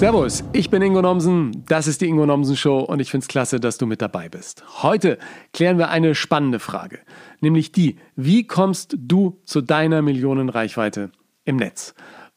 Servus, 0.00 0.42
ich 0.54 0.70
bin 0.70 0.80
Ingo 0.80 1.02
Nomsen, 1.02 1.62
das 1.68 1.86
ist 1.86 2.00
die 2.00 2.06
Ingo 2.06 2.24
Nomsen 2.24 2.56
Show 2.56 2.78
und 2.78 3.00
ich 3.00 3.10
finde 3.10 3.24
es 3.24 3.28
klasse, 3.28 3.60
dass 3.60 3.76
du 3.76 3.84
mit 3.84 4.00
dabei 4.00 4.30
bist. 4.30 4.64
Heute 4.82 5.18
klären 5.52 5.76
wir 5.76 5.90
eine 5.90 6.14
spannende 6.14 6.58
Frage, 6.58 7.00
nämlich 7.42 7.70
die, 7.70 7.96
wie 8.16 8.46
kommst 8.46 8.96
du 8.98 9.42
zu 9.44 9.60
deiner 9.60 10.00
Millionenreichweite 10.00 11.10
im 11.44 11.56
Netz? 11.56 11.92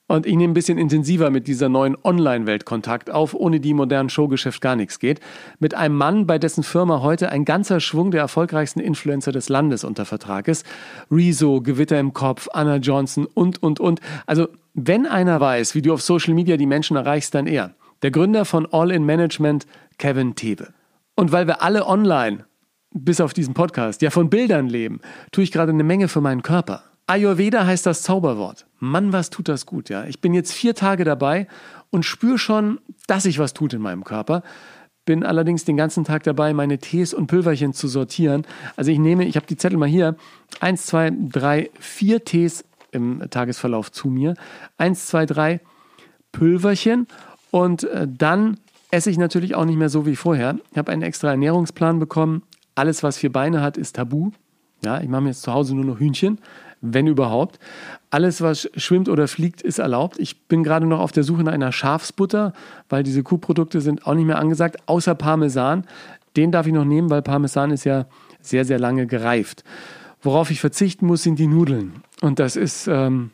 Und 0.08 0.26
ich 0.26 0.36
nehme 0.36 0.52
ein 0.52 0.54
bisschen 0.54 0.78
intensiver 0.78 1.30
mit 1.30 1.48
dieser 1.48 1.70
neuen 1.70 1.96
Online-Welt 2.04 2.66
Kontakt 2.66 3.10
auf, 3.10 3.34
ohne 3.34 3.62
die 3.62 3.74
modernen 3.74 4.10
Showgeschäft 4.10 4.60
gar 4.60 4.76
nichts 4.76 5.00
geht. 5.00 5.22
Mit 5.60 5.74
einem 5.76 5.96
Mann, 5.96 6.28
bei 6.28 6.38
dessen 6.38 6.64
Firma 6.64 7.02
heute 7.02 7.30
ein 7.30 7.46
ganzer 7.46 7.80
Schwung 7.80 8.12
der 8.12 8.22
erfolgreichsten 8.22 8.82
Influencer 8.82 9.32
des 9.32 9.48
Landes 9.48 9.86
unter 9.86 10.06
Vertrag 10.06 10.50
ist. 10.50 10.66
Rezo, 11.10 11.62
Gewitter 11.62 12.00
im 12.00 12.14
Kopf, 12.14 12.50
Anna 12.52 12.78
Johnson 12.78 13.26
und, 13.34 13.64
und, 13.64 13.80
und. 13.80 14.02
Also, 14.26 14.50
wenn 14.74 15.06
einer 15.06 15.40
weiß, 15.40 15.74
wie 15.74 15.82
du 15.82 15.94
auf 15.94 16.02
Social 16.02 16.34
Media 16.34 16.58
die 16.58 16.66
Menschen 16.66 16.98
erreichst, 16.98 17.34
dann 17.34 17.48
er. 17.48 17.74
Der 18.02 18.12
Gründer 18.12 18.44
von 18.44 18.68
All-in 18.72 19.06
Management, 19.06 19.66
Kevin 19.98 20.36
Tewe. 20.36 20.74
Und 21.16 21.32
weil 21.32 21.48
wir 21.48 21.62
alle 21.62 21.88
online, 21.88 22.46
bis 22.92 23.22
auf 23.22 23.34
diesen 23.34 23.54
Podcast, 23.54 24.02
ja 24.02 24.10
von 24.10 24.30
Bildern 24.30 24.68
leben, 24.68 25.00
tue 25.32 25.46
ich 25.46 25.52
gerade 25.52 25.72
eine 25.72 25.84
Menge 25.84 26.10
für 26.10 26.22
meinen 26.22 26.42
Körper. 26.42 26.84
Ayurveda 27.08 27.66
heißt 27.66 27.86
das 27.86 28.02
Zauberwort. 28.02 28.66
Mann, 28.80 29.12
was 29.12 29.30
tut 29.30 29.50
das 29.50 29.66
gut, 29.66 29.90
ja. 29.90 30.06
Ich 30.06 30.22
bin 30.22 30.34
jetzt 30.34 30.54
vier 30.54 30.74
Tage 30.74 31.04
dabei 31.04 31.48
und 31.90 32.04
spüre 32.06 32.38
schon, 32.38 32.80
dass 33.08 33.24
sich 33.24 33.40
was 33.40 33.54
tut 33.54 33.74
in 33.74 33.82
meinem 33.82 34.04
Körper. 34.04 34.42
Bin 35.06 35.26
allerdings 35.26 35.66
den 35.66 35.76
ganzen 35.76 36.06
Tag 36.06 36.24
dabei, 36.24 36.54
meine 36.54 36.78
Tees 36.78 37.14
und 37.14 37.28
Pülverchen 37.28 37.74
zu 37.74 37.90
sortieren. 37.90 38.46
Also 38.78 38.92
ich 38.92 39.00
nehme, 39.00 39.26
ich 39.26 39.36
habe 39.36 39.46
die 39.46 39.58
Zettel 39.58 39.78
mal 39.78 39.90
hier, 39.90 40.16
eins, 40.62 40.86
zwei, 40.86 41.12
drei, 41.12 41.70
vier 41.78 42.24
Tees 42.24 42.64
im 42.92 43.22
Tagesverlauf 43.30 43.92
zu 43.92 44.08
mir. 44.08 44.36
Eins, 44.78 45.08
zwei, 45.08 45.26
drei 45.26 45.60
Pülverchen 46.32 47.08
und 47.52 47.84
äh, 47.84 48.08
dann 48.10 48.58
esse 48.92 49.10
ich 49.10 49.18
natürlich 49.18 49.56
auch 49.56 49.66
nicht 49.66 49.78
mehr 49.78 49.90
so 49.90 50.06
wie 50.06 50.16
vorher. 50.16 50.58
Ich 50.72 50.78
habe 50.78 50.92
einen 50.92 51.02
extra 51.02 51.32
Ernährungsplan 51.32 52.00
bekommen. 52.00 52.44
Alles, 52.76 53.04
was 53.04 53.18
vier 53.18 53.32
Beine 53.32 53.62
hat, 53.62 53.78
ist 53.78 53.98
tabu. 53.98 54.32
Ja, 54.86 55.02
ich 55.02 55.10
mache 55.10 55.22
mir 55.22 55.30
jetzt 55.30 55.42
zu 55.42 55.54
Hause 55.54 55.76
nur 55.76 55.86
noch 55.86 56.00
Hühnchen 56.00 56.40
wenn 56.84 57.08
überhaupt. 57.08 57.60
Alles, 58.12 58.42
was 58.42 58.70
schwimmt 58.76 59.10
oder 59.10 59.28
fliegt, 59.28 59.62
ist 59.62 59.80
erlaubt. 59.80 60.20
Ich 60.20 60.48
bin 60.48 60.64
gerade 60.64 60.86
noch 60.86 61.00
auf 61.00 61.12
der 61.12 61.24
Suche 61.24 61.44
nach 61.44 61.54
einer 61.54 61.72
Schafsbutter, 61.72 62.54
weil 62.90 63.04
diese 63.04 63.24
Kuhprodukte 63.24 63.82
sind 63.82 64.06
auch 64.06 64.14
nicht 64.14 64.26
mehr 64.26 64.38
angesagt, 64.38 64.78
außer 64.86 65.16
Parmesan. 65.16 65.86
Den 66.36 66.52
darf 66.52 66.68
ich 66.68 66.74
noch 66.74 66.86
nehmen, 66.86 67.10
weil 67.10 67.22
Parmesan 67.22 67.72
ist 67.72 67.86
ja 67.86 68.06
sehr, 68.42 68.66
sehr 68.66 68.80
lange 68.80 69.08
gereift. 69.08 69.64
Worauf 70.22 70.52
ich 70.52 70.60
verzichten 70.60 71.08
muss, 71.08 71.24
sind 71.24 71.40
die 71.40 71.48
Nudeln. 71.48 72.04
Und 72.22 72.40
das 72.40 72.56
ist, 72.56 72.88
ähm, 72.88 73.32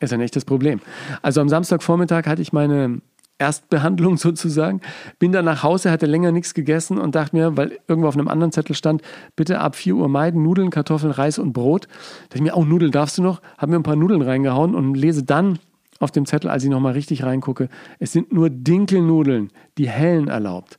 ist 0.00 0.12
ein 0.12 0.20
echtes 0.20 0.44
Problem. 0.44 0.80
Also 1.22 1.40
am 1.40 1.48
Samstagvormittag 1.48 2.26
hatte 2.26 2.42
ich 2.42 2.52
meine 2.52 3.00
Erstbehandlung 3.38 4.16
sozusagen. 4.18 4.80
Bin 5.18 5.32
dann 5.32 5.44
nach 5.44 5.62
Hause, 5.62 5.90
hatte 5.90 6.06
länger 6.06 6.32
nichts 6.32 6.54
gegessen 6.54 6.98
und 6.98 7.14
dachte 7.14 7.36
mir, 7.36 7.56
weil 7.56 7.78
irgendwo 7.86 8.08
auf 8.08 8.14
einem 8.14 8.28
anderen 8.28 8.52
Zettel 8.52 8.74
stand, 8.74 9.02
bitte 9.36 9.60
ab 9.60 9.76
4 9.76 9.94
Uhr 9.94 10.08
meiden, 10.08 10.42
Nudeln, 10.42 10.70
Kartoffeln, 10.70 11.12
Reis 11.12 11.38
und 11.38 11.52
Brot. 11.52 11.86
Da 11.86 11.90
dachte 12.24 12.36
ich 12.36 12.42
mir, 12.42 12.54
auch 12.54 12.62
oh, 12.62 12.64
Nudeln 12.64 12.92
darfst 12.92 13.18
du 13.18 13.22
noch? 13.22 13.40
Habe 13.56 13.72
mir 13.72 13.78
ein 13.78 13.84
paar 13.84 13.96
Nudeln 13.96 14.22
reingehauen 14.22 14.74
und 14.74 14.94
lese 14.94 15.22
dann 15.22 15.58
auf 16.00 16.10
dem 16.10 16.26
Zettel, 16.26 16.50
als 16.50 16.64
ich 16.64 16.70
nochmal 16.70 16.92
richtig 16.92 17.24
reingucke, 17.24 17.68
es 17.98 18.12
sind 18.12 18.32
nur 18.32 18.50
Dinkelnudeln, 18.50 19.50
die 19.78 19.88
hellen 19.88 20.28
erlaubt. 20.28 20.78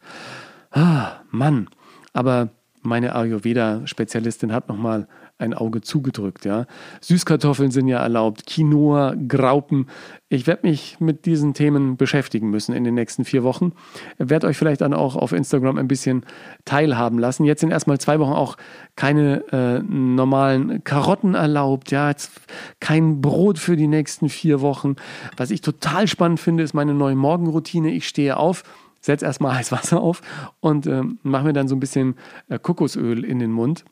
Ah, 0.71 1.21
Mann. 1.31 1.67
Aber 2.13 2.49
meine 2.81 3.15
Ayurveda-Spezialistin 3.15 4.53
hat 4.53 4.69
nochmal 4.69 5.07
ein 5.39 5.53
Auge 5.53 5.81
zugedrückt. 5.81 6.45
Ja. 6.45 6.65
Süßkartoffeln 7.01 7.71
sind 7.71 7.87
ja 7.87 7.99
erlaubt, 7.99 8.45
Quinoa, 8.45 9.15
Graupen. 9.27 9.87
Ich 10.27 10.45
werde 10.45 10.67
mich 10.67 10.99
mit 10.99 11.25
diesen 11.25 11.53
Themen 11.53 11.95
beschäftigen 11.97 12.49
müssen 12.49 12.75
in 12.75 12.83
den 12.83 12.93
nächsten 12.93 13.23
vier 13.23 13.43
Wochen. 13.43 13.71
Werde 14.17 14.47
euch 14.47 14.57
vielleicht 14.57 14.81
dann 14.81 14.93
auch 14.93 15.15
auf 15.15 15.31
Instagram 15.31 15.77
ein 15.77 15.87
bisschen 15.87 16.25
teilhaben 16.65 17.17
lassen. 17.17 17.45
Jetzt 17.45 17.61
sind 17.61 17.71
erstmal 17.71 17.99
zwei 17.99 18.19
Wochen 18.19 18.33
auch 18.33 18.57
keine 18.97 19.45
äh, 19.51 19.79
normalen 19.79 20.83
Karotten 20.83 21.35
erlaubt. 21.35 21.89
Ja, 21.89 22.09
jetzt 22.09 22.31
kein 22.81 23.21
Brot 23.21 23.57
für 23.57 23.77
die 23.77 23.87
nächsten 23.87 24.27
vier 24.27 24.59
Wochen. 24.59 24.97
Was 25.37 25.51
ich 25.51 25.61
total 25.61 26.07
spannend 26.07 26.41
finde, 26.41 26.63
ist 26.63 26.73
meine 26.73 26.93
neue 26.93 27.15
Morgenroutine. 27.15 27.91
Ich 27.91 28.07
stehe 28.07 28.37
auf 28.37 28.63
setze 29.01 29.25
erstmal 29.25 29.55
heiß 29.55 29.71
Wasser 29.71 30.01
auf 30.01 30.21
und 30.59 30.85
äh, 30.85 31.03
mache 31.23 31.45
mir 31.45 31.53
dann 31.53 31.69
so 31.69 31.75
ein 31.75 31.79
bisschen 31.79 32.15
äh, 32.49 32.59
Kokosöl 32.59 33.23
in 33.23 33.39
den 33.39 33.51
Mund 33.51 33.85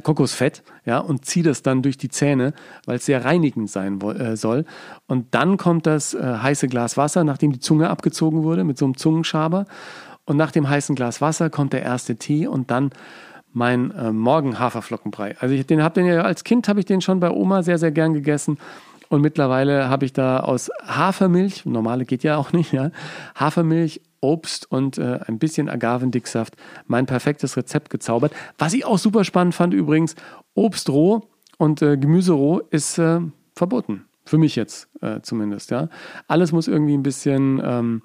Kokosfett, 0.00 0.62
ja, 0.84 0.98
und 0.98 1.24
ziehe 1.24 1.44
das 1.44 1.62
dann 1.62 1.82
durch 1.82 1.96
die 1.96 2.08
Zähne, 2.08 2.54
weil 2.86 2.96
es 2.96 3.06
sehr 3.06 3.24
reinigend 3.24 3.70
sein 3.70 4.00
äh, 4.00 4.36
soll. 4.36 4.64
Und 5.06 5.34
dann 5.34 5.56
kommt 5.56 5.86
das 5.86 6.14
äh, 6.14 6.22
heiße 6.22 6.68
Glas 6.68 6.96
Wasser, 6.96 7.24
nachdem 7.24 7.52
die 7.52 7.60
Zunge 7.60 7.90
abgezogen 7.90 8.42
wurde, 8.42 8.64
mit 8.64 8.78
so 8.78 8.84
einem 8.84 8.96
Zungenschaber. 8.96 9.66
Und 10.24 10.36
nach 10.36 10.52
dem 10.52 10.68
heißen 10.68 10.94
Glas 10.94 11.20
Wasser 11.20 11.50
kommt 11.50 11.72
der 11.72 11.82
erste 11.82 12.16
Tee 12.16 12.46
und 12.46 12.70
dann 12.70 12.90
mein 13.52 13.90
äh, 13.90 14.12
Morgen-Haferflockenbrei. 14.12 15.36
Also 15.40 15.54
ich 15.54 15.66
den 15.66 15.82
habe 15.82 15.94
den 15.94 16.06
ja 16.06 16.22
als 16.22 16.44
Kind 16.44 16.68
habe 16.68 16.80
ich 16.80 16.86
den 16.86 17.00
schon 17.00 17.20
bei 17.20 17.30
Oma 17.30 17.62
sehr 17.62 17.76
sehr 17.76 17.90
gern 17.90 18.14
gegessen 18.14 18.58
und 19.12 19.20
mittlerweile 19.20 19.90
habe 19.90 20.06
ich 20.06 20.14
da 20.14 20.40
aus 20.40 20.70
Hafermilch, 20.86 21.66
normale 21.66 22.06
geht 22.06 22.22
ja 22.22 22.38
auch 22.38 22.52
nicht, 22.54 22.72
ja, 22.72 22.90
Hafermilch 23.34 24.00
Obst 24.22 24.70
und 24.70 24.96
äh, 24.96 25.18
ein 25.26 25.38
bisschen 25.38 25.68
Agavendicksaft 25.68 26.56
mein 26.86 27.06
perfektes 27.06 27.56
Rezept 27.56 27.90
gezaubert. 27.90 28.32
Was 28.56 28.72
ich 28.72 28.86
auch 28.86 28.98
super 28.98 29.24
spannend 29.24 29.54
fand 29.54 29.74
übrigens, 29.74 30.14
Obst 30.54 30.88
roh 30.88 31.28
und 31.58 31.82
äh, 31.82 31.98
Gemüse 31.98 32.32
roh 32.32 32.60
ist 32.70 32.98
äh, 32.98 33.20
verboten. 33.54 34.06
Für 34.24 34.38
mich 34.38 34.56
jetzt 34.56 34.88
äh, 35.02 35.20
zumindest, 35.20 35.70
ja. 35.72 35.88
Alles 36.28 36.52
muss 36.52 36.68
irgendwie 36.68 36.96
ein 36.96 37.02
bisschen 37.02 37.60
ähm, 37.64 38.02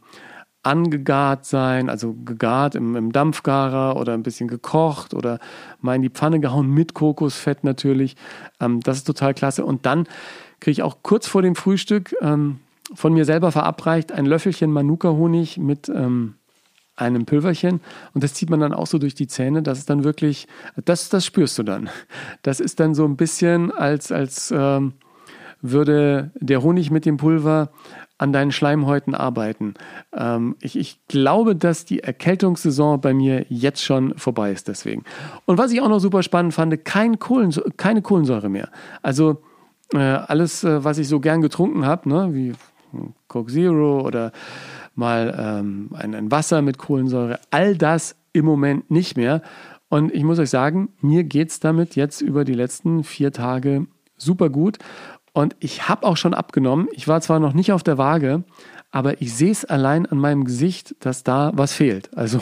angegart 0.63 1.45
sein, 1.45 1.89
also 1.89 2.13
gegart 2.13 2.75
im, 2.75 2.95
im, 2.95 3.11
Dampfgarer 3.11 3.95
oder 3.95 4.13
ein 4.13 4.23
bisschen 4.23 4.47
gekocht 4.47 5.13
oder 5.13 5.39
mal 5.79 5.95
in 5.95 6.01
die 6.01 6.09
Pfanne 6.09 6.39
gehauen 6.39 6.67
mit 6.69 6.93
Kokosfett 6.93 7.63
natürlich. 7.63 8.15
Ähm, 8.59 8.81
das 8.81 8.97
ist 8.97 9.03
total 9.05 9.33
klasse. 9.33 9.63
Und 9.63 9.85
dann 9.85 10.07
kriege 10.59 10.71
ich 10.71 10.83
auch 10.83 10.97
kurz 11.03 11.27
vor 11.27 11.41
dem 11.41 11.55
Frühstück 11.55 12.15
ähm, 12.21 12.59
von 12.93 13.13
mir 13.13 13.25
selber 13.25 13.51
verabreicht 13.51 14.11
ein 14.11 14.25
Löffelchen 14.25 14.71
Manuka-Honig 14.71 15.57
mit 15.57 15.89
ähm, 15.89 16.35
einem 16.95 17.25
Pülverchen 17.25 17.81
und 18.13 18.23
das 18.23 18.33
zieht 18.33 18.49
man 18.49 18.59
dann 18.59 18.73
auch 18.73 18.87
so 18.87 18.97
durch 18.97 19.15
die 19.15 19.27
Zähne. 19.27 19.61
Das 19.61 19.77
ist 19.77 19.89
dann 19.89 20.03
wirklich, 20.03 20.47
das, 20.83 21.09
das 21.09 21.25
spürst 21.25 21.57
du 21.57 21.63
dann. 21.63 21.89
Das 22.41 22.59
ist 22.59 22.79
dann 22.79 22.95
so 22.95 23.05
ein 23.05 23.17
bisschen, 23.17 23.71
als, 23.71 24.11
als 24.11 24.51
ähm, 24.51 24.93
würde 25.61 26.31
der 26.35 26.63
Honig 26.63 26.91
mit 26.91 27.05
dem 27.05 27.17
Pulver 27.17 27.71
an 28.17 28.33
deinen 28.33 28.51
Schleimhäuten 28.51 29.13
arbeiten. 29.13 29.75
Ähm, 30.15 30.55
ich, 30.59 30.75
ich 30.77 30.99
glaube, 31.07 31.55
dass 31.55 31.85
die 31.85 31.99
Erkältungssaison 31.99 32.99
bei 32.99 33.13
mir 33.13 33.45
jetzt 33.49 33.83
schon 33.83 34.17
vorbei 34.17 34.51
ist 34.51 34.67
deswegen. 34.67 35.03
Und 35.45 35.57
was 35.57 35.71
ich 35.71 35.81
auch 35.81 35.89
noch 35.89 35.99
super 35.99 36.23
spannend 36.23 36.53
fand, 36.53 36.83
kein 36.83 37.19
Kohlensäure, 37.19 37.71
keine 37.71 38.01
Kohlensäure 38.01 38.49
mehr. 38.49 38.69
Also 39.03 39.43
äh, 39.93 39.99
alles, 39.99 40.63
äh, 40.63 40.83
was 40.83 40.97
ich 40.97 41.07
so 41.07 41.19
gern 41.19 41.41
getrunken 41.41 41.85
habe, 41.85 42.09
ne, 42.09 42.29
wie 42.33 42.53
Coke 43.27 43.51
Zero 43.51 44.01
oder 44.01 44.31
mal 44.95 45.35
ähm, 45.37 45.89
ein, 45.93 46.15
ein 46.15 46.31
Wasser 46.31 46.61
mit 46.61 46.77
Kohlensäure. 46.77 47.39
All 47.51 47.77
das 47.77 48.15
im 48.33 48.45
Moment 48.45 48.89
nicht 48.91 49.17
mehr. 49.17 49.41
Und 49.89 50.13
ich 50.13 50.23
muss 50.23 50.39
euch 50.39 50.49
sagen, 50.49 50.89
mir 51.01 51.23
geht 51.23 51.49
es 51.49 51.59
damit 51.59 51.95
jetzt 51.95 52.21
über 52.21 52.43
die 52.43 52.53
letzten 52.53 53.03
vier 53.03 53.31
Tage 53.31 53.87
super 54.17 54.49
gut. 54.49 54.79
Und 55.33 55.55
ich 55.59 55.87
habe 55.87 56.05
auch 56.05 56.17
schon 56.17 56.33
abgenommen. 56.33 56.87
Ich 56.91 57.07
war 57.07 57.21
zwar 57.21 57.39
noch 57.39 57.53
nicht 57.53 57.71
auf 57.71 57.83
der 57.83 57.97
Waage, 57.97 58.43
aber 58.91 59.21
ich 59.21 59.33
sehe 59.35 59.51
es 59.51 59.65
allein 59.65 60.05
an 60.05 60.17
meinem 60.17 60.45
Gesicht, 60.45 60.95
dass 60.99 61.23
da 61.23 61.51
was 61.53 61.73
fehlt. 61.73 62.15
Also, 62.17 62.41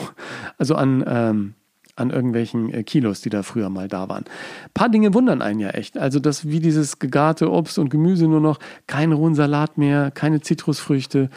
also 0.58 0.74
an 0.76 1.04
ähm, 1.06 1.54
an 1.96 2.10
irgendwelchen 2.10 2.72
äh, 2.72 2.82
Kilos, 2.84 3.20
die 3.20 3.30
da 3.30 3.42
früher 3.42 3.70
mal 3.70 3.88
da 3.88 4.08
waren. 4.08 4.24
Ein 4.24 4.70
paar 4.74 4.88
Dinge 4.88 5.14
wundern 5.14 5.42
einen 5.42 5.60
ja 5.60 5.70
echt. 5.70 5.98
Also, 5.98 6.20
dass 6.20 6.48
wie 6.48 6.60
dieses 6.60 6.98
gegarte 6.98 7.50
Obst 7.50 7.78
und 7.78 7.88
Gemüse 7.88 8.28
nur 8.28 8.40
noch, 8.40 8.58
kein 8.86 9.12
rohen 9.12 9.34
Salat 9.34 9.78
mehr, 9.78 10.10
keine 10.10 10.40
Zitrusfrüchte, 10.40 11.30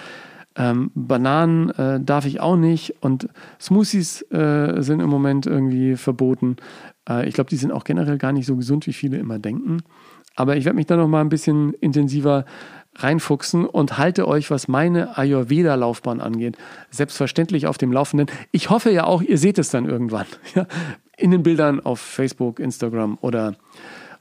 ähm, 0.56 0.92
Bananen 0.94 1.70
äh, 1.72 2.00
darf 2.02 2.26
ich 2.26 2.42
auch 2.42 2.58
nicht 2.58 2.96
und 3.02 3.30
Smoothies 3.62 4.24
äh, 4.32 4.82
sind 4.82 5.00
im 5.00 5.10
Moment 5.10 5.46
irgendwie 5.46 5.96
verboten. 5.96 6.58
Äh, 7.08 7.28
ich 7.28 7.34
glaube, 7.34 7.50
die 7.50 7.56
sind 7.56 7.72
auch 7.72 7.86
generell 7.86 8.18
gar 8.18 8.34
nicht 8.34 8.46
so 8.46 8.56
gesund, 8.56 8.86
wie 8.86 8.94
viele 8.94 9.18
immer 9.18 9.40
denken. 9.40 9.82
Aber 10.36 10.58
ich 10.58 10.66
werde 10.66 10.76
mich 10.76 10.86
da 10.86 10.96
noch 10.96 11.08
mal 11.08 11.22
ein 11.22 11.30
bisschen 11.30 11.74
intensiver 11.76 12.46
reinfuchsen 13.04 13.66
und 13.66 13.98
halte 13.98 14.28
euch, 14.28 14.52
was 14.52 14.68
meine 14.68 15.18
Ayurveda-Laufbahn 15.18 16.22
angeht, 16.22 16.58
selbstverständlich 16.92 17.68
auf 17.68 17.78
dem 17.78 17.92
Laufenden. 17.92 18.28
Ich 18.52 18.70
hoffe 18.70 18.92
ja 18.92 19.06
auch, 19.06 19.22
ihr 19.22 19.38
seht 19.38 19.58
es 19.58 19.70
dann 19.70 19.86
irgendwann. 19.86 20.26
Ja, 20.56 20.66
in 21.16 21.32
den 21.32 21.44
Bildern 21.44 21.80
auf 21.80 22.00
Facebook, 22.00 22.60
Instagram 22.60 23.18
oder, 23.22 23.56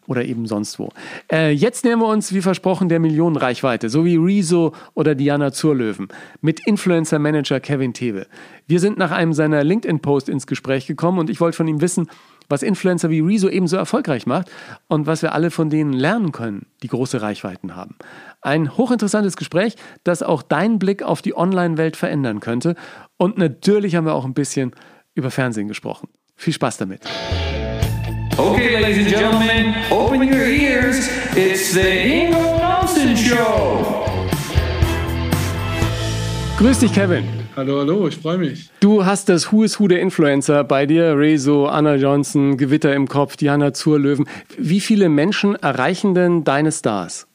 oder 0.08 0.24
eben 0.24 0.46
sonst 0.46 0.78
wo. 0.78 0.88
Äh, 1.30 1.52
jetzt 1.52 1.84
nähern 1.84 2.00
wir 2.00 2.08
uns, 2.08 2.32
wie 2.32 2.40
versprochen, 2.40 2.88
der 2.88 2.98
Millionenreichweite, 2.98 3.88
so 3.90 4.04
wie 4.04 4.16
Rezo 4.16 4.74
oder 4.94 5.14
Diana 5.14 5.52
Zurlöwen, 5.52 6.08
mit 6.40 6.66
Influencer-Manager 6.66 7.60
Kevin 7.60 7.92
Tewe. 7.92 8.26
Wir 8.66 8.80
sind 8.80 8.98
nach 8.98 9.10
einem 9.10 9.34
seiner 9.34 9.62
LinkedIn-Post 9.62 10.28
ins 10.28 10.46
Gespräch 10.46 10.86
gekommen 10.86 11.18
und 11.18 11.30
ich 11.30 11.40
wollte 11.40 11.56
von 11.56 11.68
ihm 11.68 11.80
wissen, 11.80 12.08
was 12.48 12.62
Influencer 12.62 13.10
wie 13.10 13.20
Rezo 13.20 13.48
ebenso 13.48 13.76
erfolgreich 13.76 14.26
macht 14.26 14.50
und 14.88 15.06
was 15.06 15.20
wir 15.20 15.34
alle 15.34 15.50
von 15.50 15.68
denen 15.68 15.92
lernen 15.92 16.32
können, 16.32 16.66
die 16.82 16.88
große 16.88 17.20
Reichweiten 17.20 17.76
haben. 17.76 17.96
Ein 18.40 18.76
hochinteressantes 18.76 19.36
Gespräch, 19.36 19.76
das 20.04 20.22
auch 20.22 20.42
deinen 20.42 20.78
Blick 20.78 21.02
auf 21.02 21.20
die 21.20 21.36
Online-Welt 21.36 21.96
verändern 21.96 22.40
könnte. 22.40 22.74
Und 23.18 23.36
natürlich 23.36 23.96
haben 23.96 24.06
wir 24.06 24.14
auch 24.14 24.24
ein 24.24 24.34
bisschen 24.34 24.72
über 25.14 25.30
Fernsehen 25.30 25.68
gesprochen. 25.68 26.08
Viel 26.36 26.54
Spaß 26.54 26.78
damit. 26.78 27.02
Okay, 28.38 28.80
ladies 28.80 28.98
and 28.98 29.08
gentlemen, 29.08 29.74
open 29.90 30.22
your 30.22 30.46
ears. 30.46 31.08
It's 31.34 31.72
the 31.74 31.80
Ingo 31.80 32.60
Thompson 32.60 33.16
Show. 33.16 33.84
Grüß 36.56 36.78
dich, 36.78 36.92
Kevin. 36.92 37.24
Hallo, 37.56 37.80
hallo, 37.80 38.06
ich 38.06 38.16
freue 38.16 38.38
mich. 38.38 38.70
Du 38.78 39.04
hast 39.04 39.28
das 39.28 39.50
Who 39.50 39.64
is 39.64 39.80
Who 39.80 39.88
der 39.88 40.00
Influencer 40.00 40.62
bei 40.62 40.86
dir, 40.86 41.18
Rezo, 41.18 41.66
Anna 41.66 41.96
Johnson, 41.96 42.56
Gewitter 42.56 42.94
im 42.94 43.08
Kopf, 43.08 43.36
Diana 43.36 43.74
Zurlöwen. 43.74 44.28
Wie 44.56 44.78
viele 44.78 45.08
Menschen 45.08 45.56
erreichen 45.56 46.14
denn 46.14 46.44
deine 46.44 46.70
Stars? 46.70 47.26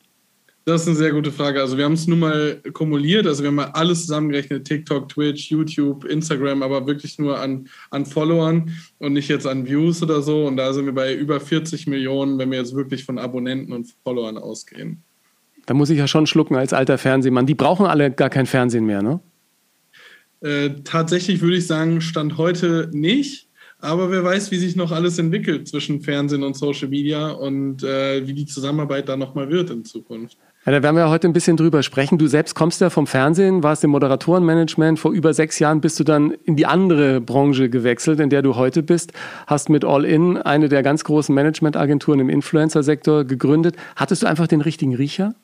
Das 0.65 0.83
ist 0.83 0.87
eine 0.87 0.95
sehr 0.95 1.11
gute 1.11 1.31
Frage. 1.31 1.59
Also 1.59 1.77
wir 1.77 1.83
haben 1.83 1.93
es 1.93 2.07
nun 2.07 2.19
mal 2.19 2.61
kumuliert, 2.71 3.27
also 3.27 3.43
wir 3.43 3.49
haben 3.49 3.55
mal 3.55 3.71
alles 3.73 4.01
zusammengerechnet, 4.01 4.65
TikTok, 4.65 5.09
Twitch, 5.09 5.51
YouTube, 5.51 6.05
Instagram, 6.05 6.63
aber 6.63 6.87
wirklich 6.87 7.19
nur 7.19 7.37
an, 7.37 7.67
an 7.91 8.05
Followern 8.05 8.71
und 8.99 9.13
nicht 9.13 9.27
jetzt 9.27 9.45
an 9.45 9.67
Views 9.67 10.01
oder 10.01 10.21
so. 10.21 10.45
Und 10.45 10.55
da 10.55 10.71
sind 10.71 10.85
wir 10.85 10.93
bei 10.93 11.13
über 11.13 11.41
40 11.41 11.87
Millionen, 11.87 12.37
wenn 12.39 12.49
wir 12.49 12.59
jetzt 12.59 12.75
wirklich 12.75 13.03
von 13.03 13.17
Abonnenten 13.17 13.73
und 13.73 13.93
Followern 14.03 14.37
ausgehen. 14.37 15.03
Da 15.65 15.73
muss 15.73 15.89
ich 15.89 15.97
ja 15.97 16.07
schon 16.07 16.27
schlucken 16.27 16.55
als 16.55 16.71
alter 16.71 16.97
Fernsehmann. 16.97 17.45
Die 17.45 17.55
brauchen 17.55 17.85
alle 17.85 18.11
gar 18.11 18.29
kein 18.29 18.45
Fernsehen 18.45 18.85
mehr, 18.85 19.01
ne? 19.01 19.19
Äh, 20.39 20.81
tatsächlich 20.83 21.41
würde 21.41 21.57
ich 21.57 21.67
sagen, 21.67 21.99
Stand 21.99 22.37
heute 22.37 22.89
nicht. 22.93 23.49
Aber 23.79 24.11
wer 24.11 24.23
weiß, 24.23 24.51
wie 24.51 24.57
sich 24.57 24.77
noch 24.77 24.93
alles 24.93 25.19
entwickelt 25.19 25.67
zwischen 25.67 26.01
Fernsehen 26.01 26.43
und 26.43 26.55
Social 26.55 26.87
Media 26.87 27.31
und 27.31 27.83
äh, 27.83 28.25
wie 28.25 28.33
die 28.33 28.45
Zusammenarbeit 28.45 29.09
da 29.09 29.17
nochmal 29.17 29.49
wird 29.49 29.69
in 29.69 29.83
Zukunft. 29.83 30.37
Ja, 30.65 30.71
da 30.71 30.81
werden 30.81 30.95
wir 30.95 31.09
heute 31.09 31.27
ein 31.27 31.33
bisschen 31.33 31.57
drüber 31.57 31.83
sprechen. 31.83 32.17
Du 32.17 32.27
selbst 32.27 32.55
kommst 32.55 32.79
ja 32.79 32.89
vom 32.89 33.05
Fernsehen, 33.05 33.63
warst 33.63 33.83
im 33.83 33.89
Moderatorenmanagement. 33.89 34.97
Vor 34.97 35.11
über 35.11 35.33
sechs 35.33 35.59
Jahren 35.59 35.81
bist 35.81 35.99
du 35.99 36.05
dann 36.05 36.31
in 36.45 36.55
die 36.55 36.65
andere 36.65 37.19
Branche 37.19 37.69
gewechselt, 37.69 38.21
in 38.21 38.29
der 38.29 38.41
du 38.41 38.55
heute 38.55 38.81
bist. 38.81 39.11
Hast 39.45 39.67
mit 39.67 39.83
All 39.83 40.05
In 40.05 40.37
eine 40.37 40.69
der 40.69 40.81
ganz 40.81 41.03
großen 41.03 41.35
Managementagenturen 41.35 42.21
im 42.21 42.29
Influencer-Sektor 42.29 43.25
gegründet. 43.25 43.75
Hattest 43.97 44.23
du 44.23 44.27
einfach 44.27 44.47
den 44.47 44.61
richtigen 44.61 44.95
Riecher? 44.95 45.35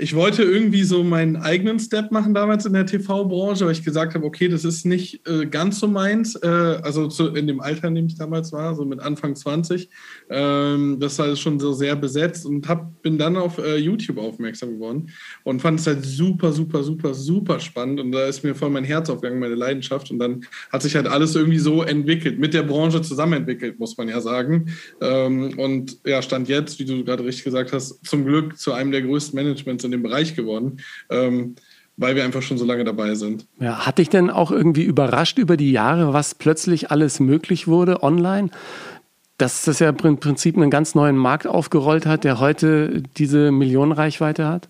Ich 0.00 0.14
wollte 0.14 0.42
irgendwie 0.42 0.82
so 0.82 1.02
meinen 1.02 1.36
eigenen 1.36 1.78
Step 1.78 2.12
machen 2.12 2.34
damals 2.34 2.66
in 2.66 2.72
der 2.72 2.86
TV-Branche, 2.86 3.64
weil 3.64 3.72
ich 3.72 3.84
gesagt 3.84 4.14
habe, 4.14 4.24
okay, 4.24 4.48
das 4.48 4.64
ist 4.64 4.84
nicht 4.84 5.26
äh, 5.28 5.46
ganz 5.46 5.80
so 5.80 5.88
meins. 5.88 6.34
Äh, 6.36 6.46
also 6.46 7.08
zu, 7.08 7.34
in 7.34 7.46
dem 7.46 7.60
Alter, 7.60 7.88
in 7.88 7.94
dem 7.94 8.06
ich 8.06 8.16
damals 8.16 8.52
war, 8.52 8.74
so 8.74 8.84
mit 8.84 9.00
Anfang 9.00 9.34
20. 9.34 9.88
Ähm, 10.30 10.98
das 11.00 11.18
war 11.18 11.34
schon 11.36 11.58
so 11.58 11.72
sehr 11.72 11.96
besetzt 11.96 12.46
und 12.46 12.68
hab, 12.68 13.02
bin 13.02 13.18
dann 13.18 13.36
auf 13.36 13.58
äh, 13.58 13.76
YouTube 13.76 14.18
aufmerksam 14.18 14.74
geworden 14.74 15.10
und 15.44 15.60
fand 15.62 15.80
es 15.80 15.86
halt 15.86 16.04
super, 16.04 16.52
super, 16.52 16.82
super, 16.82 17.14
super 17.14 17.60
spannend. 17.60 18.00
Und 18.00 18.12
da 18.12 18.26
ist 18.26 18.44
mir 18.44 18.54
voll 18.54 18.70
mein 18.70 18.84
Herz 18.84 19.08
aufgegangen, 19.08 19.40
meine 19.40 19.54
Leidenschaft. 19.54 20.10
Und 20.10 20.18
dann 20.18 20.44
hat 20.70 20.82
sich 20.82 20.94
halt 20.94 21.06
alles 21.06 21.34
irgendwie 21.34 21.58
so 21.58 21.82
entwickelt, 21.82 22.38
mit 22.38 22.54
der 22.54 22.62
Branche 22.62 23.02
zusammen 23.02 23.34
entwickelt, 23.34 23.78
muss 23.78 23.96
man 23.96 24.08
ja 24.08 24.20
sagen. 24.20 24.66
Ähm, 25.00 25.58
und 25.58 25.98
ja, 26.04 26.22
stand 26.22 26.48
jetzt, 26.48 26.78
wie 26.78 26.84
du 26.84 27.04
gerade 27.04 27.24
richtig 27.24 27.44
gesagt 27.44 27.72
hast, 27.72 28.04
zum 28.04 28.24
Glück 28.24 28.58
zu 28.58 28.72
einem 28.72 28.92
der 28.92 29.02
größten 29.02 29.34
Managements 29.34 29.84
in 29.86 29.92
dem 29.92 30.02
Bereich 30.02 30.36
geworden. 30.36 30.80
Ähm, 31.10 31.56
weil 31.96 32.14
wir 32.14 32.24
einfach 32.24 32.42
schon 32.42 32.58
so 32.58 32.64
lange 32.64 32.84
dabei 32.84 33.14
sind. 33.14 33.46
Ja, 33.58 33.86
hat 33.86 33.98
dich 33.98 34.08
denn 34.08 34.28
auch 34.30 34.50
irgendwie 34.50 34.82
überrascht 34.82 35.38
über 35.38 35.56
die 35.56 35.72
Jahre, 35.72 36.12
was 36.12 36.34
plötzlich 36.34 36.90
alles 36.90 37.20
möglich 37.20 37.66
wurde 37.66 38.02
online? 38.02 38.50
Dass 39.38 39.64
das 39.64 39.78
ja 39.78 39.88
im 39.88 40.18
Prinzip 40.18 40.56
einen 40.56 40.70
ganz 40.70 40.94
neuen 40.94 41.16
Markt 41.16 41.46
aufgerollt 41.46 42.06
hat, 42.06 42.24
der 42.24 42.38
heute 42.38 43.02
diese 43.16 43.50
Millionenreichweite 43.50 44.46
hat? 44.46 44.68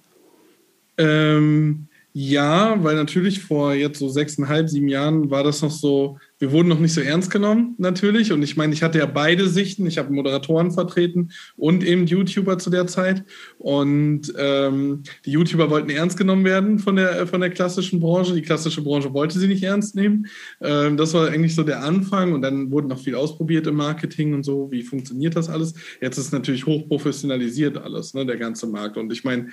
Ähm, 0.98 1.88
ja, 2.12 2.82
weil 2.82 2.96
natürlich 2.96 3.42
vor 3.42 3.74
jetzt 3.74 3.98
so 3.98 4.08
sechseinhalb, 4.08 4.68
sieben 4.68 4.88
Jahren 4.88 5.30
war 5.30 5.44
das 5.44 5.62
noch 5.62 5.70
so, 5.70 6.18
wir 6.38 6.52
wurden 6.52 6.68
noch 6.68 6.78
nicht 6.78 6.92
so 6.92 7.00
ernst 7.00 7.30
genommen, 7.30 7.74
natürlich. 7.78 8.30
Und 8.30 8.42
ich 8.42 8.56
meine, 8.56 8.74
ich 8.74 8.82
hatte 8.82 8.98
ja 8.98 9.06
beide 9.06 9.48
Sichten. 9.48 9.86
Ich 9.86 9.96
habe 9.96 10.12
Moderatoren 10.12 10.70
vertreten 10.70 11.30
und 11.56 11.82
eben 11.82 12.06
YouTuber 12.06 12.58
zu 12.58 12.68
der 12.68 12.86
Zeit. 12.86 13.24
Und 13.58 14.34
ähm, 14.36 15.02
die 15.24 15.30
YouTuber 15.30 15.70
wollten 15.70 15.88
ernst 15.88 16.18
genommen 16.18 16.44
werden 16.44 16.78
von 16.78 16.96
der, 16.96 17.26
von 17.26 17.40
der 17.40 17.50
klassischen 17.50 18.00
Branche. 18.00 18.34
Die 18.34 18.42
klassische 18.42 18.82
Branche 18.82 19.14
wollte 19.14 19.38
sie 19.38 19.48
nicht 19.48 19.62
ernst 19.62 19.96
nehmen. 19.96 20.26
Ähm, 20.60 20.98
das 20.98 21.14
war 21.14 21.28
eigentlich 21.28 21.54
so 21.54 21.62
der 21.62 21.82
Anfang. 21.82 22.34
Und 22.34 22.42
dann 22.42 22.70
wurde 22.70 22.88
noch 22.88 23.00
viel 23.00 23.14
ausprobiert 23.14 23.66
im 23.66 23.76
Marketing 23.76 24.34
und 24.34 24.42
so. 24.42 24.70
Wie 24.70 24.82
funktioniert 24.82 25.36
das 25.36 25.48
alles? 25.48 25.72
Jetzt 26.02 26.18
ist 26.18 26.32
natürlich 26.32 26.66
hochprofessionalisiert 26.66 27.78
alles, 27.78 28.12
ne, 28.12 28.26
der 28.26 28.36
ganze 28.36 28.66
Markt. 28.66 28.98
Und 28.98 29.10
ich 29.10 29.24
meine, 29.24 29.48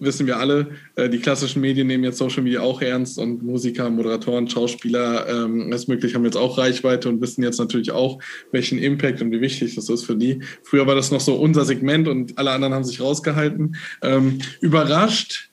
wissen 0.00 0.26
wir 0.26 0.38
alle, 0.38 0.68
äh, 0.96 1.08
die 1.08 1.18
klassischen 1.18 1.60
Medien 1.60 1.86
nehmen 1.86 2.04
jetzt 2.04 2.18
Social 2.18 2.42
Media 2.42 2.60
auch 2.60 2.80
ernst 2.80 3.18
und 3.18 3.42
Musiker, 3.42 3.90
Moderatoren, 3.90 4.48
Schauspieler, 4.48 5.28
ähm, 5.28 5.72
ist 5.72 5.88
möglich, 5.88 6.14
haben 6.14 6.24
jetzt 6.24 6.36
auch 6.36 6.58
Reichweite 6.58 7.08
und 7.08 7.20
wissen 7.20 7.42
jetzt 7.42 7.58
natürlich 7.58 7.92
auch, 7.92 8.18
welchen 8.52 8.78
Impact 8.78 9.22
und 9.22 9.30
wie 9.30 9.40
wichtig 9.40 9.74
das 9.74 9.88
ist 9.88 10.04
für 10.04 10.16
die. 10.16 10.40
Früher 10.62 10.86
war 10.86 10.94
das 10.94 11.10
noch 11.10 11.20
so 11.20 11.36
unser 11.36 11.64
Segment 11.64 12.08
und 12.08 12.38
alle 12.38 12.50
anderen 12.50 12.74
haben 12.74 12.84
sich 12.84 13.00
rausgehalten. 13.00 13.76
Ähm, 14.02 14.38
überrascht 14.60 15.48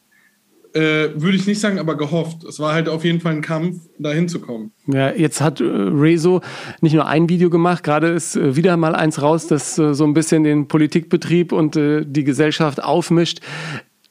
äh, 0.75 1.09
würde 1.15 1.37
ich 1.37 1.47
nicht 1.47 1.61
sagen, 1.61 1.79
aber 1.79 1.95
gehofft. 1.95 2.43
Es 2.43 2.59
war 2.59 2.73
halt 2.73 2.89
auf 2.89 3.05
jeden 3.05 3.21
Fall 3.21 3.31
ein 3.31 3.41
Kampf, 3.41 3.77
da 3.97 4.11
hinzukommen. 4.11 4.71
Ja, 4.87 5.09
jetzt 5.09 5.39
hat 5.39 5.61
äh, 5.61 5.63
Rezo 5.63 6.41
nicht 6.81 6.93
nur 6.93 7.07
ein 7.07 7.29
Video 7.29 7.49
gemacht, 7.49 7.81
gerade 7.81 8.09
ist 8.09 8.35
äh, 8.35 8.57
wieder 8.57 8.75
mal 8.75 8.93
eins 8.93 9.21
raus, 9.21 9.47
das 9.47 9.75
so 9.75 10.03
ein 10.03 10.13
bisschen 10.13 10.43
den 10.43 10.67
Politikbetrieb 10.67 11.53
und 11.53 11.75
die 11.75 12.23
Gesellschaft 12.23 12.83
aufmischt 12.83 13.39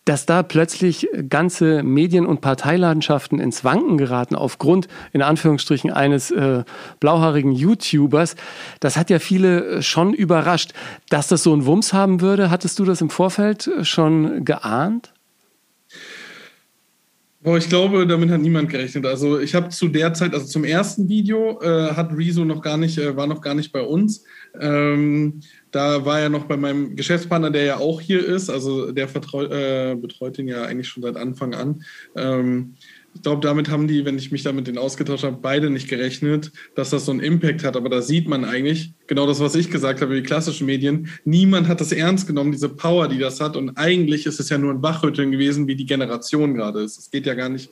dass 0.05 0.27
da 0.27 0.43
plötzlich 0.43 1.09
ganze 1.29 1.83
Medien- 1.83 2.27
und 2.27 2.41
Parteilandschaften 2.41 3.41
ins 3.41 3.65
Wanken 3.65 3.97
geraten 3.97 4.35
aufgrund, 4.35 4.89
in 5.13 5.23
Anführungsstrichen, 5.23 5.91
eines 5.91 6.31
äh, 6.31 6.65
blauhaarigen 7.01 7.53
YouTubers, 7.53 8.37
das 8.81 8.97
hat 8.97 9.11
ja 9.11 9.19
viele 9.19 9.65
äh, 9.65 9.83
schon 9.83 10.13
überrascht. 10.13 10.73
Dass 11.09 11.29
das 11.29 11.43
so 11.43 11.53
einen 11.53 11.65
Wumms 11.67 11.93
haben 11.93 12.21
würde, 12.21 12.51
hattest 12.51 12.79
du 12.79 12.85
das 12.85 13.01
im 13.01 13.11
Vorfeld 13.11 13.67
äh, 13.67 13.85
schon 13.85 14.45
geahnt? 14.45 15.13
Boah, 17.45 17.59
ich 17.59 17.69
glaube, 17.69 18.07
damit 18.07 18.31
hat 18.31 18.41
niemand 18.41 18.71
gerechnet. 18.71 19.05
Also 19.05 19.39
ich 19.39 19.55
habe 19.55 19.69
zu 19.69 19.89
der 19.89 20.15
Zeit, 20.15 20.33
also 20.33 20.47
zum 20.47 20.65
ersten 20.65 21.11
Video, 21.11 21.61
äh, 21.61 21.91
hat 21.91 22.11
Rezo 22.17 22.43
noch 22.43 22.63
gar 22.63 22.79
nicht, 22.79 22.97
äh, 22.97 23.17
war 23.19 23.27
noch 23.27 23.43
gar 23.43 23.55
nicht 23.55 23.71
bei 23.71 23.83
uns. 23.83 24.25
Ähm, 24.61 25.41
da 25.71 26.05
war 26.05 26.21
er 26.21 26.29
noch 26.29 26.45
bei 26.45 26.57
meinem 26.57 26.97
Geschäftspartner, 26.97 27.51
der 27.51 27.65
ja 27.65 27.77
auch 27.79 28.01
hier 28.01 28.25
ist. 28.25 28.51
Also 28.51 28.93
der 28.93 29.05
äh, 29.07 29.95
betreut 29.97 30.39
ihn 30.39 30.49
ja 30.49 30.63
eigentlich 30.65 30.89
schon 30.89 31.03
seit 31.03 31.17
Anfang 31.17 31.55
an. 31.55 31.85
Ähm, 32.17 32.75
ich 33.15 33.23
glaube, 33.23 33.47
damit 33.47 33.69
haben 33.69 33.87
die, 33.87 34.05
wenn 34.05 34.19
ich 34.19 34.33
mich 34.33 34.43
da 34.43 34.53
mit 34.53 34.67
denen 34.67 34.79
ausgetauscht 34.79 35.23
habe, 35.23 35.39
beide 35.41 35.71
nicht 35.71 35.89
gerechnet, 35.89 36.51
dass 36.75 36.91
das 36.91 37.05
so 37.05 37.13
einen 37.13 37.21
Impact 37.21 37.63
hat. 37.65 37.77
Aber 37.77 37.89
da 37.89 38.03
sieht 38.03 38.29
man 38.29 38.45
eigentlich 38.45 38.93
genau 39.07 39.27
das, 39.27 39.39
was 39.39 39.55
ich 39.55 39.71
gesagt 39.71 40.01
habe, 40.01 40.17
die 40.17 40.23
klassischen 40.23 40.67
Medien. 40.67 41.09
Niemand 41.25 41.69
hat 41.69 41.81
das 41.81 41.93
ernst 41.93 42.27
genommen, 42.27 42.51
diese 42.51 42.69
Power, 42.69 43.09
die 43.09 43.19
das 43.19 43.41
hat. 43.41 43.57
Und 43.57 43.77
eigentlich 43.77 44.27
ist 44.27 44.41
es 44.41 44.49
ja 44.49 44.59
nur 44.59 44.73
ein 44.73 44.83
Wachrütteln 44.83 45.31
gewesen, 45.31 45.69
wie 45.69 45.77
die 45.77 45.87
Generation 45.87 46.55
gerade 46.55 46.81
ist. 46.81 46.99
Es 46.99 47.11
geht 47.11 47.27
ja 47.27 47.35
gar 47.35 47.49
nicht 47.49 47.71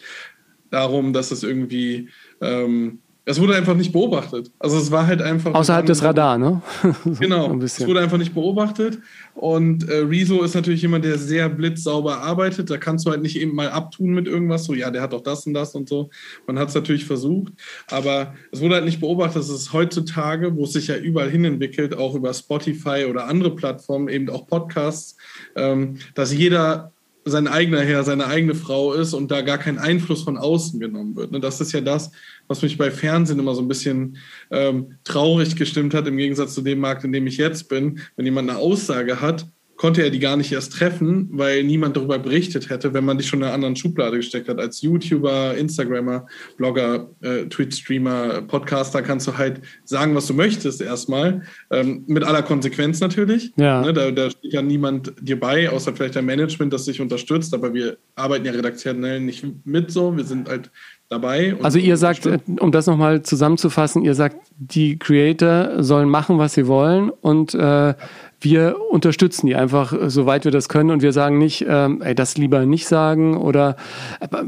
darum, 0.71 1.13
dass 1.13 1.33
es 1.33 1.43
irgendwie 1.43 2.09
ähm, 2.41 3.01
es 3.25 3.41
wurde 3.41 3.55
einfach 3.55 3.77
nicht 3.77 3.93
beobachtet. 3.93 4.51
Also 4.59 4.79
es 4.79 4.91
war 4.91 5.07
halt 5.07 5.23
einfach. 5.23 5.55
Außerhalb 5.55 5.87
des 5.87 6.03
Radar, 6.03 6.39
ne? 6.39 6.61
so 7.05 7.15
genau. 7.21 7.57
es 7.59 7.87
wurde 7.87 8.01
einfach 8.01 8.19
nicht 8.19 8.35
beobachtet. 8.35 8.99
Und 9.35 9.89
äh, 9.89 9.99
Rezo 9.99 10.43
ist 10.43 10.55
natürlich 10.55 10.83
jemand, 10.83 11.05
der 11.05 11.19
sehr 11.19 11.49
blitzsauber 11.49 12.19
arbeitet. 12.19 12.69
Da 12.69 12.79
kannst 12.79 13.07
du 13.07 13.11
halt 13.11 13.23
nicht 13.23 13.39
eben 13.39 13.55
mal 13.55 13.71
abtun 13.71 14.11
mit 14.11 14.27
irgendwas. 14.27 14.65
So, 14.65 14.75
ja, 14.75 14.91
der 14.91 15.03
hat 15.03 15.13
doch 15.13 15.23
das 15.23 15.47
und 15.47 15.55
das 15.55 15.75
und 15.77 15.89
so. 15.89 16.11
Man 16.49 16.59
hat 16.59 16.71
es 16.71 16.75
natürlich 16.75 17.05
versucht. 17.05 17.53
Aber 17.89 18.35
es 18.51 18.61
wurde 18.61 18.75
halt 18.75 18.85
nicht 18.85 19.01
beobachtet. 19.01 19.37
dass 19.37 19.49
Es 19.49 19.73
heutzutage, 19.73 20.57
wo 20.57 20.65
es 20.65 20.73
sich 20.73 20.89
ja 20.89 20.97
überall 20.97 21.31
hin 21.31 21.45
entwickelt, 21.45 21.97
auch 21.97 22.17
über 22.17 22.35
Spotify 22.35 23.07
oder 23.09 23.29
andere 23.29 23.55
Plattformen, 23.55 24.09
eben 24.09 24.29
auch 24.31 24.49
Podcasts, 24.49 25.17
ähm, 25.55 25.99
dass 26.15 26.33
jeder 26.33 26.93
sein 27.25 27.47
eigener 27.47 27.83
Herr, 27.83 28.03
seine 28.05 28.27
eigene 28.27 28.55
Frau 28.55 28.93
ist 28.93 29.15
und 29.15 29.31
da 29.31 29.43
gar 29.43 29.59
kein 29.59 29.79
Einfluss 29.79 30.23
von 30.23 30.37
außen 30.37 30.81
genommen 30.81 31.15
wird. 31.15 31.33
Ne? 31.33 31.41
Das 31.41 31.61
ist 31.61 31.73
ja 31.73 31.81
das, 31.81 32.11
was 32.49 32.63
mich 32.63 32.77
bei 32.77 32.91
Fernsehen 32.91 33.39
immer 33.39 33.55
so 33.55 33.63
ein 33.63 33.69
bisschen 33.69 34.17
ähm, 34.51 34.97
traurig 35.05 35.57
gestimmt 35.57 35.95
hat, 35.95 36.07
im 36.07 36.17
Gegensatz 36.17 36.55
zu 36.55 36.63
dem 36.63 36.81
Markt, 36.81 37.05
in 37.05 37.13
dem 37.13 37.27
ich 37.27 37.37
jetzt 37.37 37.69
bin. 37.69 38.01
Wenn 38.17 38.25
jemand 38.25 38.51
eine 38.51 38.59
Aussage 38.59 39.21
hat, 39.21 39.47
konnte 39.83 40.05
er 40.05 40.11
die 40.11 40.21
gar 40.21 40.37
nicht 40.37 40.53
erst 40.53 40.75
treffen, 40.75 41.29
weil 41.33 41.65
niemand 41.65 41.97
darüber 41.97 42.17
berichtet 42.17 42.71
hätte, 42.71 42.95
wenn 42.95 43.05
man 43.05 43.19
dich 43.19 43.27
schon 43.27 43.41
in 43.41 43.47
einer 43.47 43.55
anderen 43.55 43.75
Schublade 43.75 44.17
gesteckt 44.17 44.49
hat. 44.49 44.61
Als 44.61 44.81
YouTuber, 44.81 45.57
Instagrammer, 45.57 46.29
Blogger, 46.57 47.11
äh, 47.21 47.47
Twitch-Streamer, 47.47 48.43
Podcaster 48.43 49.03
kannst 49.03 49.27
du 49.27 49.37
halt 49.37 49.61
sagen, 49.83 50.15
was 50.15 50.29
du 50.29 50.35
möchtest 50.35 50.81
erstmal. 50.81 51.43
Ähm, 51.73 52.05
mit 52.07 52.23
aller 52.23 52.45
Konsequenz 52.45 53.01
natürlich. 53.01 53.53
Ja. 53.57 53.83
Ne, 53.83 53.93
da, 53.93 54.13
da, 54.13 54.31
steht 54.31 54.53
ja 54.53 54.63
niemand 54.63 55.15
dir 55.21 55.41
bei, 55.41 55.69
außer 55.69 55.93
vielleicht 55.97 56.17
ein 56.17 56.27
Management, 56.27 56.73
das 56.73 56.85
dich 56.85 57.01
unterstützt. 57.01 57.53
Aber 57.53 57.75
wir 57.75 57.97
arbeiten 58.15 58.47
ja 58.47 58.53
redaktionell 58.53 59.19
nicht 59.19 59.45
mit 59.65 59.91
so. 59.91 60.17
Wir 60.17 60.23
sind 60.23 60.49
halt 60.49 60.71
dabei. 61.13 61.55
also 61.63 61.79
ihr 61.79 61.97
sagt, 61.97 62.29
um 62.59 62.73
das 62.73 62.87
nochmal 62.87 63.23
zusammenzufassen, 63.23 64.03
ihr 64.03 64.15
sagt, 64.15 64.37
die 64.57 64.99
Creator 64.99 65.83
sollen 65.83 66.09
machen, 66.09 66.39
was 66.39 66.55
sie 66.55 66.67
wollen 66.67 67.11
und 67.11 67.55
äh, 67.55 67.95
wir 68.41 68.77
unterstützen 68.91 69.47
die 69.47 69.55
einfach, 69.55 69.95
soweit 70.07 70.45
wir 70.45 70.51
das 70.51 70.69
können 70.69 70.91
und 70.91 71.03
wir 71.03 71.13
sagen 71.13 71.39
nicht, 71.39 71.65
ähm, 71.69 72.03
ey, 72.03 72.15
das 72.15 72.37
lieber 72.37 72.67
nicht 72.67 72.89
sagen 72.89 73.37
oder 73.37 73.77
aber, 74.21 74.45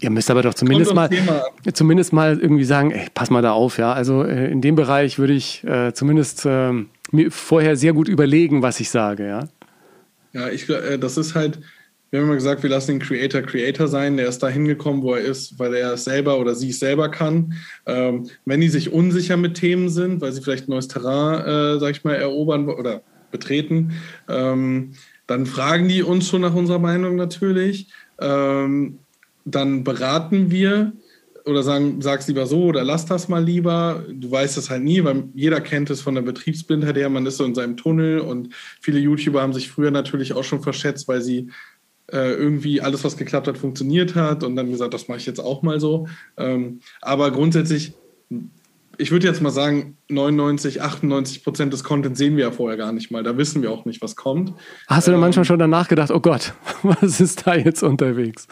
ihr 0.00 0.10
müsst 0.10 0.30
aber 0.30 0.42
doch 0.42 0.54
zumindest 0.54 0.94
mal, 0.94 1.10
zumindest 1.74 2.12
mal 2.12 2.38
irgendwie 2.38 2.64
sagen, 2.64 2.90
ey, 2.90 3.06
pass 3.12 3.30
mal 3.30 3.42
da 3.42 3.52
auf, 3.52 3.78
ja. 3.78 3.92
Also 3.92 4.24
äh, 4.24 4.50
in 4.50 4.60
dem 4.60 4.76
Bereich 4.76 5.18
würde 5.18 5.34
ich 5.34 5.62
äh, 5.64 5.92
zumindest 5.92 6.46
äh, 6.46 6.72
mir 7.10 7.30
vorher 7.30 7.76
sehr 7.76 7.92
gut 7.92 8.08
überlegen, 8.08 8.62
was 8.62 8.80
ich 8.80 8.90
sage, 8.90 9.26
ja. 9.26 9.48
Ja, 10.32 10.48
ich, 10.48 10.68
äh, 10.68 10.98
das 10.98 11.16
ist 11.16 11.34
halt, 11.34 11.58
wir 12.10 12.20
haben 12.20 12.26
immer 12.26 12.36
gesagt, 12.36 12.62
wir 12.62 12.70
lassen 12.70 12.92
den 12.92 13.00
Creator 13.00 13.42
Creator 13.42 13.86
sein. 13.86 14.16
Der 14.16 14.28
ist 14.28 14.42
da 14.42 14.48
hingekommen, 14.48 15.02
wo 15.02 15.14
er 15.14 15.20
ist, 15.20 15.58
weil 15.58 15.74
er 15.74 15.92
es 15.92 16.04
selber 16.04 16.38
oder 16.38 16.54
sie 16.54 16.70
es 16.70 16.78
selber 16.78 17.10
kann. 17.10 17.54
Ähm, 17.86 18.28
wenn 18.46 18.60
die 18.60 18.68
sich 18.68 18.92
unsicher 18.92 19.36
mit 19.36 19.54
Themen 19.54 19.90
sind, 19.90 20.20
weil 20.20 20.32
sie 20.32 20.40
vielleicht 20.40 20.68
ein 20.68 20.72
neues 20.72 20.88
Terrain, 20.88 21.40
äh, 21.76 21.78
sag 21.78 21.90
ich 21.90 22.04
mal, 22.04 22.14
erobern 22.14 22.68
oder 22.68 23.02
betreten, 23.30 23.92
ähm, 24.28 24.92
dann 25.26 25.44
fragen 25.44 25.88
die 25.88 26.02
uns 26.02 26.28
schon 26.28 26.40
nach 26.40 26.54
unserer 26.54 26.78
Meinung 26.78 27.16
natürlich. 27.16 27.88
Ähm, 28.18 28.98
dann 29.44 29.84
beraten 29.84 30.50
wir 30.50 30.92
oder 31.44 31.62
sagen, 31.62 32.00
sag's 32.02 32.28
lieber 32.28 32.46
so 32.46 32.64
oder 32.64 32.84
lass 32.84 33.06
das 33.06 33.28
mal 33.28 33.42
lieber. 33.42 34.04
Du 34.10 34.30
weißt 34.30 34.58
es 34.58 34.70
halt 34.70 34.82
nie, 34.82 35.02
weil 35.04 35.24
jeder 35.34 35.60
kennt 35.60 35.90
es 35.90 36.00
von 36.00 36.14
der 36.14 36.22
Betriebsblindheit 36.22 36.96
her. 36.96 37.08
Man 37.08 37.26
ist 37.26 37.38
so 37.38 37.44
in 37.44 37.54
seinem 37.54 37.76
Tunnel 37.76 38.20
und 38.20 38.54
viele 38.80 38.98
YouTuber 38.98 39.40
haben 39.40 39.52
sich 39.52 39.70
früher 39.70 39.90
natürlich 39.90 40.34
auch 40.34 40.44
schon 40.44 40.62
verschätzt, 40.62 41.08
weil 41.08 41.22
sie 41.22 41.48
äh, 42.12 42.32
irgendwie 42.32 42.80
alles, 42.80 43.04
was 43.04 43.16
geklappt 43.16 43.48
hat, 43.48 43.58
funktioniert 43.58 44.14
hat 44.14 44.42
und 44.42 44.56
dann 44.56 44.70
gesagt, 44.70 44.94
das 44.94 45.08
mache 45.08 45.18
ich 45.18 45.26
jetzt 45.26 45.40
auch 45.40 45.62
mal 45.62 45.80
so. 45.80 46.08
Ähm, 46.36 46.80
aber 47.02 47.30
grundsätzlich, 47.30 47.92
ich 48.96 49.10
würde 49.10 49.26
jetzt 49.26 49.42
mal 49.42 49.50
sagen, 49.50 49.96
99, 50.08 50.82
98 50.82 51.44
Prozent 51.44 51.72
des 51.72 51.84
Contents 51.84 52.18
sehen 52.18 52.36
wir 52.36 52.44
ja 52.44 52.50
vorher 52.50 52.76
gar 52.78 52.92
nicht 52.92 53.10
mal. 53.10 53.22
Da 53.22 53.36
wissen 53.36 53.62
wir 53.62 53.70
auch 53.70 53.84
nicht, 53.84 54.02
was 54.02 54.16
kommt. 54.16 54.52
Hast 54.86 55.06
du 55.06 55.10
denn 55.10 55.18
ähm, 55.18 55.22
manchmal 55.22 55.44
schon 55.44 55.58
danach 55.58 55.88
gedacht, 55.88 56.10
oh 56.10 56.20
Gott, 56.20 56.54
was 56.82 57.20
ist 57.20 57.46
da 57.46 57.54
jetzt 57.54 57.82
unterwegs? 57.82 58.48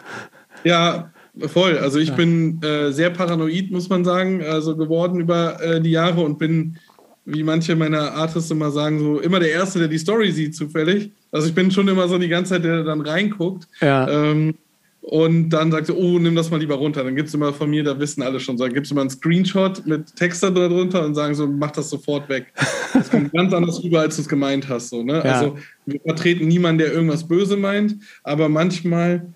Ja, 0.63 1.11
voll. 1.39 1.77
Also 1.77 1.99
ich 1.99 2.09
ja. 2.09 2.15
bin 2.15 2.61
äh, 2.61 2.91
sehr 2.91 3.09
paranoid, 3.09 3.71
muss 3.71 3.89
man 3.89 4.05
sagen, 4.05 4.43
also 4.43 4.77
geworden 4.77 5.19
über 5.19 5.61
äh, 5.61 5.81
die 5.81 5.91
Jahre 5.91 6.21
und 6.21 6.37
bin 6.37 6.77
wie 7.25 7.43
manche 7.43 7.75
meiner 7.75 8.13
Artists 8.13 8.51
immer 8.51 8.71
sagen, 8.71 8.99
so 8.99 9.19
immer 9.19 9.39
der 9.39 9.51
Erste, 9.51 9.79
der 9.79 9.89
die 9.89 9.97
Story 9.97 10.31
sieht, 10.31 10.55
zufällig. 10.55 11.11
Also 11.31 11.47
ich 11.47 11.55
bin 11.55 11.71
schon 11.71 11.87
immer 11.87 12.07
so 12.07 12.17
die 12.17 12.27
ganze 12.27 12.53
Zeit, 12.53 12.63
der 12.63 12.83
dann 12.83 13.01
reinguckt. 13.01 13.67
Ja. 13.81 14.09
Ähm, 14.09 14.55
und 15.01 15.51
dann 15.51 15.71
sagt 15.71 15.87
er, 15.87 15.97
oh, 15.97 16.19
nimm 16.19 16.35
das 16.35 16.51
mal 16.51 16.59
lieber 16.59 16.75
runter. 16.75 17.01
Dann 17.01 17.15
gibt 17.15 17.29
es 17.29 17.33
immer 17.33 17.53
von 17.53 17.69
mir, 17.69 17.81
da 17.81 17.97
wissen 17.97 18.21
alle 18.21 18.41
schon, 18.41 18.57
so, 18.57 18.65
dann 18.65 18.73
gibt 18.73 18.87
es 18.87 18.91
immer 18.91 19.01
einen 19.01 19.09
Screenshot 19.09 19.85
mit 19.85 20.13
Text 20.17 20.43
da 20.43 20.49
drunter 20.49 21.05
und 21.05 21.15
sagen 21.15 21.33
so, 21.33 21.47
mach 21.47 21.71
das 21.71 21.89
sofort 21.89 22.27
weg. 22.27 22.47
Das 22.93 23.09
kommt 23.09 23.31
ganz 23.31 23.53
anders 23.53 23.81
rüber, 23.81 24.01
als 24.01 24.17
du 24.17 24.23
es 24.23 24.27
gemeint 24.27 24.67
hast. 24.67 24.89
So, 24.89 25.03
ne? 25.03 25.21
Ja. 25.23 25.31
Also 25.31 25.57
wir 25.85 26.01
vertreten 26.01 26.47
niemanden, 26.47 26.79
der 26.79 26.91
irgendwas 26.91 27.25
böse 27.25 27.55
meint, 27.55 27.95
aber 28.23 28.49
manchmal 28.49 29.33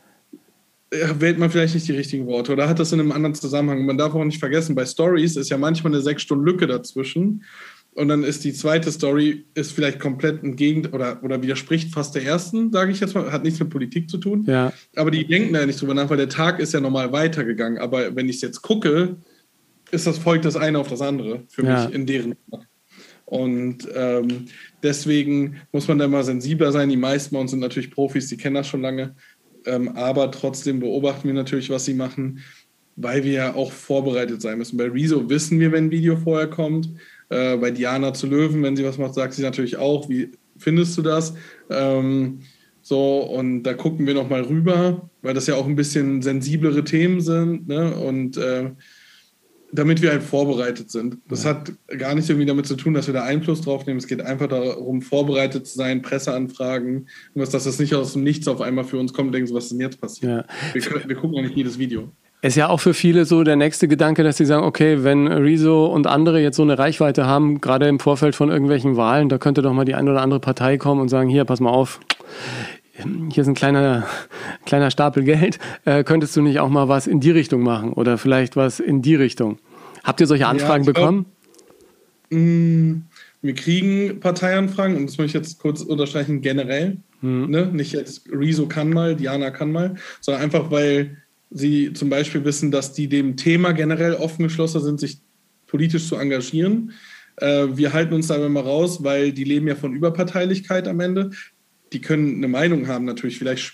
äh, 0.90 1.08
wählt 1.20 1.40
man 1.40 1.50
vielleicht 1.50 1.74
nicht 1.74 1.88
die 1.88 1.94
richtigen 1.94 2.28
Worte 2.28 2.52
oder 2.52 2.68
hat 2.68 2.80
das 2.80 2.92
in 2.92 3.00
einem 3.00 3.14
anderen 3.14 3.34
Zusammenhang. 3.36 3.86
Man 3.86 3.98
darf 3.98 4.14
auch 4.14 4.26
nicht 4.26 4.40
vergessen, 4.40 4.76
bei 4.76 4.86
Stories 4.86 5.38
ist 5.38 5.50
ja 5.50 5.58
manchmal 5.58 5.94
eine 5.94 6.02
sechs 6.02 6.24
Stunden 6.24 6.44
Lücke 6.44 6.68
dazwischen. 6.68 7.46
Und 7.94 8.08
dann 8.08 8.24
ist 8.24 8.46
die 8.46 8.54
zweite 8.54 8.90
Story 8.92 9.46
ist 9.54 9.74
vielleicht 9.74 10.00
komplett 10.00 10.44
entgegen 10.44 10.86
oder, 10.88 11.22
oder 11.24 11.42
widerspricht 11.44 11.94
fast 11.94 12.16
der 12.16 12.24
ersten, 12.24 12.72
sage 12.72 12.92
ich 12.92 13.02
jetzt 13.02 13.16
mal, 13.16 13.32
hat 13.32 13.44
nichts 13.44 13.60
mit 13.60 13.70
Politik 13.70 14.10
zu 14.10 14.18
tun. 14.18 14.46
Ja. 14.48 14.72
Aber 14.96 15.12
die 15.12 15.28
denken 15.28 15.54
da 15.54 15.66
nicht 15.66 15.82
drüber 15.82 15.94
nach, 15.94 16.10
weil 16.10 16.18
der 16.18 16.30
Tag 16.30 16.60
ist 16.60 16.74
ja 16.74 16.80
normal 16.80 17.12
weitergegangen. 17.12 17.80
Aber 17.80 18.16
wenn 18.16 18.30
ich 18.30 18.38
es 18.38 18.42
jetzt 18.42 18.62
gucke, 18.62 19.18
ist 19.92 20.08
das 20.08 20.18
folgt 20.18 20.46
das 20.46 20.56
eine 20.56 20.80
auf 20.80 20.88
das 20.88 21.02
andere 21.02 21.44
für 21.50 21.66
ja. 21.66 21.86
mich 21.86 21.94
in 21.94 22.06
deren. 22.06 22.36
Und 23.26 23.88
ähm, 23.94 24.46
deswegen 24.84 25.58
muss 25.74 25.88
man 25.88 26.00
da 26.00 26.08
mal 26.08 26.24
sensibler 26.24 26.72
sein. 26.72 26.90
Die 26.90 26.98
meisten 26.98 27.36
bei 27.36 27.42
uns 27.42 27.52
sind 27.52 27.60
natürlich 27.60 27.92
Profis, 27.92 28.28
die 28.28 28.38
kennen 28.38 28.56
das 28.56 28.68
schon 28.68 28.82
lange. 28.82 29.16
Ähm, 29.66 29.90
aber 29.90 30.32
trotzdem 30.32 30.80
beobachten 30.80 31.28
wir 31.28 31.34
natürlich, 31.34 31.70
was 31.70 31.86
sie 31.86 31.94
machen, 31.94 32.40
weil 32.96 33.24
wir 33.24 33.32
ja 33.32 33.56
auch 33.56 33.72
vorbereitet 33.72 34.42
sein 34.42 34.58
müssen. 34.58 34.78
Bei 34.78 34.88
Rezo 34.88 35.30
wissen 35.30 35.60
wir, 35.60 35.72
wenn 35.72 35.86
ein 35.86 35.92
Video 35.92 36.18
vorher 36.18 36.48
kommt. 36.48 36.90
Äh, 37.32 37.58
bei 37.58 37.72
Diana 37.72 38.14
zu 38.14 38.28
Löwen, 38.28 38.62
wenn 38.62 38.76
sie 38.76 38.84
was 38.84 38.98
macht, 38.98 39.14
sagt 39.14 39.34
sie 39.34 39.42
natürlich 39.42 39.78
auch, 39.78 40.10
wie 40.10 40.32
findest 40.58 40.98
du 40.98 41.02
das? 41.02 41.34
Ähm, 41.70 42.42
so, 42.82 43.20
und 43.22 43.64
da 43.64 43.74
gucken 43.74 44.06
wir 44.06 44.14
nochmal 44.14 44.42
rüber, 44.42 45.10
weil 45.22 45.34
das 45.34 45.48
ja 45.48 45.56
auch 45.56 45.66
ein 45.66 45.76
bisschen 45.76 46.22
sensiblere 46.22 46.84
Themen 46.84 47.22
sind. 47.22 47.68
Ne? 47.68 47.96
Und 47.96 48.36
äh, 48.38 48.72
damit 49.74 50.02
wir 50.02 50.12
halt 50.12 50.24
vorbereitet 50.24 50.92
sind. 50.92 51.20
Das 51.30 51.44
ja. 51.46 51.52
hat 51.52 51.72
gar 51.98 52.14
nichts 52.14 52.30
irgendwie 52.30 52.46
damit 52.46 52.66
zu 52.66 52.76
tun, 52.76 52.94
dass 52.94 53.08
wir 53.08 53.14
da 53.14 53.24
Einfluss 53.24 53.62
drauf 53.62 53.86
nehmen. 53.86 54.00
Es 54.00 54.08
geht 54.08 54.22
einfach 54.22 54.48
darum, 54.48 55.02
vorbereitet 55.02 55.66
zu 55.68 55.78
sein, 55.78 56.02
Presseanfragen, 56.02 57.08
dass 57.36 57.52
das 57.52 57.80
nicht 57.80 57.96
aus 57.96 58.14
dem 58.14 58.24
Nichts 58.24 58.48
auf 58.48 58.60
einmal 58.60 58.84
für 58.84 58.98
uns 58.98 59.14
kommt 59.14 59.28
und 59.28 59.34
denken, 59.34 59.48
so, 59.48 59.56
was 59.56 59.66
ist 59.66 59.72
denn 59.72 59.80
jetzt 59.80 60.02
passiert? 60.02 60.46
Ja. 60.46 60.74
Wir, 60.74 61.08
wir, 61.08 61.16
gucken 61.16 61.38
ja 61.38 61.44
nicht 61.44 61.56
jedes 61.56 61.80
Video. 61.80 62.12
Ist 62.44 62.56
ja 62.56 62.70
auch 62.70 62.80
für 62.80 62.96
viele 62.96 63.26
so 63.26 63.44
der 63.44 63.56
nächste 63.56 63.88
Gedanke, 63.88 64.24
dass 64.24 64.38
sie 64.38 64.46
sagen, 64.46 64.66
okay, 64.66 65.04
wenn 65.04 65.28
Rezo 65.28 65.86
und 65.86 66.08
andere 66.08 66.42
jetzt 66.42 66.58
so 66.58 66.64
eine 66.64 66.80
Reichweite 66.80 67.28
haben, 67.28 67.62
gerade 67.62 67.88
im 67.88 68.00
Vorfeld 68.00 68.36
von 68.36 68.50
irgendwelchen 68.50 68.98
Wahlen, 68.98 69.30
da 69.30 69.38
könnte 69.38 69.62
doch 69.62 69.74
mal 69.74 69.86
die 69.86 69.94
eine 69.94 70.10
oder 70.10 70.22
andere 70.24 70.40
Partei 70.40 70.78
kommen 70.78 71.02
und 71.02 71.10
sagen, 71.10 71.30
hier, 71.30 71.46
pass 71.46 71.60
mal 71.60 71.70
auf, 71.70 72.00
hier 73.32 73.42
ist 73.42 73.48
ein 73.48 73.54
kleiner, 73.54 74.08
kleiner 74.66 74.90
Stapel 74.90 75.24
Geld, 75.24 75.60
äh, 75.86 76.04
könntest 76.04 76.36
du 76.36 76.42
nicht 76.42 76.60
auch 76.60 76.70
mal 76.70 76.88
was 76.88 77.06
in 77.06 77.20
die 77.20 77.30
Richtung 77.30 77.62
machen 77.62 77.94
oder 77.94 78.18
vielleicht 78.18 78.56
was 78.56 78.80
in 78.80 79.04
die 79.04 79.16
Richtung? 79.16 79.60
Habt 80.04 80.20
ihr 80.20 80.26
solche 80.26 80.48
Anfragen 80.48 80.84
ja, 80.84 80.94
bekommen? 80.94 81.26
Glaub, 82.30 82.42
mm, 82.42 83.02
wir 83.44 83.54
kriegen 83.54 84.20
Parteianfragen 84.20 84.98
und 84.98 85.08
das 85.08 85.20
möchte 85.20 85.38
ich 85.38 85.46
jetzt 85.46 85.60
kurz 85.60 85.82
unterstreichen, 85.82 86.42
generell. 86.42 86.98
Mhm. 87.22 87.52
Ne? 87.52 87.70
Nicht 87.72 87.94
jetzt 87.94 88.24
Rezo 88.32 88.66
kann 88.66 88.90
mal, 88.90 89.16
Diana 89.16 89.52
kann 89.52 89.72
mal, 89.72 89.96
sondern 90.22 90.42
einfach, 90.44 90.72
weil 90.72 91.18
sie 91.52 91.94
zum 91.94 92.10
Beispiel 92.10 92.44
wissen, 92.46 92.72
dass 92.72 92.94
die 92.94 93.08
dem 93.08 93.38
Thema 93.38 93.74
generell 93.74 94.16
offen 94.16 94.44
geschlossen 94.44 94.82
sind, 94.82 95.00
sich 95.00 95.20
politisch 95.68 96.08
zu 96.08 96.16
engagieren. 96.16 96.94
Äh, 97.38 97.68
wir 97.74 97.94
halten 97.94 98.14
uns 98.14 98.28
da 98.28 98.44
immer 98.44 98.62
raus, 98.62 99.04
weil 99.04 99.32
die 99.32 99.44
leben 99.44 99.68
ja 99.68 99.76
von 99.76 99.94
Überparteilichkeit 99.94 100.88
am 100.88 101.00
Ende. 101.00 101.32
Die 101.94 102.00
können 102.00 102.38
eine 102.38 102.48
Meinung 102.48 102.88
haben, 102.88 103.04
natürlich, 103.04 103.38
vielleicht 103.38 103.74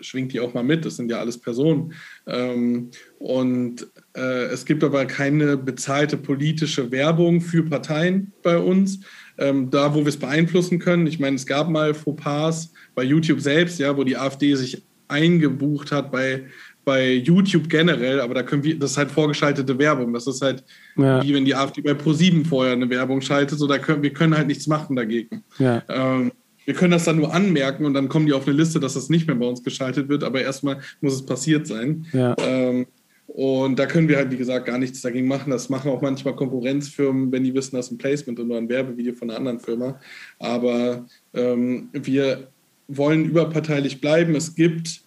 schwingt 0.00 0.32
die 0.32 0.40
auch 0.40 0.54
mal 0.54 0.62
mit, 0.62 0.86
das 0.86 0.96
sind 0.96 1.10
ja 1.10 1.18
alles 1.18 1.36
Personen. 1.36 1.92
Ähm, 2.26 2.90
und 3.18 3.86
äh, 4.16 4.46
es 4.46 4.64
gibt 4.64 4.82
aber 4.82 5.04
keine 5.04 5.58
bezahlte 5.58 6.16
politische 6.16 6.90
Werbung 6.90 7.42
für 7.42 7.62
Parteien 7.62 8.32
bei 8.42 8.56
uns. 8.56 9.00
Ähm, 9.40 9.70
da, 9.70 9.94
wo 9.94 10.00
wir 10.00 10.08
es 10.08 10.16
beeinflussen 10.16 10.80
können. 10.80 11.06
Ich 11.06 11.20
meine, 11.20 11.36
es 11.36 11.46
gab 11.46 11.68
mal 11.68 11.94
Fauxpas 11.94 12.72
bei 12.96 13.04
YouTube 13.04 13.40
selbst, 13.40 13.78
ja, 13.78 13.96
wo 13.96 14.02
die 14.02 14.16
AfD 14.16 14.52
sich 14.56 14.82
eingebucht 15.06 15.92
hat 15.92 16.10
bei 16.10 16.44
bei 16.84 17.12
YouTube 17.12 17.68
generell, 17.68 18.20
aber 18.20 18.34
da 18.34 18.42
können 18.42 18.64
wir, 18.64 18.78
das 18.78 18.92
ist 18.92 18.96
halt 18.96 19.10
vorgeschaltete 19.10 19.78
Werbung. 19.78 20.12
Das 20.14 20.26
ist 20.26 20.40
halt 20.40 20.64
ja. 20.96 21.22
wie 21.22 21.34
wenn 21.34 21.44
die 21.44 21.54
AfD 21.54 21.82
bei 21.82 21.92
Pro7 21.92 22.46
vorher 22.46 22.72
eine 22.72 22.88
Werbung 22.88 23.20
schaltet, 23.20 23.58
so 23.58 23.66
da 23.66 23.78
können 23.78 24.02
wir 24.02 24.12
können 24.12 24.36
halt 24.36 24.46
nichts 24.46 24.66
machen 24.66 24.96
dagegen. 24.96 25.44
Ja. 25.58 25.82
Ähm, 25.88 26.32
wir 26.64 26.74
können 26.74 26.90
das 26.90 27.04
dann 27.04 27.16
nur 27.16 27.32
anmerken 27.32 27.86
und 27.86 27.94
dann 27.94 28.08
kommen 28.08 28.26
die 28.26 28.34
auf 28.34 28.46
eine 28.46 28.56
Liste, 28.56 28.78
dass 28.78 28.94
das 28.94 29.08
nicht 29.08 29.26
mehr 29.26 29.36
bei 29.36 29.46
uns 29.46 29.62
geschaltet 29.62 30.08
wird, 30.08 30.22
aber 30.22 30.42
erstmal 30.42 30.80
muss 31.00 31.14
es 31.14 31.24
passiert 31.24 31.66
sein. 31.66 32.06
Ja. 32.12 32.34
Ähm, 32.38 32.86
und 33.26 33.78
da 33.78 33.86
können 33.86 34.08
wir 34.08 34.16
halt, 34.16 34.30
wie 34.32 34.36
gesagt, 34.36 34.66
gar 34.66 34.78
nichts 34.78 35.02
dagegen 35.02 35.28
machen. 35.28 35.50
Das 35.50 35.68
machen 35.68 35.90
auch 35.90 36.00
manchmal 36.00 36.34
Konkurrenzfirmen, 36.34 37.30
wenn 37.30 37.44
die 37.44 37.54
wissen, 37.54 37.76
dass 37.76 37.90
ein 37.90 37.98
Placement 37.98 38.40
oder 38.40 38.56
ein 38.56 38.68
Werbevideo 38.68 39.14
von 39.14 39.30
einer 39.30 39.38
anderen 39.38 39.60
Firma. 39.60 40.00
Aber 40.38 41.06
ähm, 41.34 41.88
wir 41.92 42.48
wollen 42.88 43.26
überparteilich 43.26 44.00
bleiben. 44.00 44.34
Es 44.34 44.54
gibt 44.54 45.02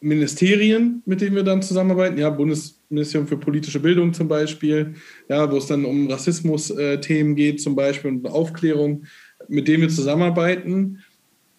Ministerien, 0.00 1.02
mit 1.06 1.20
denen 1.20 1.34
wir 1.34 1.42
dann 1.42 1.62
zusammenarbeiten, 1.62 2.18
ja, 2.18 2.30
Bundesministerium 2.30 3.26
für 3.26 3.36
politische 3.36 3.80
Bildung 3.80 4.12
zum 4.12 4.28
Beispiel, 4.28 4.94
ja, 5.28 5.50
wo 5.50 5.56
es 5.56 5.66
dann 5.66 5.84
um 5.84 6.08
Rassismus-Themen 6.08 7.34
geht 7.34 7.60
zum 7.60 7.74
Beispiel 7.74 8.10
und 8.10 8.26
Aufklärung, 8.26 9.04
mit 9.48 9.66
denen 9.66 9.82
wir 9.82 9.88
zusammenarbeiten, 9.88 11.02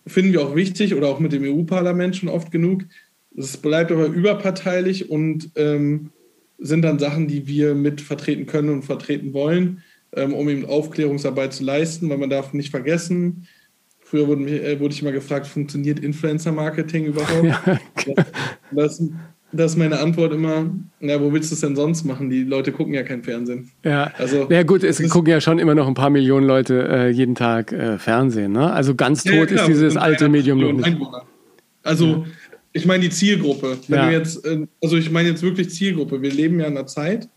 finden 0.08 0.34
wir 0.34 0.41
auch 0.41 0.55
wichtig 0.55 0.96
oder 0.96 1.08
auch 1.08 1.19
mit 1.19 1.34
dem 1.34 1.43
EU-Parlament 1.43 2.15
schon 2.15 2.29
oft 2.29 2.51
genug. 2.51 2.84
Es 3.36 3.58
bleibt 3.58 3.91
aber 3.91 4.08
überparteilich 4.08 5.10
und 5.10 5.51
ähm, 5.55 6.12
sind 6.58 6.81
dann 6.81 7.00
Sachen, 7.00 7.27
die 7.27 7.48
wir 7.48 7.75
mit 7.75 8.01
vertreten 8.01 8.46
können 8.46 8.69
und 8.69 8.84
vertreten 8.84 9.34
wollen, 9.34 9.84
ähm, 10.13 10.34
um 10.34 10.50
eben 10.50 10.65
Aufklärungsarbeit 10.65 11.53
zu 11.53 11.63
leisten, 11.63 12.10
weil 12.10 12.17
man 12.17 12.29
darf 12.29 12.53
nicht 12.53 12.72
vergessen, 12.72 13.48
Früher 14.10 14.28
wurde, 14.28 14.42
mich, 14.42 14.54
äh, 14.54 14.80
wurde 14.80 14.92
ich 14.92 15.04
immer 15.04 15.12
gefragt, 15.12 15.46
funktioniert 15.46 16.00
Influencer-Marketing 16.00 17.06
überhaupt? 17.06 17.44
Ja, 18.08 18.25
das, 18.72 19.04
das 19.51 19.72
ist 19.72 19.78
meine 19.78 20.00
Antwort 20.00 20.34
immer, 20.34 20.66
na, 21.00 21.22
wo 21.22 21.32
willst 21.32 21.51
du 21.51 21.56
es 21.56 21.62
denn 21.62 21.75
sonst 21.75 22.06
machen? 22.06 22.30
Die 22.32 22.44
Leute 22.44 22.72
gucken 22.72 22.96
ja 22.96 23.04
kein 23.04 23.22
Fernsehen. 23.22 23.70
Ja, 23.84 24.12
also, 24.18 24.50
ja 24.50 24.63
gut, 24.63 24.84
es 24.84 25.08
gucken 25.10 25.30
ja 25.30 25.39
schon 25.39 25.60
immer 25.60 25.75
noch 25.75 25.88
ein 25.88 25.94
paar 25.94 26.10
Millionen 26.10 26.48
Leute 26.48 26.88
äh, 26.89 27.10
jeden 27.10 27.36
Tag 27.36 27.72
äh, 27.72 28.00
Fernsehen. 28.00 28.51
Ne? 28.51 28.72
Also 28.72 28.96
ganz 28.96 29.24
tot 29.24 29.51
ja, 29.51 29.62
ist 29.62 29.68
dieses 29.68 29.96
alte 29.96 30.28
Medium 30.28 30.60
noch 30.60 30.74
nicht. 30.74 30.88
Einwohner. 30.88 31.25
Also 31.84 32.06
ja. 32.06 32.25
ich 32.74 32.88
meine 32.88 33.04
die 33.04 33.12
Zielgruppe. 33.12 33.78
Wenn 33.88 34.00
ja. 34.00 34.08
du 34.08 34.13
jetzt, 34.13 34.44
äh, 34.44 34.66
also 34.82 34.98
ich 34.98 35.12
meine 35.12 35.30
jetzt 35.30 35.44
wirklich 35.44 35.70
Zielgruppe. 35.70 36.20
Wir 36.20 36.32
leben 36.32 36.60
ja 36.60 36.66
in 36.66 36.78
einer 36.78 36.88
Zeit 36.88 37.30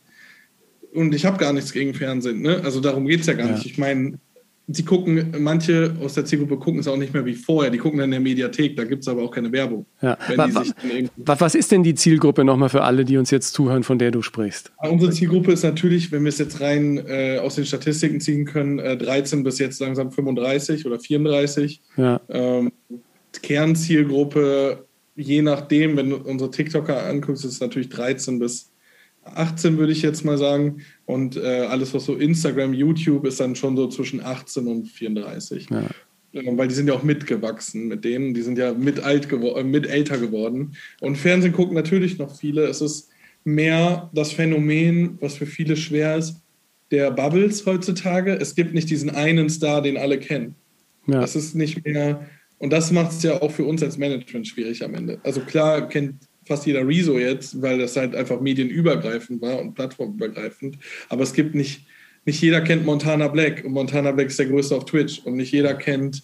und 0.94 1.14
ich 1.14 1.26
habe 1.26 1.36
gar 1.36 1.52
nichts 1.52 1.72
gegen 1.72 1.92
Fernsehen. 1.92 2.40
Ne? 2.40 2.62
Also 2.64 2.80
darum 2.80 3.06
geht 3.06 3.20
es 3.20 3.26
ja 3.26 3.34
gar 3.34 3.50
nicht. 3.50 3.66
Ich 3.66 3.76
meine, 3.76 4.18
sie 4.68 4.84
gucken, 4.84 5.34
manche 5.38 5.94
aus 6.00 6.14
der 6.14 6.24
Zielgruppe 6.24 6.56
gucken 6.56 6.80
es 6.80 6.88
auch 6.88 6.96
nicht 6.96 7.12
mehr 7.12 7.24
wie 7.24 7.34
vorher. 7.34 7.70
Die 7.70 7.78
gucken 7.78 7.98
dann 7.98 8.06
in 8.06 8.12
der 8.12 8.20
Mediathek, 8.20 8.76
da 8.76 8.84
gibt 8.84 9.02
es 9.02 9.08
aber 9.08 9.22
auch 9.22 9.30
keine 9.30 9.50
Werbung. 9.50 9.86
Ja. 10.00 10.16
Was, 11.16 11.54
ist 11.54 11.72
denn 11.72 11.82
die 11.82 11.94
Zielgruppe 11.94 12.44
nochmal 12.44 12.68
für 12.68 12.82
alle, 12.82 13.04
die 13.04 13.16
uns 13.16 13.30
jetzt 13.30 13.54
zuhören, 13.54 13.82
von 13.82 13.98
der 13.98 14.10
du 14.10 14.22
sprichst? 14.22 14.72
Unsere 14.78 15.10
Zielgruppe 15.12 15.52
ist 15.52 15.64
natürlich, 15.64 16.12
wenn 16.12 16.22
wir 16.24 16.28
es 16.28 16.38
jetzt 16.38 16.60
rein 16.60 16.98
äh, 17.06 17.38
aus 17.38 17.56
den 17.56 17.66
Statistiken 17.66 18.20
ziehen 18.20 18.44
können, 18.44 18.78
äh, 18.78 18.96
13 18.96 19.42
bis 19.42 19.58
jetzt 19.58 19.80
langsam 19.80 20.10
35 20.12 20.86
oder 20.86 20.98
34. 20.98 21.80
Ja. 21.96 22.20
Ähm, 22.28 22.72
Kernzielgruppe, 23.42 24.86
je 25.16 25.42
nachdem, 25.42 25.96
wenn 25.96 26.10
du 26.10 26.16
unsere 26.16 26.50
TikToker 26.50 27.06
anguckst, 27.06 27.44
ist 27.44 27.52
es 27.52 27.60
natürlich 27.60 27.88
13 27.88 28.38
bis 28.38 28.70
18, 29.24 29.78
würde 29.78 29.92
ich 29.92 30.02
jetzt 30.02 30.24
mal 30.24 30.38
sagen. 30.38 30.82
Und 31.06 31.36
äh, 31.36 31.66
alles, 31.68 31.92
was 31.94 32.04
so 32.04 32.14
Instagram, 32.14 32.74
YouTube 32.74 33.26
ist 33.26 33.40
dann 33.40 33.56
schon 33.56 33.76
so 33.76 33.88
zwischen 33.88 34.20
18 34.20 34.66
und 34.66 34.86
34. 34.86 35.68
Ja. 35.70 35.88
Weil 36.32 36.68
die 36.68 36.74
sind 36.74 36.88
ja 36.88 36.94
auch 36.94 37.02
mitgewachsen 37.02 37.88
mit 37.88 38.04
denen, 38.04 38.32
die 38.32 38.40
sind 38.40 38.56
ja 38.56 38.72
mit, 38.72 39.00
alt 39.00 39.30
äh, 39.30 39.64
mit 39.64 39.86
älter 39.86 40.18
geworden. 40.18 40.74
Und 41.00 41.16
Fernsehen 41.16 41.52
gucken 41.52 41.74
natürlich 41.74 42.18
noch 42.18 42.34
viele. 42.34 42.64
Es 42.64 42.80
ist 42.80 43.10
mehr 43.44 44.10
das 44.14 44.32
Phänomen, 44.32 45.18
was 45.20 45.34
für 45.34 45.46
viele 45.46 45.76
schwer 45.76 46.16
ist, 46.16 46.36
der 46.90 47.10
Bubbles 47.10 47.66
heutzutage. 47.66 48.32
Es 48.34 48.54
gibt 48.54 48.72
nicht 48.72 48.88
diesen 48.88 49.10
einen 49.10 49.50
Star, 49.50 49.82
den 49.82 49.96
alle 49.96 50.18
kennen. 50.18 50.54
Ja. 51.06 51.20
Das 51.20 51.34
ist 51.34 51.54
nicht 51.54 51.84
mehr, 51.84 52.26
und 52.58 52.72
das 52.72 52.92
macht 52.92 53.12
es 53.12 53.22
ja 53.22 53.42
auch 53.42 53.50
für 53.50 53.64
uns 53.64 53.82
als 53.82 53.98
Management 53.98 54.46
schwierig 54.46 54.84
am 54.84 54.94
Ende. 54.94 55.20
Also 55.24 55.40
klar 55.40 55.88
kennt 55.88 56.14
fast 56.52 56.66
jeder 56.66 56.86
Rezo 56.86 57.18
jetzt, 57.18 57.62
weil 57.62 57.78
das 57.78 57.96
halt 57.96 58.14
einfach 58.14 58.38
medienübergreifend 58.38 59.40
war 59.40 59.58
und 59.58 59.74
plattformübergreifend. 59.74 60.76
Aber 61.08 61.22
es 61.22 61.32
gibt 61.32 61.54
nicht, 61.54 61.86
nicht 62.26 62.42
jeder 62.42 62.60
kennt 62.60 62.84
Montana 62.84 63.28
Black 63.28 63.64
und 63.64 63.72
Montana 63.72 64.12
Black 64.12 64.26
ist 64.26 64.38
der 64.38 64.46
größte 64.46 64.76
auf 64.76 64.84
Twitch 64.84 65.22
und 65.24 65.36
nicht 65.36 65.50
jeder 65.50 65.72
kennt, 65.74 66.22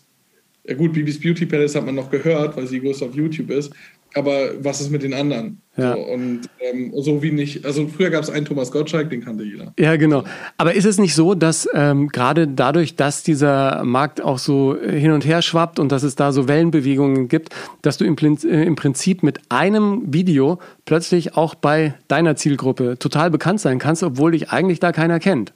ja 0.66 0.74
gut, 0.74 0.92
Bibis 0.92 1.18
Beauty 1.18 1.46
Palace 1.46 1.76
hat 1.76 1.86
man 1.86 1.94
noch 1.94 2.10
gehört, 2.10 2.54
weil 2.58 2.66
sie 2.66 2.78
größte 2.78 3.06
auf 3.06 3.14
YouTube 3.14 3.48
ist, 3.48 3.72
aber 4.14 4.64
was 4.64 4.80
ist 4.80 4.90
mit 4.90 5.02
den 5.02 5.14
anderen? 5.14 5.60
Ja. 5.76 5.94
So, 5.94 6.00
und 6.00 6.40
ähm, 6.60 6.92
so 6.96 7.22
wie 7.22 7.30
nicht, 7.30 7.64
also 7.64 7.86
früher 7.86 8.10
gab 8.10 8.22
es 8.22 8.30
einen 8.30 8.44
Thomas 8.44 8.72
Gottschalk, 8.72 9.10
den 9.10 9.24
kannte 9.24 9.44
jeder. 9.44 9.72
Ja, 9.78 9.96
genau. 9.96 10.24
Aber 10.56 10.74
ist 10.74 10.84
es 10.84 10.98
nicht 10.98 11.14
so, 11.14 11.34
dass 11.34 11.68
ähm, 11.72 12.08
gerade 12.08 12.48
dadurch, 12.48 12.96
dass 12.96 13.22
dieser 13.22 13.84
Markt 13.84 14.20
auch 14.20 14.38
so 14.38 14.76
hin 14.80 15.12
und 15.12 15.24
her 15.24 15.40
schwappt 15.40 15.78
und 15.78 15.92
dass 15.92 16.02
es 16.02 16.16
da 16.16 16.32
so 16.32 16.48
Wellenbewegungen 16.48 17.28
gibt, 17.28 17.54
dass 17.82 17.96
du 17.96 18.04
im, 18.04 18.16
äh, 18.16 18.64
im 18.64 18.74
Prinzip 18.74 19.22
mit 19.22 19.40
einem 19.50 20.02
Video 20.12 20.58
plötzlich 20.84 21.36
auch 21.36 21.54
bei 21.54 21.94
deiner 22.08 22.34
Zielgruppe 22.34 22.98
total 22.98 23.30
bekannt 23.30 23.60
sein 23.60 23.78
kannst, 23.78 24.02
obwohl 24.02 24.32
dich 24.32 24.50
eigentlich 24.50 24.80
da 24.80 24.90
keiner 24.90 25.20
kennt? 25.20 25.52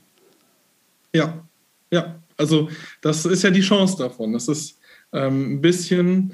Ja, 1.12 1.42
ja. 1.90 2.16
Also 2.36 2.68
das 3.00 3.26
ist 3.26 3.42
ja 3.42 3.50
die 3.50 3.60
Chance 3.60 3.96
davon. 3.98 4.32
Das 4.32 4.48
ist 4.48 4.78
ähm, 5.12 5.54
ein 5.54 5.60
bisschen 5.60 6.32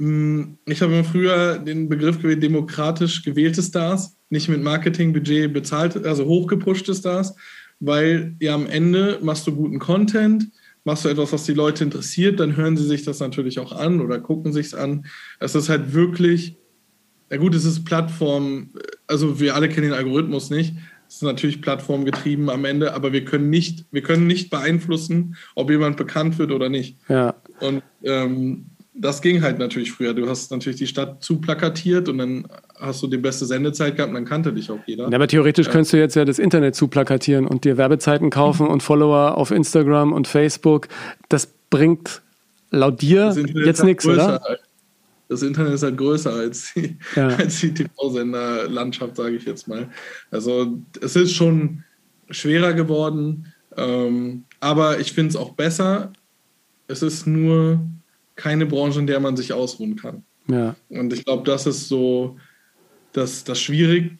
ich 0.00 0.80
habe 0.80 1.04
früher 1.04 1.58
den 1.58 1.90
Begriff 1.90 2.22
gewählt, 2.22 2.42
demokratisch 2.42 3.22
gewählte 3.22 3.62
Stars, 3.62 4.16
nicht 4.30 4.48
mit 4.48 4.62
Marketingbudget 4.62 5.52
bezahlt, 5.52 6.06
also 6.06 6.24
hochgepushte 6.24 6.94
Stars, 6.94 7.34
weil 7.80 8.34
ja 8.40 8.54
am 8.54 8.66
Ende 8.66 9.18
machst 9.22 9.46
du 9.46 9.54
guten 9.54 9.78
Content, 9.78 10.50
machst 10.84 11.04
du 11.04 11.10
etwas, 11.10 11.34
was 11.34 11.44
die 11.44 11.52
Leute 11.52 11.84
interessiert, 11.84 12.40
dann 12.40 12.56
hören 12.56 12.78
sie 12.78 12.86
sich 12.86 13.04
das 13.04 13.20
natürlich 13.20 13.58
auch 13.58 13.72
an 13.72 14.00
oder 14.00 14.20
gucken 14.20 14.54
sich 14.54 14.66
es 14.66 14.74
an. 14.74 15.04
Es 15.38 15.54
ist 15.54 15.68
halt 15.68 15.92
wirklich, 15.92 16.56
ja 17.30 17.36
gut, 17.36 17.54
es 17.54 17.66
ist 17.66 17.84
Plattform, 17.84 18.70
also 19.06 19.38
wir 19.38 19.54
alle 19.54 19.68
kennen 19.68 19.88
den 19.88 19.92
Algorithmus 19.92 20.48
nicht. 20.48 20.74
Es 21.08 21.16
ist 21.16 21.22
natürlich 21.22 21.60
plattformgetrieben 21.60 22.48
am 22.48 22.64
Ende, 22.64 22.94
aber 22.94 23.12
wir 23.12 23.26
können 23.26 23.50
nicht, 23.50 23.84
wir 23.90 24.00
können 24.00 24.26
nicht 24.26 24.48
beeinflussen, 24.48 25.36
ob 25.56 25.68
jemand 25.68 25.98
bekannt 25.98 26.38
wird 26.38 26.52
oder 26.52 26.70
nicht. 26.70 26.96
Ja. 27.08 27.34
Und 27.60 27.82
ähm, 28.04 28.66
das 29.00 29.22
ging 29.22 29.42
halt 29.42 29.58
natürlich 29.58 29.92
früher. 29.92 30.12
Du 30.12 30.28
hast 30.28 30.50
natürlich 30.50 30.78
die 30.78 30.86
Stadt 30.86 31.22
zu 31.22 31.40
plakatiert 31.40 32.08
und 32.08 32.18
dann 32.18 32.46
hast 32.78 33.02
du 33.02 33.06
die 33.06 33.16
beste 33.16 33.46
Sendezeit 33.46 33.96
gehabt 33.96 34.10
und 34.10 34.14
dann 34.14 34.24
kannte 34.26 34.52
dich 34.52 34.70
auch 34.70 34.78
jeder. 34.86 35.08
Ja, 35.08 35.14
aber 35.14 35.26
theoretisch 35.26 35.66
ja. 35.66 35.72
könntest 35.72 35.92
du 35.94 35.96
jetzt 35.96 36.16
ja 36.16 36.24
das 36.24 36.38
Internet 36.38 36.74
zu 36.74 36.88
plakatieren 36.88 37.46
und 37.46 37.64
dir 37.64 37.78
Werbezeiten 37.78 38.30
kaufen 38.30 38.66
und 38.66 38.82
Follower 38.82 39.38
auf 39.38 39.50
Instagram 39.50 40.12
und 40.12 40.28
Facebook. 40.28 40.88
Das 41.30 41.48
bringt 41.70 42.20
laut 42.70 43.00
dir 43.00 43.34
jetzt 43.64 43.84
nichts, 43.84 44.06
oder? 44.06 44.40
Halt. 44.42 44.60
Das 45.28 45.42
Internet 45.42 45.74
ist 45.74 45.82
halt 45.82 45.96
größer 45.96 46.32
als 46.34 46.74
die, 46.74 46.98
ja. 47.16 47.28
als 47.28 47.60
die 47.60 47.72
TV-Sender-Landschaft, 47.72 49.16
sage 49.16 49.36
ich 49.36 49.44
jetzt 49.44 49.66
mal. 49.66 49.88
Also 50.30 50.78
es 51.00 51.16
ist 51.16 51.34
schon 51.34 51.84
schwerer 52.28 52.74
geworden, 52.74 53.46
ähm, 53.76 54.44
aber 54.58 55.00
ich 55.00 55.12
finde 55.12 55.30
es 55.30 55.36
auch 55.36 55.52
besser. 55.52 56.12
Es 56.88 57.02
ist 57.02 57.26
nur 57.26 57.80
keine 58.40 58.66
Branche, 58.66 58.98
in 58.98 59.06
der 59.06 59.20
man 59.20 59.36
sich 59.36 59.52
ausruhen 59.52 59.96
kann. 59.96 60.24
Ja. 60.48 60.74
Und 60.88 61.12
ich 61.12 61.24
glaube, 61.24 61.44
das 61.44 61.66
ist 61.66 61.88
so 61.88 62.38
das, 63.12 63.44
das 63.44 63.60
Schwierigste 63.60 64.19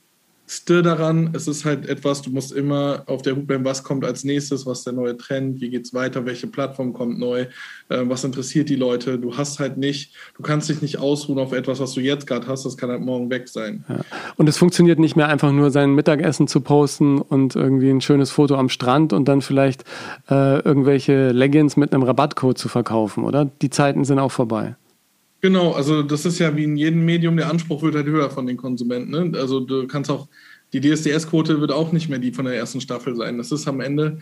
daran. 0.84 1.30
Es 1.32 1.46
ist 1.46 1.64
halt 1.64 1.88
etwas, 1.88 2.22
du 2.22 2.30
musst 2.30 2.52
immer 2.52 3.04
auf 3.06 3.22
der 3.22 3.36
Hut 3.36 3.46
bleiben, 3.46 3.64
was 3.64 3.84
kommt 3.84 4.04
als 4.04 4.24
nächstes, 4.24 4.66
was 4.66 4.78
ist 4.78 4.86
der 4.86 4.94
neue 4.94 5.16
Trend, 5.16 5.60
wie 5.60 5.70
geht 5.70 5.84
es 5.84 5.94
weiter, 5.94 6.26
welche 6.26 6.48
Plattform 6.48 6.92
kommt 6.92 7.18
neu, 7.18 7.46
äh, 7.88 8.02
was 8.02 8.24
interessiert 8.24 8.68
die 8.68 8.76
Leute. 8.76 9.18
Du 9.18 9.36
hast 9.36 9.60
halt 9.60 9.76
nicht, 9.76 10.12
du 10.36 10.42
kannst 10.42 10.68
dich 10.68 10.82
nicht 10.82 10.98
ausruhen 10.98 11.38
auf 11.38 11.52
etwas, 11.52 11.78
was 11.78 11.92
du 11.94 12.00
jetzt 12.00 12.26
gerade 12.26 12.46
hast, 12.48 12.64
das 12.64 12.76
kann 12.76 12.90
halt 12.90 13.00
morgen 13.00 13.30
weg 13.30 13.48
sein. 13.48 13.84
Ja. 13.88 14.00
Und 14.36 14.48
es 14.48 14.58
funktioniert 14.58 14.98
nicht 14.98 15.16
mehr 15.16 15.28
einfach 15.28 15.52
nur 15.52 15.70
sein 15.70 15.94
Mittagessen 15.94 16.48
zu 16.48 16.60
posten 16.60 17.20
und 17.20 17.54
irgendwie 17.54 17.90
ein 17.90 18.00
schönes 18.00 18.30
Foto 18.30 18.56
am 18.56 18.68
Strand 18.68 19.12
und 19.12 19.28
dann 19.28 19.42
vielleicht 19.42 19.84
äh, 20.28 20.58
irgendwelche 20.60 21.30
Leggings 21.30 21.76
mit 21.76 21.94
einem 21.94 22.02
Rabattcode 22.02 22.58
zu 22.58 22.68
verkaufen, 22.68 23.24
oder? 23.24 23.48
Die 23.62 23.70
Zeiten 23.70 24.04
sind 24.04 24.18
auch 24.18 24.32
vorbei. 24.32 24.74
Genau, 25.40 25.72
also 25.72 26.02
das 26.02 26.26
ist 26.26 26.38
ja 26.38 26.54
wie 26.54 26.64
in 26.64 26.76
jedem 26.76 27.04
Medium, 27.04 27.36
der 27.36 27.48
Anspruch 27.48 27.82
wird 27.82 27.94
halt 27.94 28.06
höher 28.06 28.30
von 28.30 28.46
den 28.46 28.56
Konsumenten. 28.56 29.10
Ne? 29.10 29.38
Also 29.38 29.60
du 29.60 29.86
kannst 29.86 30.10
auch, 30.10 30.28
die 30.72 30.80
DSDS-Quote 30.80 31.60
wird 31.60 31.72
auch 31.72 31.92
nicht 31.92 32.08
mehr 32.08 32.18
die 32.18 32.32
von 32.32 32.44
der 32.44 32.54
ersten 32.54 32.80
Staffel 32.80 33.16
sein. 33.16 33.38
Das 33.38 33.50
ist 33.50 33.66
am 33.66 33.80
Ende 33.80 34.18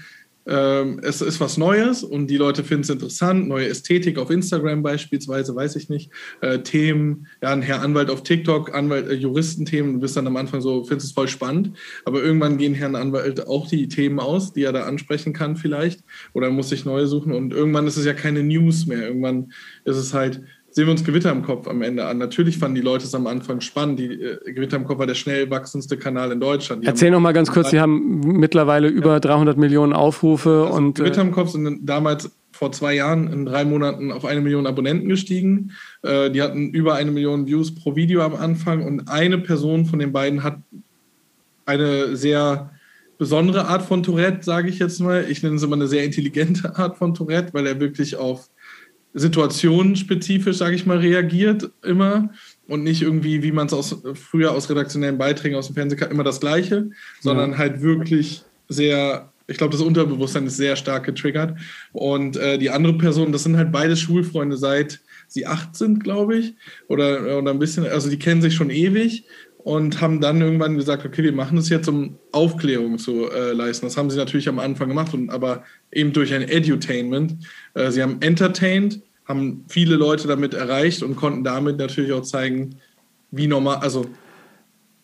ähm, 0.48 0.98
es 1.02 1.20
ist 1.20 1.40
was 1.40 1.58
Neues 1.58 2.02
und 2.02 2.28
die 2.28 2.38
Leute 2.38 2.64
finden 2.64 2.82
es 2.82 2.88
interessant. 2.88 3.48
Neue 3.48 3.68
Ästhetik 3.68 4.18
auf 4.18 4.30
Instagram 4.30 4.82
beispielsweise, 4.82 5.54
weiß 5.54 5.76
ich 5.76 5.90
nicht. 5.90 6.10
Äh, 6.40 6.60
Themen, 6.60 7.26
ja, 7.42 7.50
ein 7.50 7.60
Herr 7.60 7.82
Anwalt 7.82 8.08
auf 8.08 8.22
TikTok, 8.22 8.74
Anwalt, 8.74 9.08
äh, 9.08 9.14
Juristenthemen, 9.14 9.94
du 9.94 10.00
bist 10.00 10.16
dann 10.16 10.26
am 10.26 10.38
Anfang 10.38 10.62
so, 10.62 10.84
findest 10.84 11.08
es 11.08 11.12
voll 11.12 11.28
spannend. 11.28 11.76
Aber 12.06 12.22
irgendwann 12.22 12.56
gehen 12.56 12.72
Herrn 12.72 12.96
Anwalt 12.96 13.46
auch 13.46 13.68
die 13.68 13.88
Themen 13.88 14.18
aus, 14.18 14.54
die 14.54 14.62
er 14.62 14.72
da 14.72 14.84
ansprechen 14.84 15.34
kann 15.34 15.56
vielleicht. 15.56 16.00
Oder 16.32 16.50
muss 16.50 16.70
sich 16.70 16.86
neue 16.86 17.06
suchen. 17.06 17.32
Und 17.32 17.52
irgendwann 17.52 17.86
ist 17.86 17.98
es 17.98 18.06
ja 18.06 18.14
keine 18.14 18.42
News 18.42 18.86
mehr. 18.86 19.06
Irgendwann 19.06 19.52
ist 19.84 19.96
es 19.96 20.14
halt, 20.14 20.40
sehen 20.78 20.86
wir 20.86 20.92
uns 20.92 21.02
Gewitter 21.02 21.32
im 21.32 21.42
Kopf 21.42 21.66
am 21.66 21.82
Ende 21.82 22.06
an. 22.06 22.18
Natürlich 22.18 22.56
fanden 22.56 22.76
die 22.76 22.82
Leute 22.82 23.04
es 23.04 23.12
am 23.12 23.26
Anfang 23.26 23.60
spannend. 23.60 23.98
Die 23.98 24.12
äh, 24.12 24.52
Gewitter 24.52 24.76
im 24.76 24.84
Kopf 24.84 25.00
war 25.00 25.08
der 25.08 25.16
schnell 25.16 25.50
wachsendste 25.50 25.96
Kanal 25.96 26.30
in 26.30 26.38
Deutschland. 26.38 26.84
Die 26.84 26.86
Erzähl 26.86 27.10
noch 27.10 27.18
mal 27.18 27.32
ganz 27.32 27.50
kurz, 27.50 27.70
die 27.70 27.80
haben 27.80 28.20
mittlerweile 28.20 28.86
über 28.86 29.14
ja. 29.14 29.20
300 29.20 29.58
Millionen 29.58 29.92
Aufrufe. 29.92 30.66
Also 30.66 30.76
und 30.76 30.94
Gewitter 30.94 31.22
im 31.22 31.32
Kopf 31.32 31.50
sind 31.50 31.80
damals 31.84 32.30
vor 32.52 32.70
zwei 32.70 32.94
Jahren 32.94 33.32
in 33.32 33.44
drei 33.44 33.64
Monaten 33.64 34.12
auf 34.12 34.24
eine 34.24 34.40
Million 34.40 34.68
Abonnenten 34.68 35.08
gestiegen. 35.08 35.72
Äh, 36.02 36.30
die 36.30 36.42
hatten 36.42 36.70
über 36.70 36.94
eine 36.94 37.10
Million 37.10 37.48
Views 37.48 37.74
pro 37.74 37.96
Video 37.96 38.22
am 38.22 38.36
Anfang 38.36 38.84
und 38.84 39.08
eine 39.08 39.38
Person 39.38 39.84
von 39.84 39.98
den 39.98 40.12
beiden 40.12 40.44
hat 40.44 40.58
eine 41.66 42.14
sehr 42.14 42.70
besondere 43.18 43.66
Art 43.66 43.82
von 43.82 44.04
Tourette, 44.04 44.44
sage 44.44 44.68
ich 44.68 44.78
jetzt 44.78 45.00
mal. 45.00 45.26
Ich 45.28 45.42
nenne 45.42 45.56
es 45.56 45.64
immer 45.64 45.74
eine 45.74 45.88
sehr 45.88 46.04
intelligente 46.04 46.76
Art 46.76 46.96
von 46.96 47.14
Tourette, 47.14 47.52
weil 47.52 47.66
er 47.66 47.80
wirklich 47.80 48.14
auf 48.14 48.48
situationenspezifisch, 49.14 50.56
sage 50.56 50.76
ich 50.76 50.86
mal, 50.86 50.98
reagiert 50.98 51.70
immer 51.82 52.30
und 52.66 52.82
nicht 52.82 53.02
irgendwie, 53.02 53.42
wie 53.42 53.52
man 53.52 53.66
es 53.66 53.72
aus, 53.72 54.02
früher 54.14 54.52
aus 54.52 54.68
redaktionellen 54.68 55.18
Beiträgen 55.18 55.56
aus 55.56 55.66
dem 55.66 55.74
Fernsehen 55.74 55.98
kann, 55.98 56.10
immer 56.10 56.24
das 56.24 56.40
Gleiche, 56.40 56.90
sondern 57.20 57.52
ja. 57.52 57.58
halt 57.58 57.80
wirklich 57.80 58.42
sehr, 58.68 59.32
ich 59.46 59.56
glaube, 59.56 59.72
das 59.72 59.80
Unterbewusstsein 59.80 60.46
ist 60.46 60.58
sehr 60.58 60.76
stark 60.76 61.04
getriggert. 61.06 61.58
Und 61.92 62.36
äh, 62.36 62.58
die 62.58 62.70
andere 62.70 62.98
Person, 62.98 63.32
das 63.32 63.44
sind 63.44 63.56
halt 63.56 63.72
beide 63.72 63.96
Schulfreunde 63.96 64.56
seit 64.56 65.00
sie 65.28 65.46
acht 65.46 65.76
sind, 65.76 66.02
glaube 66.02 66.36
ich, 66.38 66.54
oder, 66.88 67.38
oder 67.38 67.50
ein 67.50 67.58
bisschen, 67.58 67.86
also 67.86 68.08
die 68.08 68.18
kennen 68.18 68.42
sich 68.42 68.54
schon 68.54 68.70
ewig 68.70 69.24
und 69.68 70.00
haben 70.00 70.22
dann 70.22 70.40
irgendwann 70.40 70.78
gesagt, 70.78 71.04
okay, 71.04 71.22
wir 71.22 71.32
machen 71.34 71.56
das 71.56 71.68
jetzt, 71.68 71.88
um 71.88 72.16
Aufklärung 72.32 72.96
zu 72.96 73.30
äh, 73.30 73.52
leisten. 73.52 73.84
Das 73.84 73.98
haben 73.98 74.08
sie 74.08 74.16
natürlich 74.16 74.48
am 74.48 74.58
Anfang 74.58 74.88
gemacht, 74.88 75.12
und, 75.12 75.28
aber 75.28 75.62
eben 75.92 76.14
durch 76.14 76.32
ein 76.32 76.40
Edutainment. 76.40 77.36
Äh, 77.74 77.90
sie 77.90 78.02
haben 78.02 78.16
entertained, 78.22 79.02
haben 79.26 79.66
viele 79.68 79.96
Leute 79.96 80.26
damit 80.26 80.54
erreicht 80.54 81.02
und 81.02 81.16
konnten 81.16 81.44
damit 81.44 81.76
natürlich 81.76 82.12
auch 82.14 82.22
zeigen, 82.22 82.76
wie 83.30 83.46
normal, 83.46 83.76
also 83.76 84.06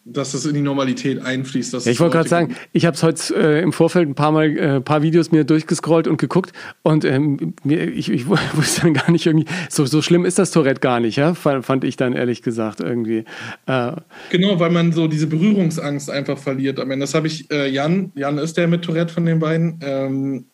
dass 0.05 0.35
es 0.35 0.45
in 0.45 0.55
die 0.55 0.61
Normalität 0.61 1.21
einfließt. 1.21 1.73
Ja, 1.73 1.91
ich 1.91 1.99
wollte 1.99 2.17
gerade 2.17 2.29
sagen, 2.29 2.55
ich 2.73 2.85
habe 2.85 2.95
es 2.95 3.03
heute 3.03 3.35
äh, 3.35 3.63
im 3.63 3.73
Vorfeld 3.73 4.09
ein 4.09 4.15
paar 4.15 4.33
Mal 4.33 4.57
äh, 4.57 4.81
paar 4.81 5.03
Videos 5.03 5.33
mir 5.33 5.45
durchgescrollt 5.45 6.07
und 6.07 6.19
geguckt 6.19 6.53
und 6.83 7.05
ähm, 7.05 7.55
mir, 7.65 7.89
ich, 7.89 8.11
ich 8.11 8.29
wusste 8.29 8.83
dann 8.83 8.95
gar 8.95 9.11
nicht 9.11 9.27
irgendwie, 9.27 9.47
so, 9.71 9.87
so 9.87 10.03
schlimm 10.03 10.25
ist 10.25 10.39
das 10.39 10.51
Tourette 10.51 10.81
gar 10.81 11.01
nicht, 11.01 11.17
ja, 11.17 11.35
fand 11.35 11.85
ich 11.85 11.97
dann 11.97 12.13
ehrlich 12.13 12.43
gesagt 12.43 12.81
irgendwie. 12.81 13.25
Äh, 13.67 13.93
genau, 14.31 14.61
weil 14.61 14.71
man 14.71 14.93
so 14.93 15.09
diese 15.09 15.27
Berührungsangst 15.27 16.11
einfach 16.11 16.39
verliert. 16.39 16.79
Ich 16.79 16.85
meine, 16.85 17.01
das 17.01 17.15
habe 17.15 17.27
ich, 17.27 17.51
äh, 17.51 17.69
Jan, 17.69 18.13
Jan 18.15 18.39
ist 18.39 18.57
der 18.57 18.69
mit 18.69 18.83
Tourette 18.83 19.13
von 19.13 19.25
den 19.25 19.39
beiden, 19.39 19.79
ähm, 19.83 20.47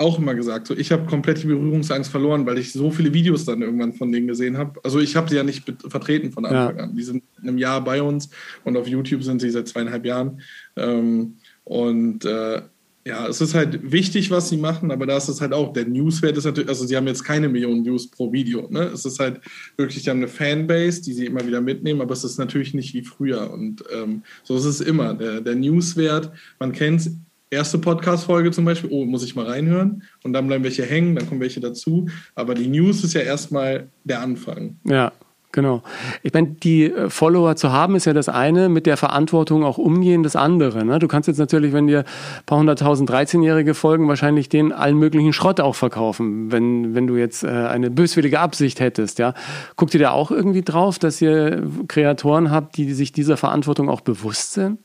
auch 0.00 0.18
immer 0.18 0.34
gesagt. 0.34 0.66
So, 0.66 0.74
ich 0.74 0.90
habe 0.92 1.06
komplett 1.06 1.42
die 1.42 1.46
Berührungsangst 1.46 2.10
verloren, 2.10 2.46
weil 2.46 2.58
ich 2.58 2.72
so 2.72 2.90
viele 2.90 3.12
Videos 3.12 3.44
dann 3.44 3.62
irgendwann 3.62 3.92
von 3.92 4.10
denen 4.10 4.26
gesehen 4.26 4.56
habe. 4.56 4.80
Also 4.82 4.98
ich 4.98 5.14
habe 5.14 5.28
sie 5.28 5.36
ja 5.36 5.44
nicht 5.44 5.70
vertreten 5.88 6.32
von 6.32 6.46
Anfang 6.46 6.76
ja. 6.76 6.84
an. 6.84 6.96
Die 6.96 7.02
sind 7.02 7.22
in 7.40 7.48
einem 7.48 7.58
Jahr 7.58 7.84
bei 7.84 8.02
uns 8.02 8.30
und 8.64 8.76
auf 8.76 8.88
YouTube 8.88 9.22
sind 9.22 9.40
sie 9.40 9.50
seit 9.50 9.68
zweieinhalb 9.68 10.06
Jahren. 10.06 10.40
Ähm, 10.76 11.36
und 11.64 12.24
äh, 12.24 12.62
ja, 13.06 13.26
es 13.28 13.40
ist 13.40 13.54
halt 13.54 13.92
wichtig, 13.92 14.30
was 14.30 14.50
sie 14.50 14.58
machen, 14.58 14.90
aber 14.90 15.06
da 15.06 15.16
ist 15.16 15.28
es 15.28 15.40
halt 15.40 15.52
auch, 15.52 15.72
der 15.72 15.86
Newswert 15.86 16.36
ist 16.36 16.44
natürlich, 16.44 16.68
also 16.68 16.86
sie 16.86 16.96
haben 16.96 17.06
jetzt 17.06 17.24
keine 17.24 17.48
Millionen 17.48 17.84
Views 17.84 18.10
pro 18.10 18.32
Video. 18.32 18.68
Ne? 18.70 18.84
Es 18.92 19.04
ist 19.04 19.18
halt 19.18 19.40
wirklich, 19.76 20.02
die 20.02 20.10
haben 20.10 20.18
eine 20.18 20.28
Fanbase, 20.28 21.02
die 21.02 21.14
sie 21.14 21.26
immer 21.26 21.46
wieder 21.46 21.60
mitnehmen, 21.60 22.02
aber 22.02 22.12
es 22.12 22.24
ist 22.24 22.38
natürlich 22.38 22.74
nicht 22.74 22.92
wie 22.94 23.02
früher. 23.02 23.50
Und 23.50 23.84
ähm, 23.92 24.22
so 24.44 24.56
ist 24.56 24.66
es 24.66 24.80
immer. 24.80 25.14
Der, 25.14 25.40
der 25.40 25.54
Newswert, 25.54 26.30
man 26.58 26.72
kennt 26.72 27.00
es 27.00 27.16
erste 27.50 27.78
Podcast-Folge 27.78 28.50
zum 28.52 28.64
Beispiel, 28.64 28.90
oh, 28.92 29.04
muss 29.04 29.24
ich 29.24 29.34
mal 29.34 29.46
reinhören 29.46 30.04
und 30.22 30.32
dann 30.32 30.46
bleiben 30.46 30.64
welche 30.64 30.84
hängen, 30.84 31.16
dann 31.16 31.28
kommen 31.28 31.40
welche 31.40 31.60
dazu. 31.60 32.08
Aber 32.34 32.54
die 32.54 32.68
News 32.68 33.04
ist 33.04 33.14
ja 33.14 33.20
erstmal 33.20 33.88
der 34.04 34.20
Anfang. 34.20 34.76
Ja. 34.84 35.12
Genau. 35.52 35.82
Ich 36.22 36.32
meine, 36.32 36.48
die 36.48 36.84
äh, 36.84 37.10
Follower 37.10 37.56
zu 37.56 37.72
haben, 37.72 37.96
ist 37.96 38.04
ja 38.04 38.12
das 38.12 38.28
eine, 38.28 38.68
mit 38.68 38.86
der 38.86 38.96
Verantwortung 38.96 39.64
auch 39.64 39.78
umgehen, 39.78 40.22
das 40.22 40.36
andere. 40.36 40.84
Ne? 40.84 41.00
Du 41.00 41.08
kannst 41.08 41.26
jetzt 41.26 41.38
natürlich, 41.38 41.72
wenn 41.72 41.88
dir 41.88 42.00
ein 42.00 42.44
paar 42.46 42.58
hunderttausend 42.58 43.10
13-Jährige 43.10 43.74
folgen, 43.74 44.06
wahrscheinlich 44.06 44.48
den 44.48 44.72
allen 44.72 44.96
möglichen 44.96 45.32
Schrott 45.32 45.60
auch 45.60 45.74
verkaufen, 45.74 46.52
wenn, 46.52 46.94
wenn 46.94 47.08
du 47.08 47.16
jetzt 47.16 47.42
äh, 47.42 47.48
eine 47.48 47.90
böswillige 47.90 48.38
Absicht 48.38 48.78
hättest. 48.78 49.18
Ja? 49.18 49.34
Guckt 49.74 49.92
ihr 49.94 50.00
da 50.00 50.12
auch 50.12 50.30
irgendwie 50.30 50.62
drauf, 50.62 51.00
dass 51.00 51.20
ihr 51.20 51.68
Kreatoren 51.88 52.52
habt, 52.52 52.76
die 52.76 52.92
sich 52.92 53.10
dieser 53.10 53.36
Verantwortung 53.36 53.88
auch 53.88 54.02
bewusst 54.02 54.52
sind? 54.52 54.78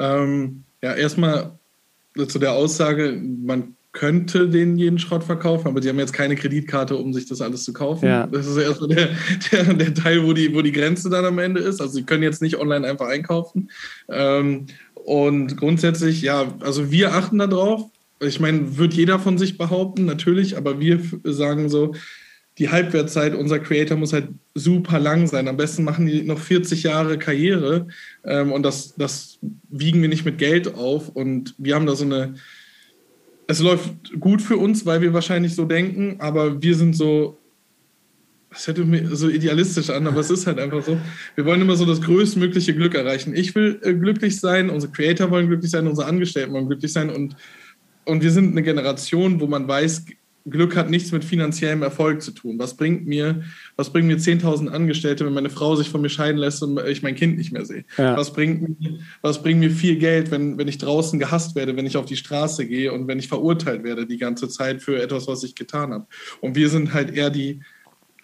Ähm, 0.00 0.64
ja, 0.82 0.94
erstmal 0.94 1.58
zu 2.26 2.38
der 2.38 2.52
Aussage, 2.52 3.20
man 3.22 3.76
könnte 3.92 4.48
den 4.48 4.76
jeden 4.76 4.98
Schrott 4.98 5.24
verkaufen, 5.24 5.66
aber 5.66 5.80
die 5.80 5.88
haben 5.88 5.98
jetzt 5.98 6.12
keine 6.12 6.36
Kreditkarte, 6.36 6.96
um 6.96 7.12
sich 7.12 7.26
das 7.26 7.40
alles 7.40 7.64
zu 7.64 7.72
kaufen. 7.72 8.06
Ja. 8.06 8.26
Das 8.26 8.46
ist 8.46 8.56
erstmal 8.56 8.88
der, 8.88 9.08
der, 9.52 9.74
der, 9.74 9.94
Teil, 9.94 10.24
wo 10.24 10.32
die, 10.32 10.54
wo 10.54 10.62
die 10.62 10.72
Grenze 10.72 11.10
dann 11.10 11.24
am 11.24 11.38
Ende 11.38 11.60
ist. 11.60 11.80
Also 11.80 11.94
sie 11.94 12.04
können 12.04 12.22
jetzt 12.22 12.40
nicht 12.40 12.56
online 12.56 12.86
einfach 12.86 13.08
einkaufen. 13.08 13.70
Ähm, 14.08 14.66
und 14.94 15.56
grundsätzlich, 15.56 16.22
ja, 16.22 16.54
also 16.60 16.90
wir 16.90 17.14
achten 17.14 17.38
darauf. 17.38 17.90
Ich 18.22 18.38
meine, 18.38 18.76
wird 18.76 18.94
jeder 18.94 19.18
von 19.18 19.38
sich 19.38 19.58
behaupten, 19.58 20.04
natürlich, 20.04 20.56
aber 20.56 20.78
wir 20.78 21.00
sagen 21.24 21.68
so, 21.68 21.94
die 22.60 22.68
Halbwertzeit 22.68 23.34
unserer 23.34 23.58
Creator 23.58 23.96
muss 23.96 24.12
halt 24.12 24.28
super 24.54 24.98
lang 25.00 25.26
sein. 25.26 25.48
Am 25.48 25.56
besten 25.56 25.82
machen 25.82 26.04
die 26.04 26.22
noch 26.22 26.38
40 26.38 26.82
Jahre 26.82 27.18
Karriere 27.18 27.88
ähm, 28.22 28.52
und 28.52 28.62
das, 28.62 28.94
das 28.96 29.38
wiegen 29.70 30.02
wir 30.02 30.10
nicht 30.10 30.26
mit 30.26 30.36
Geld 30.36 30.74
auf. 30.74 31.08
Und 31.08 31.54
wir 31.56 31.74
haben 31.74 31.86
da 31.86 31.96
so 31.96 32.04
eine. 32.04 32.34
Es 33.46 33.60
läuft 33.60 34.20
gut 34.20 34.42
für 34.42 34.58
uns, 34.58 34.84
weil 34.84 35.00
wir 35.00 35.14
wahrscheinlich 35.14 35.54
so 35.54 35.64
denken, 35.64 36.16
aber 36.20 36.62
wir 36.62 36.76
sind 36.76 36.94
so. 36.94 37.38
Das 38.50 38.66
hört 38.66 38.78
mir 38.78 39.16
so 39.16 39.30
idealistisch 39.30 39.88
an, 39.88 40.06
aber 40.06 40.20
es 40.20 40.30
ist 40.30 40.46
halt 40.46 40.58
einfach 40.58 40.84
so. 40.84 40.98
Wir 41.36 41.46
wollen 41.46 41.62
immer 41.62 41.76
so 41.76 41.86
das 41.86 42.02
größtmögliche 42.02 42.74
Glück 42.74 42.94
erreichen. 42.94 43.34
Ich 43.34 43.54
will 43.54 43.80
äh, 43.82 43.94
glücklich 43.94 44.38
sein, 44.38 44.68
unsere 44.68 44.92
Creator 44.92 45.30
wollen 45.30 45.46
glücklich 45.46 45.70
sein, 45.70 45.86
unsere 45.86 46.06
Angestellten 46.08 46.52
wollen 46.52 46.66
glücklich 46.66 46.92
sein 46.92 47.08
und, 47.08 47.36
und 48.04 48.22
wir 48.22 48.30
sind 48.30 48.50
eine 48.50 48.62
Generation, 48.62 49.40
wo 49.40 49.46
man 49.46 49.66
weiß, 49.66 50.04
Glück 50.46 50.76
hat 50.76 50.88
nichts 50.88 51.12
mit 51.12 51.24
finanziellem 51.24 51.82
Erfolg 51.82 52.22
zu 52.22 52.32
tun. 52.32 52.58
Was 52.58 52.76
bringt 52.76 53.06
mir, 53.06 53.42
was 53.76 53.92
bringen 53.92 54.08
mir 54.08 54.18
10.000 54.18 54.68
Angestellte, 54.68 55.26
wenn 55.26 55.34
meine 55.34 55.50
Frau 55.50 55.76
sich 55.76 55.90
von 55.90 56.00
mir 56.00 56.08
scheiden 56.08 56.38
lässt 56.38 56.62
und 56.62 56.80
ich 56.86 57.02
mein 57.02 57.14
Kind 57.14 57.36
nicht 57.36 57.52
mehr 57.52 57.64
sehe? 57.66 57.84
Ja. 57.98 58.16
Was, 58.16 58.32
bringt 58.32 58.80
mir, 58.80 58.98
was 59.20 59.42
bringt 59.42 59.60
mir 59.60 59.70
viel 59.70 59.96
Geld, 59.96 60.30
wenn, 60.30 60.56
wenn 60.56 60.68
ich 60.68 60.78
draußen 60.78 61.18
gehasst 61.18 61.56
werde, 61.56 61.76
wenn 61.76 61.86
ich 61.86 61.96
auf 61.96 62.06
die 62.06 62.16
Straße 62.16 62.66
gehe 62.66 62.92
und 62.92 63.06
wenn 63.06 63.18
ich 63.18 63.28
verurteilt 63.28 63.84
werde 63.84 64.06
die 64.06 64.18
ganze 64.18 64.48
Zeit 64.48 64.82
für 64.82 65.00
etwas, 65.00 65.28
was 65.28 65.44
ich 65.44 65.54
getan 65.54 65.92
habe? 65.92 66.06
Und 66.40 66.56
wir 66.56 66.70
sind 66.70 66.94
halt 66.94 67.14
eher 67.14 67.30
die, 67.30 67.60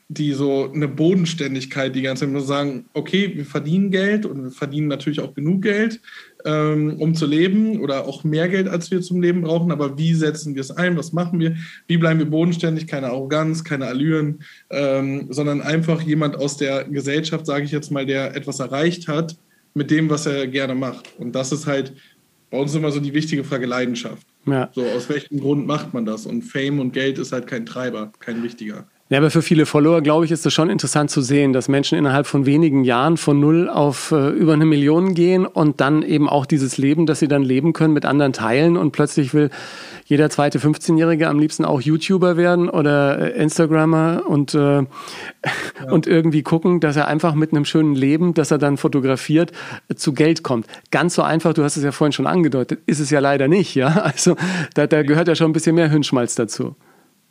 die 0.09 0.33
so 0.33 0.71
eine 0.73 0.89
Bodenständigkeit 0.89 1.95
die 1.95 2.03
ganze 2.03 2.25
Zeit 2.25 2.33
nur 2.33 2.43
sagen, 2.43 2.87
okay, 2.95 3.33
wir 3.35 3.45
verdienen 3.45 3.91
Geld 3.91 4.25
und 4.25 4.43
wir 4.45 4.51
verdienen 4.53 4.87
natürlich 4.87 5.21
auch 5.21 5.35
genug 5.35 5.63
Geld, 5.63 6.01
ähm, 6.47 6.97
um 6.99 7.15
zu 7.15 7.27
leben 7.27 7.81
oder 7.81 8.07
auch 8.07 8.25
mehr 8.25 8.49
Geld, 8.49 8.69
als 8.69 8.91
wir 8.91 9.03
zum 9.03 9.21
Leben 9.21 9.43
brauchen. 9.43 9.73
Aber 9.73 9.99
wie 9.99 10.15
setzen 10.15 10.55
wir 10.55 10.61
es 10.63 10.71
ein? 10.71 10.97
Was 10.97 11.13
machen 11.13 11.41
wir? 11.41 11.57
Wie 11.89 11.99
bleiben 11.99 12.21
wir 12.21 12.31
bodenständig? 12.31 12.87
Keine 12.87 13.09
Arroganz, 13.09 13.65
keine 13.65 13.87
Allüren, 13.87 14.39
ähm, 14.71 15.27
sondern 15.31 15.61
einfach 15.61 16.01
jemand 16.01 16.37
aus 16.37 16.57
der 16.57 16.85
Gesellschaft, 16.85 17.45
sage 17.45 17.65
ich 17.65 17.73
jetzt 17.73 17.91
mal, 17.91 18.07
der 18.07 18.35
etwas 18.37 18.61
erreicht 18.61 19.09
hat 19.09 19.37
mit 19.75 19.91
dem, 19.91 20.09
was 20.09 20.25
er 20.27 20.47
gerne 20.47 20.75
macht. 20.75 21.13
Und 21.19 21.35
das 21.35 21.53
ist 21.53 21.67
halt 21.67 21.93
bei 22.51 22.59
uns 22.59 22.75
immer 22.75 22.93
so 22.93 23.01
die 23.01 23.13
wichtige 23.13 23.45
Frage 23.45 23.67
Leidenschaft. 23.67 24.27
Ja. 24.47 24.71
So, 24.73 24.85
aus 24.85 25.09
welchem 25.09 25.41
Grund 25.41 25.67
macht 25.67 25.93
man 25.93 26.07
das? 26.07 26.25
Und 26.25 26.43
Fame 26.43 26.79
und 26.79 26.93
Geld 26.93 27.19
ist 27.19 27.33
halt 27.33 27.47
kein 27.49 27.67
Treiber, 27.67 28.13
kein 28.21 28.43
wichtiger. 28.43 28.87
Ja, 29.09 29.19
aber 29.19 29.31
für 29.31 29.41
viele 29.41 29.67
Follower, 29.67 30.01
glaube 30.01 30.25
ich, 30.25 30.33
ist 30.33 30.45
es 30.47 30.53
schon 30.53 30.69
interessant 30.69 31.13
zu 31.13 31.21
sehen, 31.21 31.53
dass 31.53 31.69
Menschen 31.69 31.97
innerhalb 31.97 32.27
von 32.27 32.45
wenigen 32.45 32.83
Jahren 32.83 33.17
von 33.17 33.39
null 33.39 33.69
auf 33.69 34.11
äh, 34.11 34.31
über 34.31 34.55
eine 34.55 34.65
Million 34.65 35.15
gehen 35.15 35.47
und 35.47 35.81
dann 35.81 36.03
eben 36.03 36.29
auch 36.29 36.45
dieses 36.45 36.77
Leben, 36.77 37.07
das 37.07 37.21
sie 37.21 37.29
dann 37.29 37.45
leben 37.45 37.73
können, 37.73 37.95
mit 37.95 38.05
anderen 38.05 38.33
teilen 38.33 38.77
und 38.77 38.91
plötzlich 38.91 39.33
will 39.33 39.51
jeder 40.07 40.29
zweite 40.29 40.59
15-Jährige 40.59 41.29
am 41.29 41.39
liebsten 41.39 41.65
auch 41.65 41.81
YouTuber 41.81 42.37
werden 42.37 42.69
oder 42.69 43.37
äh, 43.37 43.41
Instagrammer 43.41 44.25
und, 44.27 44.55
äh, 44.55 44.59
ja. 44.59 44.87
und 45.89 46.09
irgendwie 46.09 46.43
gucken, 46.43 46.81
dass 46.81 46.97
er 46.97 47.07
einfach 47.07 47.37
mit 47.37 47.53
einem 47.53 47.65
schönen 47.65 47.95
Leben, 47.95 48.35
das 48.35 48.51
er 48.51 48.59
dann 48.59 48.77
fotografiert, 48.77 49.53
zu 49.95 50.15
Geld 50.15 50.43
kommt. 50.43 50.67
Ganz 50.91 51.15
so 51.15 51.23
einfach, 51.23 51.55
du 51.55 51.63
hast 51.63 51.77
es 51.77 51.85
ja 51.85 51.93
vorhin 51.93 52.13
schon 52.13 52.27
angedeutet, 52.27 52.81
ist 52.87 52.99
es 52.99 53.11
ja 53.11 53.21
leider 53.21 53.47
nicht, 53.47 53.77
ja. 53.77 53.87
Also 54.17 54.37
da, 54.75 54.89
da 54.89 55.03
gehört 55.05 55.29
ja 55.29 55.37
schon 55.37 55.51
ein 55.51 55.53
bisschen 55.53 55.77
mehr 55.77 55.91
Hirnschmalz 55.91 56.35
dazu 56.35 56.75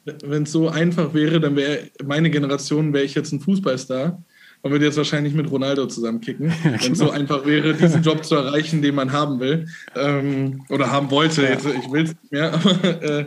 wenn 0.06 0.44
es 0.44 0.52
so 0.52 0.70
einfach 0.70 1.14
wäre, 1.14 1.40
dann 1.40 1.56
wäre 1.56 1.90
meine 2.04 2.30
Generation, 2.30 2.94
wäre 2.94 3.04
ich 3.04 3.16
jetzt 3.16 3.32
ein 3.32 3.40
Fußballstar 3.40 4.24
und 4.62 4.72
würde 4.72 4.86
jetzt 4.86 4.98
wahrscheinlich 4.98 5.34
mit 5.34 5.50
Ronaldo 5.52 5.88
zusammenkicken, 5.88 6.50
ja, 6.64 6.72
genau. 6.72 6.84
wenn 6.84 6.92
es 6.92 6.98
so 6.98 7.10
einfach 7.10 7.46
wäre, 7.46 7.74
diesen 7.74 8.04
Job 8.04 8.24
zu 8.24 8.36
erreichen, 8.36 8.82
den 8.82 8.96
man 8.96 9.12
haben 9.12 9.40
will 9.40 9.68
ähm, 9.96 10.64
oder 10.70 10.92
haben 10.92 11.12
wollte. 11.12 11.44
Ja. 11.44 11.50
Jetzt, 11.50 11.66
ich 11.66 11.92
will 11.92 12.04
es 12.04 12.10
nicht 12.10 12.32
mehr, 12.32 12.54
aber 12.54 13.04
äh, 13.04 13.26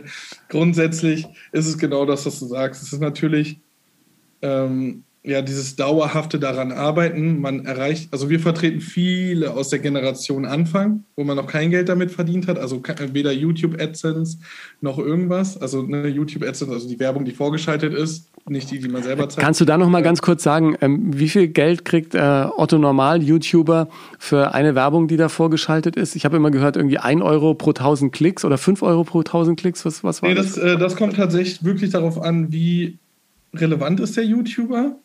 grundsätzlich 0.49 1.25
ist 1.51 1.67
es 1.67 1.77
genau 1.77 2.05
das, 2.05 2.25
was 2.25 2.39
du 2.39 2.47
sagst. 2.47 2.81
Es 2.83 2.93
ist 2.93 2.99
natürlich 2.99 3.59
ähm, 4.41 5.03
ja, 5.21 5.41
dieses 5.41 5.75
dauerhafte 5.75 6.39
daran 6.39 6.71
arbeiten, 6.71 7.41
man 7.41 7.65
erreicht, 7.65 8.07
also 8.13 8.29
wir 8.29 8.39
vertreten 8.39 8.79
viele 8.79 9.51
aus 9.51 9.67
der 9.67 9.79
Generation 9.79 10.45
Anfang, 10.45 11.03
wo 11.17 11.25
man 11.25 11.35
noch 11.35 11.47
kein 11.47 11.71
Geld 11.71 11.89
damit 11.89 12.11
verdient 12.11 12.47
hat, 12.47 12.57
also 12.57 12.81
weder 13.11 13.33
YouTube 13.33 13.81
AdSense 13.81 14.37
noch 14.79 14.97
irgendwas, 14.97 15.57
also 15.61 15.83
eine 15.83 16.07
YouTube 16.07 16.43
AdSense, 16.43 16.73
also 16.73 16.87
die 16.87 16.99
Werbung, 16.99 17.25
die 17.25 17.33
vorgeschaltet 17.33 17.93
ist, 17.93 18.29
nicht 18.47 18.71
die, 18.71 18.79
die 18.79 18.87
man 18.87 19.03
selber 19.03 19.27
zahlt. 19.27 19.43
Kannst 19.43 19.59
du 19.59 19.65
da 19.65 19.77
noch 19.77 19.89
mal 19.89 20.01
ganz 20.01 20.21
kurz 20.21 20.41
sagen, 20.41 20.77
ähm, 20.79 21.11
wie 21.13 21.27
viel 21.27 21.49
Geld 21.49 21.83
kriegt 21.83 22.15
äh, 22.15 22.45
Otto 22.55 22.77
Normal 22.77 23.21
YouTuber 23.21 23.89
für 24.17 24.53
eine 24.53 24.73
Werbung, 24.73 25.09
die 25.09 25.17
da 25.17 25.27
vorgeschaltet 25.27 25.97
ist? 25.97 26.15
Ich 26.15 26.23
habe 26.23 26.37
immer 26.37 26.49
gehört, 26.49 26.77
irgendwie 26.77 26.97
ein 26.97 27.21
Euro 27.21 27.55
pro 27.55 27.71
1000 27.71 28.13
Klicks 28.13 28.45
oder 28.45 28.57
fünf 28.57 28.81
Euro 28.81 29.03
pro 29.03 29.19
1000 29.19 29.59
Klicks, 29.59 29.83
was, 29.83 30.01
was 30.05 30.21
war 30.21 30.29
nee, 30.29 30.35
das? 30.35 30.57
Äh, 30.57 30.77
das 30.77 30.95
kommt 30.95 31.17
tatsächlich 31.17 31.63
wirklich 31.63 31.91
darauf 31.91 32.21
an, 32.21 32.53
wie 32.53 32.97
relevant 33.53 33.99
ist 33.99 34.15
der 34.15 34.23
YouTuber 34.23 34.95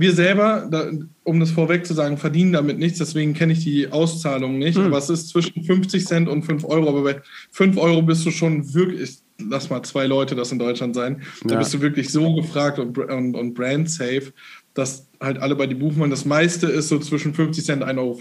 wir 0.00 0.14
selber, 0.14 0.66
da, 0.70 0.90
um 1.24 1.40
das 1.40 1.50
vorweg 1.50 1.86
zu 1.86 1.94
sagen, 1.94 2.16
verdienen 2.16 2.52
damit 2.52 2.78
nichts, 2.78 2.98
deswegen 2.98 3.34
kenne 3.34 3.52
ich 3.52 3.64
die 3.64 3.90
Auszahlung 3.90 4.58
nicht. 4.58 4.78
Mhm. 4.78 4.86
Aber 4.86 4.98
es 4.98 5.10
ist 5.10 5.28
zwischen 5.28 5.62
50 5.62 6.06
Cent 6.06 6.28
und 6.28 6.42
5 6.42 6.64
Euro. 6.64 6.88
Aber 6.88 7.02
bei 7.02 7.20
5 7.52 7.76
Euro 7.76 8.02
bist 8.02 8.24
du 8.24 8.30
schon 8.30 8.74
wirklich, 8.74 9.18
lass 9.38 9.70
mal 9.70 9.82
zwei 9.82 10.06
Leute 10.06 10.34
das 10.34 10.52
in 10.52 10.58
Deutschland 10.58 10.94
sein, 10.94 11.22
da 11.44 11.56
bist 11.56 11.74
du 11.74 11.80
wirklich 11.80 12.10
so 12.10 12.34
gefragt 12.34 12.78
und, 12.78 12.96
und, 12.98 13.34
und 13.34 13.54
brand 13.54 13.90
safe, 13.90 14.32
dass 14.74 15.06
halt 15.20 15.38
alle 15.38 15.54
bei 15.54 15.66
dir 15.66 15.78
buchen 15.78 15.98
wollen. 15.98 16.10
Das 16.10 16.24
meiste 16.24 16.66
ist 16.66 16.88
so 16.88 16.98
zwischen 16.98 17.34
50 17.34 17.64
Cent 17.64 17.82
und 17.82 17.88
1,50 17.88 17.98
Euro. 17.98 18.16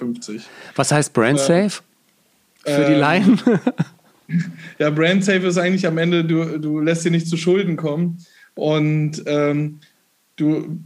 Was 0.75 0.91
heißt 0.91 1.13
brand 1.13 1.39
safe? 1.39 1.81
Äh, 2.63 2.75
Für 2.75 2.85
die 2.85 2.93
ähm, 2.93 2.99
Laien? 2.99 3.41
ja, 4.79 4.89
brand 4.89 5.23
safe 5.23 5.47
ist 5.47 5.57
eigentlich 5.57 5.87
am 5.87 5.97
Ende, 5.97 6.25
du, 6.25 6.59
du 6.59 6.79
lässt 6.79 7.05
dir 7.05 7.11
nicht 7.11 7.27
zu 7.27 7.37
Schulden 7.37 7.77
kommen. 7.77 8.17
Und 8.55 9.23
ähm, 9.25 9.79
du 10.35 10.79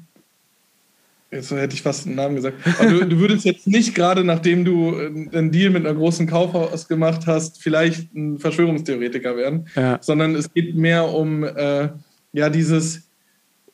Jetzt 1.33 1.51
hätte 1.51 1.73
ich 1.73 1.81
fast 1.81 2.05
einen 2.05 2.15
Namen 2.15 2.35
gesagt. 2.35 2.57
Aber 2.79 2.89
du, 2.89 3.05
du 3.05 3.19
würdest 3.19 3.45
jetzt 3.45 3.65
nicht 3.67 3.95
gerade, 3.95 4.23
nachdem 4.23 4.63
du 4.63 4.95
einen 4.95 5.51
Deal 5.51 5.71
mit 5.71 5.85
einer 5.85 5.95
großen 5.95 6.27
Kaufhaus 6.27 6.87
gemacht 6.87 7.25
hast, 7.25 7.61
vielleicht 7.61 8.13
ein 8.13 8.37
Verschwörungstheoretiker 8.37 9.35
werden, 9.35 9.67
ja. 9.75 9.97
sondern 10.01 10.35
es 10.35 10.53
geht 10.53 10.75
mehr 10.75 11.09
um 11.09 11.43
äh, 11.43 11.89
ja 12.33 12.49
dieses 12.49 13.03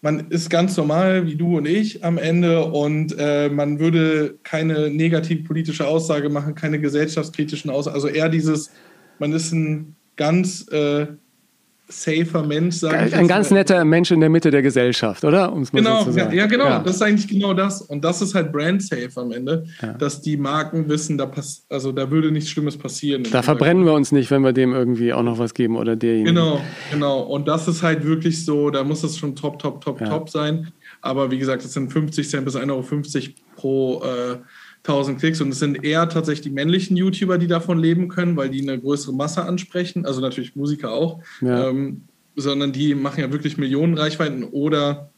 man 0.01 0.29
ist 0.29 0.49
ganz 0.49 0.77
normal 0.77 1.25
wie 1.25 1.35
du 1.35 1.57
und 1.57 1.67
ich 1.67 2.03
am 2.03 2.17
Ende 2.17 2.63
und 2.63 3.15
äh, 3.17 3.49
man 3.49 3.79
würde 3.79 4.37
keine 4.43 4.89
negativ 4.89 5.45
politische 5.45 5.87
Aussage 5.87 6.29
machen, 6.29 6.55
keine 6.55 6.79
gesellschaftskritischen 6.79 7.69
Aussagen. 7.69 7.95
Also 7.95 8.07
eher 8.07 8.29
dieses, 8.29 8.71
man 9.19 9.33
ist 9.33 9.51
ein 9.51 9.95
ganz 10.15 10.67
äh, 10.71 11.07
safer 11.89 12.43
Mensch, 12.43 12.75
sage 12.75 13.07
ich. 13.07 13.15
Ein 13.15 13.27
ganz 13.27 13.51
netter 13.51 13.83
Mensch 13.83 14.11
in 14.11 14.19
der 14.19 14.29
Mitte 14.29 14.51
der 14.51 14.61
Gesellschaft, 14.61 15.23
oder? 15.23 15.51
Um's 15.51 15.71
genau, 15.71 16.03
so 16.03 16.11
ja, 16.11 16.31
ja, 16.31 16.45
genau. 16.45 16.65
Ja. 16.65 16.79
Das 16.79 16.95
ist 16.95 17.01
eigentlich 17.01 17.27
genau 17.27 17.53
das. 17.53 17.81
Und 17.81 18.05
das 18.05 18.21
ist 18.21 18.35
halt 18.35 18.51
brand 18.51 18.81
safe 18.83 19.09
am 19.15 19.31
Ende, 19.31 19.65
ja. 19.81 19.93
dass 19.93 20.21
die 20.21 20.37
Marken 20.37 20.87
wissen, 20.87 21.17
da 21.17 21.25
pass 21.25 21.65
also 21.69 21.91
da 21.91 22.09
würde 22.11 22.31
nichts 22.31 22.51
Schlimmes 22.51 22.77
passieren. 22.77 23.23
Da 23.31 23.41
verbrennen 23.41 23.85
wir 23.85 23.93
uns 23.93 24.11
nicht, 24.11 24.29
wenn 24.29 24.43
wir 24.43 24.53
dem 24.53 24.73
irgendwie 24.73 25.11
auch 25.13 25.23
noch 25.23 25.39
was 25.39 25.53
geben 25.53 25.75
oder 25.77 25.95
derjenige. 25.95 26.29
Genau, 26.29 26.61
genau. 26.91 27.21
Und 27.21 27.47
das 27.47 27.67
ist 27.67 27.81
halt 27.81 28.05
wirklich 28.05 28.45
so, 28.45 28.69
da 28.69 28.83
muss 28.83 29.03
es 29.03 29.17
schon 29.17 29.35
top, 29.35 29.59
top, 29.59 29.83
top, 29.83 29.99
top 29.99 30.29
sein. 30.29 30.71
Aber 31.01 31.31
wie 31.31 31.39
gesagt, 31.39 31.63
das 31.63 31.73
sind 31.73 31.91
50 31.91 32.29
Cent 32.29 32.45
bis 32.45 32.55
1,50 32.55 32.69
Euro 32.69 33.33
pro 33.55 34.03
äh, 34.03 34.37
1000 34.89 35.19
Klicks 35.19 35.41
und 35.41 35.49
es 35.49 35.59
sind 35.59 35.83
eher 35.83 36.09
tatsächlich 36.09 36.41
die 36.41 36.49
männlichen 36.49 36.97
YouTuber, 36.97 37.37
die 37.37 37.47
davon 37.47 37.79
leben 37.79 38.07
können, 38.07 38.35
weil 38.35 38.49
die 38.49 38.61
eine 38.61 38.79
größere 38.79 39.13
Masse 39.13 39.43
ansprechen, 39.43 40.05
also 40.05 40.19
natürlich 40.19 40.55
Musiker 40.55 40.91
auch, 40.91 41.21
ja. 41.41 41.69
ähm, 41.69 42.01
sondern 42.35 42.71
die 42.71 42.95
machen 42.95 43.21
ja 43.21 43.31
wirklich 43.31 43.57
Millionen 43.57 43.97
Reichweiten 43.97 44.43
oder 44.43 45.09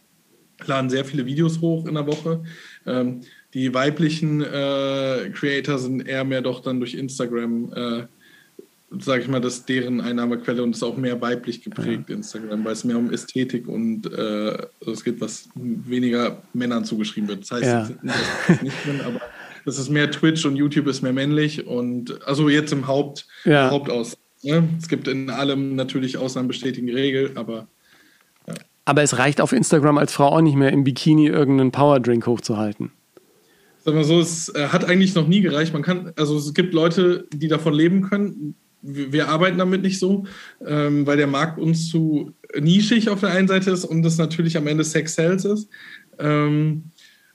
laden 0.65 0.89
sehr 0.89 1.05
viele 1.05 1.25
Videos 1.25 1.61
hoch 1.61 1.87
in 1.87 1.95
der 1.95 2.05
Woche. 2.05 2.43
Ähm, 2.85 3.21
die 3.53 3.73
weiblichen 3.73 4.41
äh, 4.41 5.29
Creator 5.33 5.77
sind 5.77 6.07
eher 6.07 6.23
mehr 6.23 6.41
doch 6.41 6.61
dann 6.61 6.79
durch 6.79 6.93
Instagram, 6.93 7.73
äh, 7.73 8.03
sage 8.99 9.23
ich 9.23 9.27
mal, 9.27 9.41
das 9.41 9.65
deren 9.65 10.01
Einnahmequelle 10.01 10.61
und 10.63 10.75
ist 10.75 10.83
auch 10.83 10.97
mehr 10.97 11.19
weiblich 11.21 11.63
geprägt, 11.63 12.09
ja. 12.09 12.15
Instagram, 12.15 12.63
weil 12.65 12.73
es 12.73 12.83
mehr 12.83 12.97
um 12.97 13.11
Ästhetik 13.11 13.67
und 13.67 14.11
äh, 14.11 14.67
es 14.85 15.03
geht, 15.03 15.19
was 15.21 15.49
weniger 15.55 16.41
Männern 16.53 16.85
zugeschrieben 16.85 17.29
wird. 17.29 17.41
Das 17.41 17.51
heißt, 17.51 17.63
ja. 17.63 17.89
das 18.03 18.61
nicht 18.61 18.85
drin, 18.85 19.01
aber 19.05 19.21
das 19.65 19.77
ist 19.77 19.89
mehr 19.89 20.09
Twitch 20.11 20.45
und 20.45 20.55
YouTube 20.55 20.87
ist 20.87 21.01
mehr 21.01 21.13
männlich 21.13 21.67
und 21.67 22.25
also 22.27 22.49
jetzt 22.49 22.71
im 22.71 22.87
Haupt, 22.87 23.27
ja. 23.45 23.69
Hauptaus. 23.69 24.17
Ne? 24.43 24.67
Es 24.79 24.87
gibt 24.87 25.07
in 25.07 25.29
allem 25.29 25.75
natürlich 25.75 26.17
Ausnahmen 26.17 26.47
bestätigen 26.47 26.89
Regel, 26.89 27.31
aber 27.35 27.67
ja. 28.47 28.53
Aber 28.85 29.03
es 29.03 29.17
reicht 29.17 29.41
auf 29.41 29.51
Instagram 29.51 29.97
als 29.97 30.13
Frau 30.13 30.27
auch 30.27 30.41
nicht 30.41 30.55
mehr 30.55 30.71
im 30.71 30.83
Bikini 30.83 31.27
irgendeinen 31.27 31.71
Powerdrink 31.71 32.25
hochzuhalten. 32.25 32.91
Sag 33.83 33.95
mal 33.95 34.03
so, 34.03 34.19
es 34.19 34.49
äh, 34.49 34.67
hat 34.67 34.85
eigentlich 34.85 35.15
noch 35.15 35.27
nie 35.27 35.41
gereicht. 35.41 35.73
Man 35.73 35.81
kann, 35.81 36.13
also 36.15 36.37
es 36.37 36.53
gibt 36.53 36.73
Leute, 36.73 37.27
die 37.33 37.47
davon 37.47 37.73
leben 37.73 38.01
können. 38.01 38.55
Wir, 38.81 39.11
wir 39.11 39.29
arbeiten 39.29 39.57
damit 39.57 39.81
nicht 39.81 39.99
so, 39.99 40.25
ähm, 40.65 41.05
weil 41.07 41.17
der 41.17 41.27
Markt 41.27 41.59
uns 41.59 41.89
zu 41.89 42.31
nischig 42.59 43.09
auf 43.09 43.21
der 43.21 43.31
einen 43.31 43.47
Seite 43.47 43.71
ist 43.71 43.85
und 43.85 44.03
das 44.03 44.17
natürlich 44.17 44.57
am 44.57 44.67
Ende 44.67 44.83
Sex 44.83 45.15
Sales 45.15 45.45
ist. 45.45 45.69
Ähm, 46.19 46.90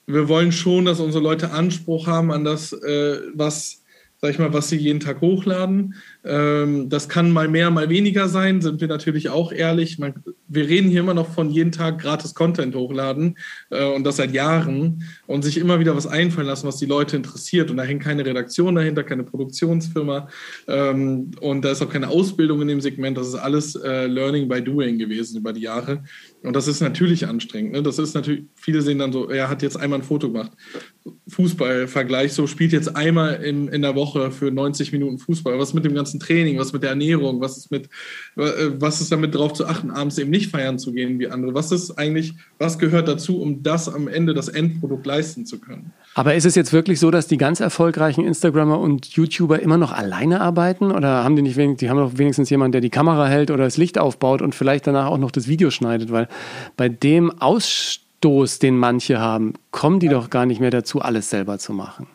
wir 0.07 0.29
wollen 0.29 0.53
schon, 0.53 0.85
dass 0.85 1.01
unsere 1.01 1.23
Leute 1.23 1.51
Anspruch 1.51 2.07
haben 2.07 2.31
an 2.31 2.45
das, 2.45 2.73
äh, 2.73 3.19
was, 3.35 3.83
sag 4.21 4.31
ich 4.31 4.39
mal, 4.39 4.53
was 4.53 4.69
sie 4.69 4.77
jeden 4.77 5.01
Tag 5.01 5.21
hochladen. 5.21 5.95
Ähm, 6.25 6.89
das 6.89 7.09
kann 7.09 7.31
mal 7.33 7.49
mehr, 7.49 7.71
mal 7.71 7.89
weniger 7.89 8.29
sein, 8.29 8.63
sind 8.63 8.81
wir 8.81 8.89
natürlich 8.89 9.29
auch 9.29 9.53
ehrlich. 9.53 9.99
Man, 9.99 10.15
wir 10.49 10.69
reden 10.69 10.91
hier 10.91 11.01
immer 11.01 11.15
noch 11.15 11.33
von 11.33 11.51
jeden 11.51 11.73
Tag 11.73 11.99
gratis 12.01 12.35
Content 12.35 12.75
hochladen 12.75 13.37
äh, 13.71 13.85
und 13.85 14.05
das 14.05 14.17
seit 14.17 14.33
Jahren 14.33 15.05
und 15.27 15.43
sich 15.43 15.59
immer 15.59 15.81
wieder 15.81 15.97
was 15.97 16.07
einfallen 16.07 16.47
lassen, 16.47 16.69
was 16.69 16.79
die 16.79 16.87
Leute 16.87 17.17
interessiert. 17.17 17.71
Und 17.71 17.77
da 17.77 17.83
hängt 17.83 18.03
keine 18.03 18.25
Redaktion 18.25 18.77
dahinter, 18.77 19.03
keine 19.03 19.25
Produktionsfirma 19.25 20.29
ähm, 20.69 21.33
und 21.41 21.65
da 21.65 21.73
ist 21.73 21.83
auch 21.83 21.91
keine 21.91 22.09
Ausbildung 22.09 22.63
in 22.63 22.69
dem 22.69 22.81
Segment. 22.81 23.19
Das 23.19 23.27
ist 23.27 23.35
alles 23.35 23.75
äh, 23.75 24.07
Learning 24.07 24.49
by 24.49 24.63
Doing 24.63 24.99
gewesen 24.99 25.39
über 25.39 25.53
die 25.53 25.63
Jahre. 25.63 26.05
Und 26.47 26.55
das 26.55 26.69
ist 26.69 26.81
natürlich 26.81 27.27
anstrengend. 27.27 27.73
Ne? 27.73 27.83
Das 27.83 27.99
ist 27.99 28.15
natürlich, 28.15 28.45
viele 28.55 28.81
sehen 28.81 29.01
dann 29.01 29.13
so, 29.13 29.29
er 29.29 29.49
hat 29.49 29.63
jetzt 29.63 29.77
einmal 29.77 29.99
ein 29.99 30.05
Foto 30.05 30.31
gemacht. 30.31 30.53
Fußballvergleich, 31.27 32.33
so 32.33 32.47
spielt 32.47 32.73
jetzt 32.73 32.95
einmal 32.95 33.43
in, 33.43 33.67
in 33.67 33.83
der 33.83 33.97
Woche 33.97 34.31
für 34.31 34.53
90 34.53 34.93
Minuten 34.93 35.19
Fußball. 35.19 35.59
Was 35.59 35.75
mit 35.75 35.85
dem 35.85 35.95
ganzen 35.95 36.21
Training, 36.21 36.59
was 36.59 36.73
mit 36.73 36.85
der 36.85 36.91
Ernährung, 36.91 37.41
was 37.41 37.57
ist 37.57 37.73
mit, 37.73 37.87
äh, 38.37 38.71
was 38.79 39.01
ist 39.01 39.11
damit 39.11 39.35
drauf 39.35 39.55
zu 39.55 39.67
achten, 39.67 39.91
abends 39.91 40.19
eben 40.19 40.31
nicht 40.31 40.53
feiern 40.53 40.79
zu 40.79 40.93
gehen 40.93 41.19
wie 41.19 41.27
andere? 41.27 41.53
Was 41.53 41.73
ist 41.73 41.99
eigentlich, 41.99 42.35
was 42.59 42.79
gehört 42.79 43.09
dazu, 43.09 43.41
um 43.41 43.65
das 43.65 43.89
am 43.89 44.07
Ende, 44.07 44.33
das 44.33 44.49
Endprodukt 44.49 45.05
leisten 45.05 45.47
zu 45.47 45.61
können? 45.61 45.93
Aber 46.19 46.35
ist 46.35 46.47
es 46.47 46.55
jetzt 46.55 46.73
wirklich 46.73 46.99
so, 46.99 47.11
dass 47.11 47.27
die 47.27 47.37
ganz 47.37 47.61
erfolgreichen 47.61 48.25
Instagrammer 48.25 48.81
und 48.81 49.07
YouTuber 49.07 49.61
immer 49.61 49.77
noch 49.77 49.93
alleine 49.93 50.41
arbeiten? 50.41 50.91
Oder 50.91 51.23
haben 51.23 51.37
die 51.37 51.43
nicht 51.43 51.57
wenigstens, 51.57 51.81
die 51.81 51.91
haben 51.91 51.99
doch 51.99 52.17
wenigstens 52.17 52.49
jemanden, 52.49 52.73
der 52.73 52.81
die 52.81 52.89
Kamera 52.89 53.27
hält 53.27 53.51
oder 53.51 53.65
das 53.65 53.77
Licht 53.77 53.99
aufbaut 53.99 54.41
und 54.41 54.55
vielleicht 54.55 54.87
danach 54.87 55.09
auch 55.09 55.19
noch 55.19 55.31
das 55.31 55.47
Video 55.47 55.71
schneidet? 55.71 56.11
Weil 56.11 56.29
bei 56.79 56.89
dem 56.89 57.39
Ausstoß, 57.39 58.61
den 58.61 58.79
manche 58.79 59.21
haben, 59.21 59.53
kommen 59.73 60.01
die 60.01 60.09
doch 60.09 60.31
gar 60.31 60.47
nicht 60.47 60.59
mehr 60.59 60.71
dazu, 60.71 61.03
alles 61.03 61.29
selber 61.29 61.59
zu 61.59 61.75
machen. 61.75 62.07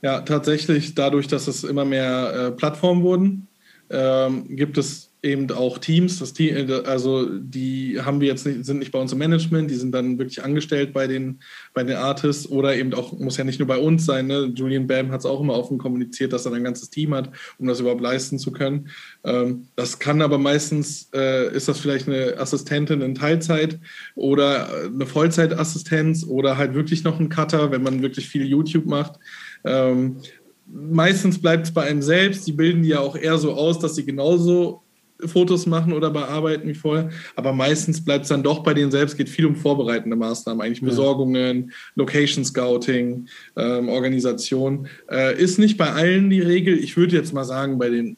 Ja, 0.00 0.22
tatsächlich 0.22 0.94
dadurch, 0.94 1.28
dass 1.28 1.46
es 1.46 1.62
immer 1.62 1.84
mehr 1.84 2.32
äh, 2.32 2.50
Plattformen 2.52 3.02
wurden, 3.02 3.48
ähm, 3.90 4.56
gibt 4.56 4.78
es 4.78 5.10
eben 5.26 5.50
auch 5.50 5.78
Teams. 5.78 6.18
Das 6.18 6.32
Team, 6.32 6.56
äh, 6.56 6.72
also 6.86 7.28
die 7.38 8.00
haben 8.00 8.20
wir 8.20 8.28
jetzt 8.28 8.46
nicht, 8.46 8.64
sind 8.64 8.78
nicht 8.78 8.92
bei 8.92 8.98
uns 8.98 9.12
im 9.12 9.18
Management, 9.18 9.70
die 9.70 9.74
sind 9.74 9.92
dann 9.92 10.18
wirklich 10.18 10.42
angestellt 10.42 10.92
bei 10.92 11.06
den, 11.06 11.40
bei 11.74 11.82
den 11.82 11.96
Artists 11.96 12.48
oder 12.48 12.76
eben 12.76 12.94
auch, 12.94 13.18
muss 13.18 13.36
ja 13.36 13.44
nicht 13.44 13.58
nur 13.58 13.68
bei 13.68 13.78
uns 13.78 14.06
sein. 14.06 14.28
Ne? 14.28 14.52
Julian 14.54 14.86
Bam 14.86 15.10
hat 15.10 15.20
es 15.20 15.26
auch 15.26 15.40
immer 15.40 15.54
offen 15.54 15.78
kommuniziert, 15.78 16.32
dass 16.32 16.46
er 16.46 16.52
ein 16.52 16.64
ganzes 16.64 16.90
Team 16.90 17.14
hat, 17.14 17.30
um 17.58 17.66
das 17.66 17.80
überhaupt 17.80 18.00
leisten 18.00 18.38
zu 18.38 18.52
können. 18.52 18.88
Ähm, 19.24 19.68
das 19.74 19.98
kann 19.98 20.22
aber 20.22 20.38
meistens, 20.38 21.10
äh, 21.14 21.54
ist 21.54 21.68
das 21.68 21.78
vielleicht 21.78 22.08
eine 22.08 22.38
Assistentin 22.38 23.02
in 23.02 23.14
Teilzeit 23.14 23.78
oder 24.14 24.68
eine 24.84 25.06
Vollzeitassistenz 25.06 26.24
oder 26.24 26.56
halt 26.56 26.74
wirklich 26.74 27.04
noch 27.04 27.18
ein 27.18 27.28
Cutter, 27.28 27.70
wenn 27.70 27.82
man 27.82 28.02
wirklich 28.02 28.28
viel 28.28 28.46
YouTube 28.46 28.86
macht. 28.86 29.18
Ähm, 29.64 30.18
meistens 30.66 31.40
bleibt 31.40 31.66
es 31.66 31.74
bei 31.74 31.84
einem 31.84 32.02
selbst. 32.02 32.46
Die 32.46 32.52
bilden 32.52 32.82
die 32.82 32.90
ja 32.90 33.00
auch 33.00 33.16
eher 33.16 33.38
so 33.38 33.52
aus, 33.54 33.78
dass 33.78 33.94
sie 33.94 34.04
genauso 34.04 34.82
Fotos 35.24 35.66
machen 35.66 35.92
oder 35.92 36.10
bearbeiten 36.10 36.68
wie 36.68 36.74
vorher. 36.74 37.10
Aber 37.34 37.52
meistens 37.52 38.04
bleibt 38.04 38.24
es 38.24 38.28
dann 38.28 38.42
doch 38.42 38.62
bei 38.62 38.74
denen 38.74 38.90
selbst, 38.90 39.16
geht 39.16 39.28
viel 39.28 39.46
um 39.46 39.56
vorbereitende 39.56 40.16
Maßnahmen, 40.16 40.60
eigentlich 40.60 40.82
Besorgungen, 40.82 41.72
Location 41.94 42.44
Scouting, 42.44 43.28
ähm, 43.56 43.88
Organisation. 43.88 44.88
Äh, 45.10 45.40
ist 45.40 45.58
nicht 45.58 45.76
bei 45.76 45.92
allen 45.92 46.30
die 46.30 46.40
Regel. 46.40 46.78
Ich 46.78 46.96
würde 46.96 47.16
jetzt 47.16 47.32
mal 47.32 47.44
sagen, 47.44 47.78
bei 47.78 47.88
den 47.88 48.16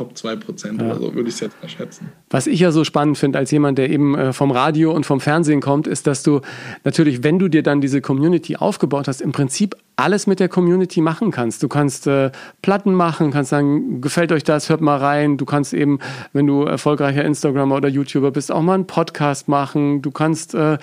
Top 0.00 0.14
2% 0.14 0.78
ja. 0.78 0.86
oder 0.86 0.94
so, 0.96 1.14
würde 1.14 1.28
ich 1.28 1.34
es 1.34 1.40
jetzt 1.40 1.60
mal 1.60 1.68
schätzen. 1.68 2.10
Was 2.30 2.46
ich 2.46 2.58
ja 2.58 2.72
so 2.72 2.84
spannend 2.84 3.18
finde, 3.18 3.38
als 3.38 3.50
jemand, 3.50 3.76
der 3.76 3.90
eben 3.90 4.14
äh, 4.14 4.32
vom 4.32 4.50
Radio 4.50 4.92
und 4.92 5.04
vom 5.04 5.20
Fernsehen 5.20 5.60
kommt, 5.60 5.86
ist, 5.86 6.06
dass 6.06 6.22
du 6.22 6.40
natürlich, 6.84 7.22
wenn 7.22 7.38
du 7.38 7.48
dir 7.48 7.62
dann 7.62 7.82
diese 7.82 8.00
Community 8.00 8.56
aufgebaut 8.56 9.08
hast, 9.08 9.20
im 9.20 9.32
Prinzip 9.32 9.76
alles 9.96 10.26
mit 10.26 10.40
der 10.40 10.48
Community 10.48 11.02
machen 11.02 11.30
kannst. 11.32 11.62
Du 11.62 11.68
kannst 11.68 12.06
äh, 12.06 12.30
Platten 12.62 12.94
machen, 12.94 13.30
kannst 13.30 13.50
sagen, 13.50 14.00
gefällt 14.00 14.32
euch 14.32 14.42
das, 14.42 14.70
hört 14.70 14.80
mal 14.80 14.96
rein. 14.96 15.36
Du 15.36 15.44
kannst 15.44 15.74
eben, 15.74 15.98
wenn 16.32 16.46
du 16.46 16.62
erfolgreicher 16.62 17.22
Instagramer 17.22 17.76
oder 17.76 17.90
YouTuber 17.90 18.30
bist, 18.30 18.50
auch 18.50 18.62
mal 18.62 18.72
einen 18.72 18.86
Podcast 18.86 19.48
machen. 19.48 20.00
Du 20.00 20.10
kannst 20.12 20.54
äh, 20.54 20.78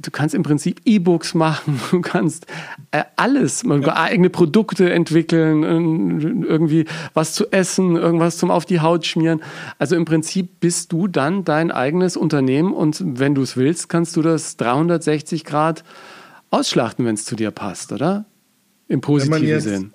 du 0.00 0.10
kannst 0.10 0.34
im 0.34 0.42
Prinzip 0.42 0.80
E-Books 0.84 1.34
machen, 1.34 1.80
du 1.90 2.00
kannst 2.00 2.46
äh, 2.90 3.04
alles, 3.16 3.64
man 3.64 3.82
ja. 3.82 3.96
eigene 3.96 4.30
Produkte 4.30 4.90
entwickeln, 4.90 6.42
irgendwie 6.42 6.86
was 7.14 7.34
zu 7.34 7.50
essen, 7.50 7.96
irgendwas 7.96 8.38
zum 8.38 8.50
auf 8.50 8.64
die 8.64 8.80
Haut 8.80 9.06
schmieren. 9.06 9.42
Also 9.78 9.96
im 9.96 10.04
Prinzip 10.04 10.60
bist 10.60 10.92
du 10.92 11.08
dann 11.08 11.44
dein 11.44 11.70
eigenes 11.70 12.16
Unternehmen 12.16 12.72
und 12.72 13.02
wenn 13.04 13.34
du 13.34 13.42
es 13.42 13.56
willst, 13.56 13.88
kannst 13.88 14.16
du 14.16 14.22
das 14.22 14.56
360 14.56 15.44
Grad 15.44 15.84
ausschlachten, 16.50 17.04
wenn 17.04 17.14
es 17.14 17.24
zu 17.24 17.36
dir 17.36 17.50
passt, 17.50 17.92
oder? 17.92 18.24
Im 18.88 19.00
positiven 19.00 19.46
jetzt, 19.46 19.64
Sinn. 19.64 19.92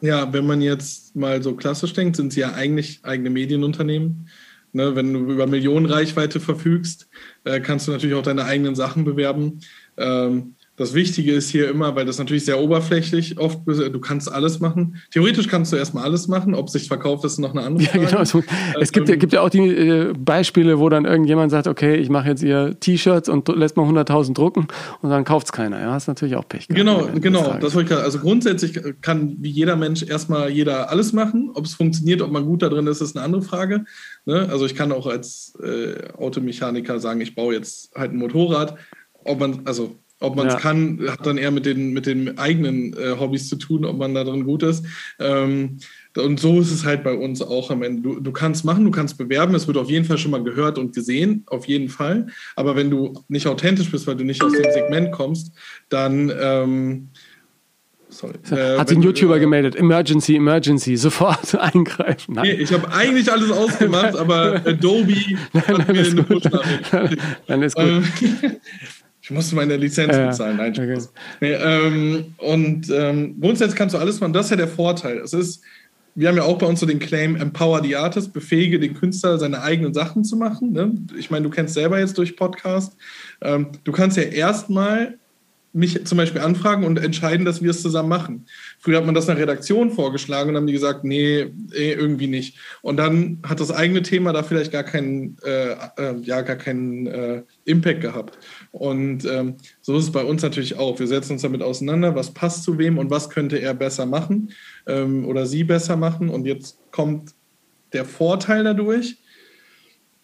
Ja, 0.00 0.32
wenn 0.32 0.46
man 0.46 0.60
jetzt 0.60 1.14
mal 1.16 1.42
so 1.42 1.54
klassisch 1.54 1.92
denkt, 1.92 2.16
sind 2.16 2.32
sie 2.32 2.40
ja 2.40 2.52
eigentlich 2.54 3.00
eigene 3.04 3.30
Medienunternehmen. 3.30 4.28
Ne, 4.74 4.96
wenn 4.96 5.14
du 5.14 5.20
über 5.30 5.46
Millionen 5.46 5.86
Reichweite 5.86 6.40
verfügst, 6.40 7.08
äh, 7.44 7.60
kannst 7.60 7.86
du 7.86 7.92
natürlich 7.92 8.16
auch 8.16 8.24
deine 8.24 8.44
eigenen 8.44 8.74
Sachen 8.74 9.04
bewerben. 9.04 9.60
Ähm, 9.96 10.56
das 10.76 10.92
Wichtige 10.92 11.32
ist 11.32 11.50
hier 11.50 11.68
immer, 11.68 11.94
weil 11.94 12.04
das 12.04 12.18
natürlich 12.18 12.44
sehr 12.44 12.60
oberflächlich 12.60 13.38
oft, 13.38 13.60
du 13.66 14.00
kannst 14.00 14.30
alles 14.30 14.58
machen. 14.58 14.96
Theoretisch 15.12 15.46
kannst 15.46 15.72
du 15.72 15.76
erstmal 15.76 16.02
alles 16.02 16.26
machen, 16.26 16.54
ob 16.54 16.66
es 16.66 16.72
sich 16.72 16.88
verkauft, 16.88 17.24
ist 17.24 17.38
noch 17.38 17.52
eine 17.52 17.62
andere 17.62 17.84
Frage. 17.84 18.02
Ja, 18.02 18.08
genau. 18.08 18.18
Also, 18.18 18.42
es 18.80 18.90
gibt, 18.90 19.08
ähm, 19.08 19.18
gibt 19.20 19.32
ja 19.32 19.40
auch 19.42 19.50
die 19.50 19.68
äh, 19.68 20.12
Beispiele, 20.18 20.80
wo 20.80 20.88
dann 20.88 21.04
irgendjemand 21.04 21.52
sagt, 21.52 21.68
okay, 21.68 21.94
ich 21.94 22.08
mache 22.08 22.28
jetzt 22.28 22.42
ihr 22.42 22.78
T-Shirts 22.80 23.28
und 23.28 23.48
lässt 23.48 23.76
mal 23.76 23.88
100.000 23.88 24.34
drucken 24.34 24.66
und 25.00 25.10
dann 25.10 25.24
kauft 25.24 25.46
es 25.46 25.52
keiner. 25.52 25.78
Ja, 25.78 25.94
das 25.94 26.04
ist 26.04 26.08
natürlich 26.08 26.34
auch 26.34 26.48
Pech. 26.48 26.66
Genau, 26.68 27.08
genau. 27.20 27.56
Das 27.60 27.76
ich 27.76 27.92
also 27.92 28.18
grundsätzlich 28.18 28.80
kann 29.00 29.36
wie 29.38 29.50
jeder 29.50 29.76
Mensch 29.76 30.02
erstmal 30.02 30.50
jeder 30.50 30.90
alles 30.90 31.12
machen. 31.12 31.50
Ob 31.54 31.66
es 31.66 31.74
funktioniert, 31.74 32.20
ob 32.20 32.32
man 32.32 32.44
gut 32.44 32.62
da 32.62 32.68
drin 32.68 32.86
ist, 32.88 33.00
ist 33.00 33.16
eine 33.16 33.24
andere 33.24 33.42
Frage. 33.42 33.84
Ne? 34.26 34.48
Also 34.50 34.66
ich 34.66 34.74
kann 34.74 34.90
auch 34.90 35.06
als 35.06 35.54
äh, 35.62 36.12
Automechaniker 36.16 36.98
sagen, 36.98 37.20
ich 37.20 37.34
baue 37.36 37.54
jetzt 37.54 37.94
halt 37.94 38.12
ein 38.12 38.16
Motorrad. 38.16 38.76
Ob 39.24 39.40
man, 39.40 39.62
also 39.64 39.96
Ob 40.24 40.36
man 40.36 40.46
es 40.46 40.54
ja. 40.54 40.60
kann, 40.60 41.00
hat 41.08 41.26
dann 41.26 41.38
eher 41.38 41.50
mit 41.50 41.66
den, 41.66 41.92
mit 41.92 42.06
den 42.06 42.38
eigenen 42.38 42.92
äh, 42.94 43.16
Hobbys 43.18 43.48
zu 43.48 43.56
tun, 43.56 43.84
ob 43.84 43.98
man 43.98 44.14
da 44.14 44.24
drin 44.24 44.44
gut 44.44 44.62
ist. 44.62 44.84
Ähm, 45.18 45.78
und 46.16 46.38
so 46.38 46.60
ist 46.60 46.70
es 46.70 46.84
halt 46.84 47.02
bei 47.02 47.14
uns 47.14 47.42
auch 47.42 47.70
am 47.70 47.82
Ende. 47.82 48.02
Du, 48.02 48.20
du 48.20 48.32
kannst 48.32 48.64
machen, 48.64 48.84
du 48.84 48.90
kannst 48.90 49.18
bewerben, 49.18 49.54
es 49.54 49.66
wird 49.66 49.76
auf 49.76 49.90
jeden 49.90 50.04
Fall 50.04 50.18
schon 50.18 50.30
mal 50.30 50.44
gehört 50.44 50.78
und 50.78 50.94
gesehen, 50.94 51.44
auf 51.46 51.66
jeden 51.66 51.88
Fall. 51.88 52.28
Aber 52.56 52.76
wenn 52.76 52.90
du 52.90 53.24
nicht 53.28 53.46
authentisch 53.46 53.90
bist, 53.90 54.06
weil 54.06 54.16
du 54.16 54.24
nicht 54.24 54.42
aus 54.42 54.52
dem 54.52 54.72
Segment 54.72 55.12
kommst, 55.12 55.52
dann 55.88 56.32
ähm, 56.40 57.08
Sorry. 58.14 58.34
Äh, 58.50 58.78
Hat 58.78 58.88
sich 58.88 58.98
ein 58.98 59.02
YouTuber 59.02 59.36
äh, 59.36 59.40
gemeldet. 59.40 59.74
Emergency, 59.74 60.36
Emergency, 60.36 60.96
sofort 60.98 61.54
eingreifen. 61.56 62.34
Nein. 62.34 62.44
Nee, 62.44 62.62
ich 62.62 62.72
habe 62.72 62.90
eigentlich 62.92 63.30
alles 63.30 63.50
ausgemacht, 63.50 64.16
aber 64.16 64.62
Adobe 64.64 65.16
nein, 65.52 65.66
hat 65.66 65.78
nein, 65.78 65.96
mir 65.96 66.06
eine 66.06 66.22
Push-Nachricht. 66.22 67.22
Nein, 67.48 67.62
ist 67.62 67.74
gut. 67.74 67.84
Ähm, 67.84 68.04
ich 69.24 69.30
musste 69.30 69.56
meine 69.56 69.78
Lizenz 69.78 70.14
äh, 70.14 70.26
bezahlen. 70.26 70.58
Nein, 70.58 70.72
okay. 70.72 70.98
nee, 71.40 71.52
ähm, 71.52 72.34
und 72.36 72.90
ähm, 72.90 73.40
grundsätzlich 73.40 73.74
kannst 73.74 73.94
du 73.94 73.98
alles 73.98 74.20
machen. 74.20 74.34
Das 74.34 74.46
ist 74.46 74.50
ja 74.50 74.58
der 74.58 74.68
Vorteil. 74.68 75.16
Es 75.16 75.32
ist, 75.32 75.62
wir 76.14 76.28
haben 76.28 76.36
ja 76.36 76.42
auch 76.42 76.58
bei 76.58 76.66
uns 76.66 76.80
so 76.80 76.84
den 76.84 76.98
Claim 76.98 77.34
Empower 77.34 77.82
the 77.82 77.96
Artist, 77.96 78.34
befähige 78.34 78.78
den 78.78 78.92
Künstler, 78.92 79.38
seine 79.38 79.62
eigenen 79.62 79.94
Sachen 79.94 80.24
zu 80.24 80.36
machen. 80.36 80.72
Ne? 80.72 80.92
Ich 81.18 81.30
meine, 81.30 81.44
du 81.44 81.48
kennst 81.48 81.72
selber 81.72 81.98
jetzt 81.98 82.18
durch 82.18 82.36
Podcast. 82.36 82.98
Ähm, 83.40 83.68
du 83.84 83.92
kannst 83.92 84.18
ja 84.18 84.24
erstmal 84.24 85.16
mich 85.74 86.06
zum 86.06 86.18
Beispiel 86.18 86.40
anfragen 86.40 86.84
und 86.84 86.98
entscheiden, 86.98 87.44
dass 87.44 87.60
wir 87.60 87.70
es 87.70 87.82
zusammen 87.82 88.08
machen. 88.08 88.46
Früher 88.78 88.98
hat 88.98 89.06
man 89.06 89.14
das 89.14 89.28
einer 89.28 89.40
Redaktion 89.40 89.90
vorgeschlagen 89.90 90.50
und 90.50 90.56
haben 90.56 90.68
die 90.68 90.72
gesagt, 90.72 91.02
nee, 91.02 91.46
eh, 91.72 91.92
irgendwie 91.92 92.28
nicht. 92.28 92.58
Und 92.80 92.96
dann 92.96 93.38
hat 93.42 93.58
das 93.58 93.72
eigene 93.72 94.02
Thema 94.02 94.32
da 94.32 94.44
vielleicht 94.44 94.70
gar 94.70 94.84
keinen, 94.84 95.36
äh, 95.44 95.72
äh, 95.72 96.14
ja, 96.22 96.42
gar 96.42 96.56
keinen 96.56 97.06
äh, 97.08 97.42
Impact 97.64 98.02
gehabt. 98.02 98.38
Und 98.74 99.24
ähm, 99.24 99.54
so 99.80 99.96
ist 99.96 100.04
es 100.04 100.12
bei 100.12 100.24
uns 100.24 100.42
natürlich 100.42 100.76
auch. 100.76 100.98
Wir 100.98 101.06
setzen 101.06 101.34
uns 101.34 101.42
damit 101.42 101.62
auseinander, 101.62 102.16
was 102.16 102.34
passt 102.34 102.64
zu 102.64 102.76
wem 102.76 102.98
und 102.98 103.08
was 103.08 103.30
könnte 103.30 103.56
er 103.58 103.72
besser 103.72 104.04
machen 104.04 104.50
ähm, 104.86 105.24
oder 105.26 105.46
sie 105.46 105.62
besser 105.62 105.96
machen. 105.96 106.28
Und 106.28 106.44
jetzt 106.44 106.78
kommt 106.90 107.34
der 107.92 108.04
Vorteil 108.04 108.64
dadurch, 108.64 109.16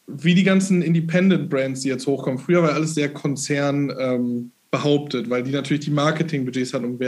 wie 0.08 0.34
die 0.34 0.42
ganzen 0.42 0.82
Independent 0.82 1.48
Brands, 1.48 1.82
die 1.82 1.88
jetzt 1.88 2.08
hochkommen. 2.08 2.40
Früher 2.40 2.64
war 2.64 2.72
alles 2.72 2.94
sehr 2.94 3.12
Konzern. 3.12 3.94
Ähm, 3.96 4.50
behauptet, 4.70 5.28
weil 5.28 5.42
die 5.42 5.50
natürlich 5.50 5.84
die 5.84 5.90
Marketingbudgets 5.90 6.74
hat, 6.74 6.84
um 6.84 6.98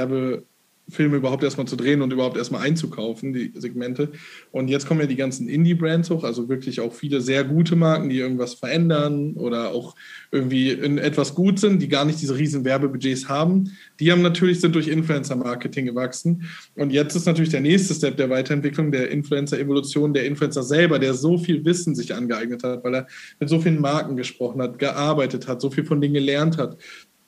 Werbefilme 0.93 1.17
überhaupt 1.17 1.43
erstmal 1.43 1.67
zu 1.67 1.77
drehen 1.77 2.03
und 2.03 2.13
überhaupt 2.13 2.37
erstmal 2.37 2.63
einzukaufen, 2.63 3.33
die 3.33 3.53
Segmente. 3.55 4.11
Und 4.51 4.69
jetzt 4.69 4.87
kommen 4.87 5.01
ja 5.01 5.07
die 5.07 5.17
ganzen 5.17 5.49
Indie-Brands 5.49 6.11
hoch, 6.11 6.25
also 6.25 6.49
wirklich 6.49 6.81
auch 6.81 6.93
viele 6.93 7.21
sehr 7.21 7.45
gute 7.45 7.77
Marken, 7.77 8.09
die 8.09 8.19
irgendwas 8.19 8.55
verändern 8.55 9.35
oder 9.35 9.71
auch 9.71 9.95
irgendwie 10.31 10.71
in 10.71 10.99
etwas 10.99 11.35
gut 11.35 11.59
sind, 11.59 11.81
die 11.81 11.89
gar 11.89 12.05
nicht 12.05 12.21
diese 12.21 12.37
riesen 12.37 12.65
Werbebudgets 12.65 13.29
haben. 13.29 13.71
Die 14.01 14.13
haben 14.13 14.23
natürlich, 14.23 14.61
sind 14.61 14.75
durch 14.75 14.89
Influencer-Marketing 14.89 15.87
gewachsen. 15.87 16.49
Und 16.77 16.93
jetzt 16.93 17.15
ist 17.15 17.27
natürlich 17.27 17.51
der 17.51 17.61
nächste 17.61 17.95
Step 17.95 18.17
der 18.17 18.31
Weiterentwicklung 18.31 18.93
der 18.93 19.11
Influencer-Evolution, 19.11 20.13
der 20.13 20.27
Influencer 20.27 20.63
selber, 20.63 20.99
der 20.99 21.15
so 21.15 21.39
viel 21.39 21.65
Wissen 21.65 21.95
sich 21.95 22.15
angeeignet 22.15 22.65
hat, 22.65 22.85
weil 22.85 22.95
er 22.95 23.07
mit 23.41 23.49
so 23.49 23.61
vielen 23.61 23.81
Marken 23.81 24.17
gesprochen 24.17 24.61
hat, 24.61 24.79
gearbeitet 24.79 25.49
hat, 25.49 25.61
so 25.61 25.71
viel 25.71 25.85
von 25.85 26.01
denen 26.01 26.15
gelernt 26.15 26.59
hat, 26.59 26.77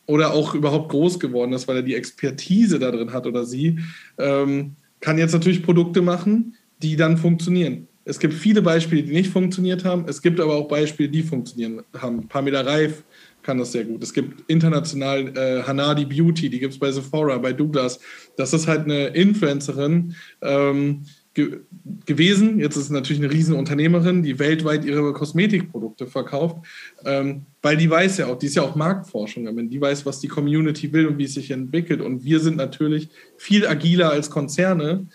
oder 0.06 0.32
auch 0.32 0.54
überhaupt 0.54 0.90
groß 0.90 1.18
geworden 1.18 1.52
ist, 1.52 1.66
weil 1.68 1.76
er 1.76 1.82
die 1.82 1.94
Expertise 1.94 2.78
da 2.78 2.90
drin 2.90 3.12
hat 3.12 3.26
oder 3.26 3.44
sie, 3.44 3.78
ähm, 4.18 4.76
kann 5.00 5.18
jetzt 5.18 5.32
natürlich 5.32 5.62
Produkte 5.62 6.02
machen, 6.02 6.54
die 6.82 6.96
dann 6.96 7.16
funktionieren. 7.16 7.88
Es 8.04 8.18
gibt 8.18 8.34
viele 8.34 8.60
Beispiele, 8.60 9.02
die 9.02 9.12
nicht 9.12 9.30
funktioniert 9.30 9.84
haben. 9.84 10.04
Es 10.08 10.20
gibt 10.20 10.40
aber 10.40 10.54
auch 10.56 10.68
Beispiele, 10.68 11.08
die 11.08 11.22
funktionieren 11.22 11.82
haben. 11.98 12.28
Pamela 12.28 12.60
Reif 12.60 13.02
kann 13.42 13.58
das 13.58 13.72
sehr 13.72 13.84
gut. 13.84 14.02
Es 14.02 14.12
gibt 14.12 14.50
international 14.50 15.32
äh, 15.36 15.62
Hanadi 15.62 16.04
Beauty, 16.04 16.50
die 16.50 16.58
gibt 16.58 16.74
es 16.74 16.78
bei 16.78 16.90
Sephora, 16.90 17.38
bei 17.38 17.52
Douglas. 17.52 18.00
Das 18.36 18.52
ist 18.52 18.66
halt 18.66 18.84
eine 18.84 19.08
Influencerin, 19.08 20.14
ähm, 20.42 21.02
ge 21.34 21.60
gewesen. 22.06 22.58
Jetzt 22.60 22.76
ist 22.76 22.84
es 22.84 22.90
natürlich 22.90 23.22
eine 23.22 23.32
Riesenunternehmerin, 23.32 24.22
die 24.22 24.38
weltweit 24.38 24.84
ihre 24.84 25.12
Kosmetikprodukte 25.12 26.06
verkauft, 26.06 26.58
ähm, 27.04 27.46
weil 27.62 27.76
die 27.76 27.90
weiß 27.90 28.18
ja 28.18 28.26
auch, 28.26 28.38
die 28.38 28.46
ist 28.46 28.56
ja 28.56 28.62
auch 28.62 28.74
Marktforschung, 28.74 29.68
die 29.68 29.80
weiß, 29.80 30.06
was 30.06 30.20
die 30.20 30.28
Community 30.28 30.92
will 30.92 31.06
und 31.06 31.18
wie 31.18 31.24
es 31.24 31.34
sich 31.34 31.50
entwickelt. 31.50 32.00
Und 32.00 32.24
wir 32.24 32.40
sind 32.40 32.56
natürlich 32.56 33.08
viel 33.36 33.66
agiler 33.66 34.10
als 34.10 34.30
Konzerne 34.30 35.06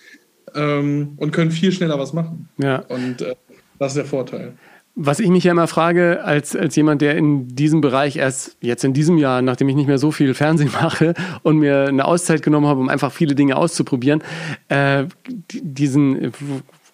ähm, 0.56 1.14
und 1.18 1.32
können 1.32 1.52
viel 1.52 1.72
schneller 1.72 1.98
was 1.98 2.14
machen. 2.14 2.50
Ja. 2.58 2.80
Und 2.88 3.22
äh, 3.22 3.36
das 3.78 3.94
ist 3.94 3.98
der 3.98 4.06
Vorteil. 4.06 4.54
Was 4.96 5.20
ich 5.20 5.30
mich 5.30 5.46
ja 5.46 5.52
immer 5.52 5.68
frage, 5.68 6.24
als, 6.24 6.56
als 6.56 6.76
jemand, 6.76 7.02
der 7.02 7.16
in 7.16 7.48
diesem 7.56 7.80
Bereich 7.80 8.18
erst 8.18 8.58
jetzt 8.60 8.84
in 8.84 8.94
diesem 8.94 9.18
Jahr, 9.18 9.42
nachdem 9.42 9.70
ich 9.70 9.76
nicht 9.76 9.88
mehr 9.88 9.98
so 9.98 10.12
viel 10.12 10.34
Fernsehen 10.34 10.72
mache 10.82 11.14
und 11.44 11.58
mir 11.58 11.88
eine 11.88 12.06
Auszeit 12.06 12.42
genommen 12.42 12.68
habe, 12.68 12.80
um 12.80 12.90
einfach 12.90 13.12
viele 13.12 13.36
Dinge 13.36 13.56
auszuprobieren, 13.56 14.24
äh, 14.68 15.06
diesen 15.54 16.34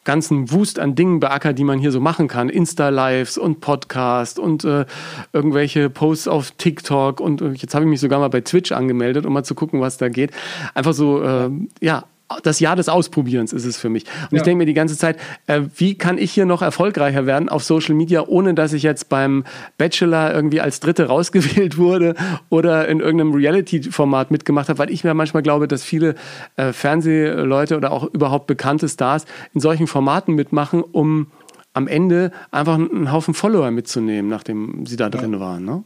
ganzen 0.06 0.52
Wust 0.52 0.80
an 0.80 0.96
Dingen 0.96 1.20
beackert, 1.20 1.60
die 1.60 1.64
man 1.66 1.80
hier 1.80 1.92
so 1.92 2.00
machen 2.00 2.28
kann. 2.28 2.48
Insta-Lives 2.48 3.38
und 3.38 3.60
Podcast 3.60 4.40
und 4.40 4.64
äh, 4.64 4.86
irgendwelche 5.34 5.90
Posts 5.90 6.28
auf 6.30 6.52
TikTok 6.52 7.20
und 7.20 7.42
jetzt 7.62 7.74
habe 7.76 7.84
ich 7.84 7.90
mich 7.90 8.00
sogar 8.00 8.20
mal 8.20 8.30
bei 8.30 8.42
Twitch 8.42 8.72
angemeldet, 8.72 9.26
um 9.26 9.34
mal 9.34 9.44
zu 9.44 9.56
gucken, 9.56 9.82
was 9.82 9.98
da 9.98 10.08
geht. 10.08 10.32
Einfach 10.76 10.94
so, 10.94 11.22
äh, 11.24 11.50
ja, 11.82 12.06
das 12.44 12.60
Jahr 12.60 12.76
des 12.76 12.90
Ausprobierens 12.90 13.54
ist 13.54 13.66
es 13.66 13.78
für 13.78 13.90
mich. 13.90 14.06
Und 14.06 14.32
ja. 14.32 14.38
ich 14.38 14.44
denke 14.44 14.58
mir 14.58 14.66
die 14.66 14.74
ganze 14.74 14.98
Zeit, 14.98 15.18
äh, 15.48 15.62
wie 15.78 15.96
kann 15.96 16.18
ich 16.18 16.32
hier 16.32 16.46
noch 16.46 16.62
erfolgreicher 16.62 17.26
werden 17.26 17.50
auf 17.50 17.64
Social 17.64 17.94
Media, 17.94 18.24
ohne 18.26 18.54
dass 18.54 18.74
ich 18.74 18.84
jetzt 18.84 19.10
beim 19.10 19.44
Bachelor 19.78 20.34
irgendwie 20.34 20.62
als 20.62 20.80
Dritte 20.80 21.06
rausgewählt 21.08 21.78
wurde 21.78 22.16
oder 22.50 22.88
in 22.88 23.00
irgendeinem 23.00 23.34
Reality-Format 23.34 24.32
mitgemacht 24.32 24.70
habe, 24.70 24.80
weil 24.80 24.90
ich 24.90 25.04
mir 25.04 25.14
manchmal 25.14 25.44
glaube, 25.44 25.68
dass 25.68 25.84
viele 25.84 26.16
äh, 26.56 26.74
Fernsehleute 26.74 27.78
oder 27.78 27.92
auch 27.92 28.06
überhaupt 28.06 28.48
bekannte 28.48 28.90
Stars 28.90 29.26
in 29.54 29.62
solchen 29.62 29.88
Formaten 29.88 30.34
mitmachen, 30.34 30.82
um 30.82 31.28
am 31.74 31.88
Ende 31.88 32.32
einfach 32.52 32.76
einen 32.76 33.12
Haufen 33.12 33.34
Follower 33.34 33.70
mitzunehmen, 33.70 34.30
nachdem 34.30 34.86
sie 34.86 34.96
da 34.96 35.10
drin 35.10 35.34
ja. 35.34 35.40
waren. 35.40 35.66
Ne? 35.66 35.84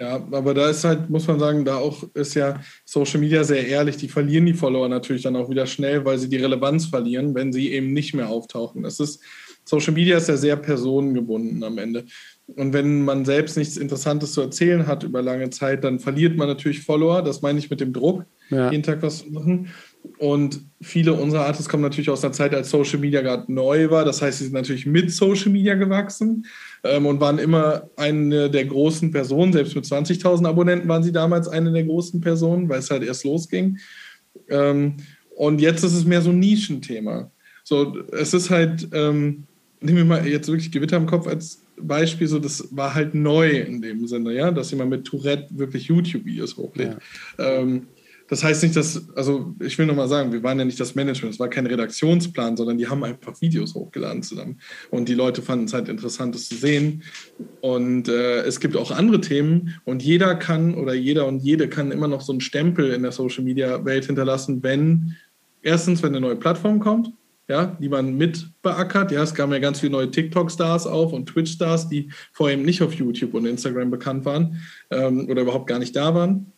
Ja, 0.00 0.14
aber 0.30 0.54
da 0.54 0.70
ist 0.70 0.84
halt, 0.84 1.10
muss 1.10 1.26
man 1.26 1.40
sagen, 1.40 1.64
da 1.64 1.78
auch 1.78 2.04
ist 2.14 2.34
ja 2.34 2.60
Social 2.84 3.18
Media 3.18 3.42
sehr 3.42 3.66
ehrlich. 3.66 3.96
Die 3.96 4.08
verlieren 4.08 4.46
die 4.46 4.54
Follower 4.54 4.88
natürlich 4.88 5.22
dann 5.22 5.34
auch 5.34 5.50
wieder 5.50 5.66
schnell, 5.66 6.04
weil 6.04 6.18
sie 6.18 6.28
die 6.28 6.36
Relevanz 6.36 6.86
verlieren, 6.86 7.34
wenn 7.34 7.52
sie 7.52 7.72
eben 7.72 7.92
nicht 7.92 8.14
mehr 8.14 8.28
auftauchen. 8.28 8.84
Das 8.84 9.00
ist, 9.00 9.20
Social 9.64 9.92
Media 9.92 10.16
ist 10.16 10.28
ja 10.28 10.36
sehr 10.36 10.56
personengebunden 10.56 11.64
am 11.64 11.78
Ende. 11.78 12.04
Und 12.46 12.72
wenn 12.72 13.04
man 13.04 13.24
selbst 13.24 13.56
nichts 13.56 13.76
Interessantes 13.76 14.32
zu 14.32 14.40
erzählen 14.40 14.86
hat 14.86 15.02
über 15.02 15.20
lange 15.20 15.50
Zeit, 15.50 15.82
dann 15.82 15.98
verliert 15.98 16.36
man 16.36 16.46
natürlich 16.46 16.80
Follower. 16.80 17.20
Das 17.22 17.42
meine 17.42 17.58
ich 17.58 17.68
mit 17.68 17.80
dem 17.80 17.92
Druck, 17.92 18.24
ja. 18.50 18.70
jeden 18.70 18.84
Tag 18.84 19.02
was 19.02 19.24
zu 19.24 19.30
machen. 19.30 19.68
Und 20.18 20.60
viele 20.80 21.12
unserer 21.12 21.46
Artists 21.46 21.68
kommen 21.68 21.82
natürlich 21.82 22.08
aus 22.08 22.24
einer 22.24 22.32
Zeit, 22.32 22.54
als 22.54 22.70
Social 22.70 23.00
Media 23.00 23.20
gerade 23.20 23.52
neu 23.52 23.90
war. 23.90 24.04
Das 24.04 24.22
heißt, 24.22 24.38
sie 24.38 24.44
sind 24.44 24.54
natürlich 24.54 24.86
mit 24.86 25.10
Social 25.10 25.50
Media 25.50 25.74
gewachsen 25.74 26.46
ähm, 26.84 27.06
und 27.06 27.20
waren 27.20 27.38
immer 27.38 27.88
eine 27.96 28.50
der 28.50 28.64
großen 28.64 29.10
Personen. 29.10 29.52
Selbst 29.52 29.74
mit 29.74 29.84
20.000 29.84 30.46
Abonnenten 30.46 30.88
waren 30.88 31.02
sie 31.02 31.12
damals 31.12 31.48
eine 31.48 31.72
der 31.72 31.84
großen 31.84 32.20
Personen, 32.20 32.68
weil 32.68 32.78
es 32.80 32.90
halt 32.90 33.02
erst 33.02 33.24
losging. 33.24 33.78
Ähm, 34.48 34.96
und 35.36 35.60
jetzt 35.60 35.84
ist 35.84 35.94
es 35.94 36.04
mehr 36.04 36.22
so 36.22 36.30
ein 36.30 36.38
Nischenthema. 36.38 37.30
So, 37.64 37.98
es 38.12 38.34
ist 38.34 38.50
halt, 38.50 38.88
ähm, 38.92 39.44
nehmen 39.80 39.98
wir 39.98 40.04
mal 40.04 40.26
jetzt 40.26 40.48
wirklich 40.48 40.72
Gewitter 40.72 40.96
im 40.96 41.06
Kopf 41.06 41.26
als 41.26 41.62
Beispiel, 41.80 42.26
so 42.26 42.38
das 42.38 42.68
war 42.70 42.94
halt 42.94 43.14
neu 43.14 43.50
in 43.50 43.80
dem 43.80 44.06
Sinne, 44.06 44.34
ja, 44.34 44.50
dass 44.50 44.70
jemand 44.70 44.90
mit 44.90 45.04
Tourette 45.04 45.46
wirklich 45.50 45.84
YouTube-Videos 45.84 46.56
hochlädt. 46.56 46.96
Ja. 47.38 47.60
Ähm, 47.60 47.86
das 48.28 48.44
heißt 48.44 48.62
nicht, 48.62 48.76
dass, 48.76 49.08
also 49.16 49.54
ich 49.60 49.78
will 49.78 49.86
nochmal 49.86 50.08
sagen, 50.08 50.32
wir 50.32 50.42
waren 50.42 50.58
ja 50.58 50.64
nicht 50.64 50.78
das 50.78 50.94
Management, 50.94 51.34
es 51.34 51.40
war 51.40 51.48
kein 51.48 51.66
Redaktionsplan, 51.66 52.56
sondern 52.56 52.76
die 52.76 52.86
haben 52.86 53.02
einfach 53.02 53.40
Videos 53.40 53.74
hochgeladen 53.74 54.22
zusammen. 54.22 54.60
Und 54.90 55.08
die 55.08 55.14
Leute 55.14 55.40
fanden 55.40 55.64
es 55.64 55.72
halt 55.72 55.88
interessant, 55.88 56.34
das 56.34 56.48
zu 56.48 56.54
sehen. 56.54 57.02
Und 57.62 58.08
äh, 58.08 58.42
es 58.42 58.60
gibt 58.60 58.76
auch 58.76 58.90
andere 58.90 59.22
Themen 59.22 59.74
und 59.84 60.02
jeder 60.02 60.34
kann 60.34 60.74
oder 60.74 60.92
jeder 60.92 61.26
und 61.26 61.40
jede 61.40 61.68
kann 61.68 61.90
immer 61.90 62.06
noch 62.06 62.20
so 62.20 62.32
einen 62.32 62.42
Stempel 62.42 62.92
in 62.92 63.02
der 63.02 63.12
Social 63.12 63.44
Media 63.44 63.84
Welt 63.86 64.04
hinterlassen, 64.04 64.62
wenn 64.62 65.16
erstens, 65.62 66.02
wenn 66.02 66.10
eine 66.10 66.20
neue 66.20 66.36
Plattform 66.36 66.80
kommt, 66.80 67.10
ja, 67.48 67.76
die 67.80 67.88
man 67.88 68.14
mit 68.14 68.46
beackert. 68.60 69.10
Ja, 69.10 69.22
es 69.22 69.34
kamen 69.34 69.54
ja 69.54 69.58
ganz 69.58 69.80
viele 69.80 69.92
neue 69.92 70.10
TikTok-Stars 70.10 70.86
auf 70.86 71.14
und 71.14 71.26
Twitch-Stars, 71.26 71.88
die 71.88 72.10
vorher 72.32 72.58
eben 72.58 72.66
nicht 72.66 72.82
auf 72.82 72.92
YouTube 72.92 73.32
und 73.32 73.46
Instagram 73.46 73.90
bekannt 73.90 74.26
waren 74.26 74.60
ähm, 74.90 75.26
oder 75.30 75.42
überhaupt 75.42 75.66
gar 75.66 75.78
nicht 75.78 75.96
da 75.96 76.14
waren. 76.14 76.52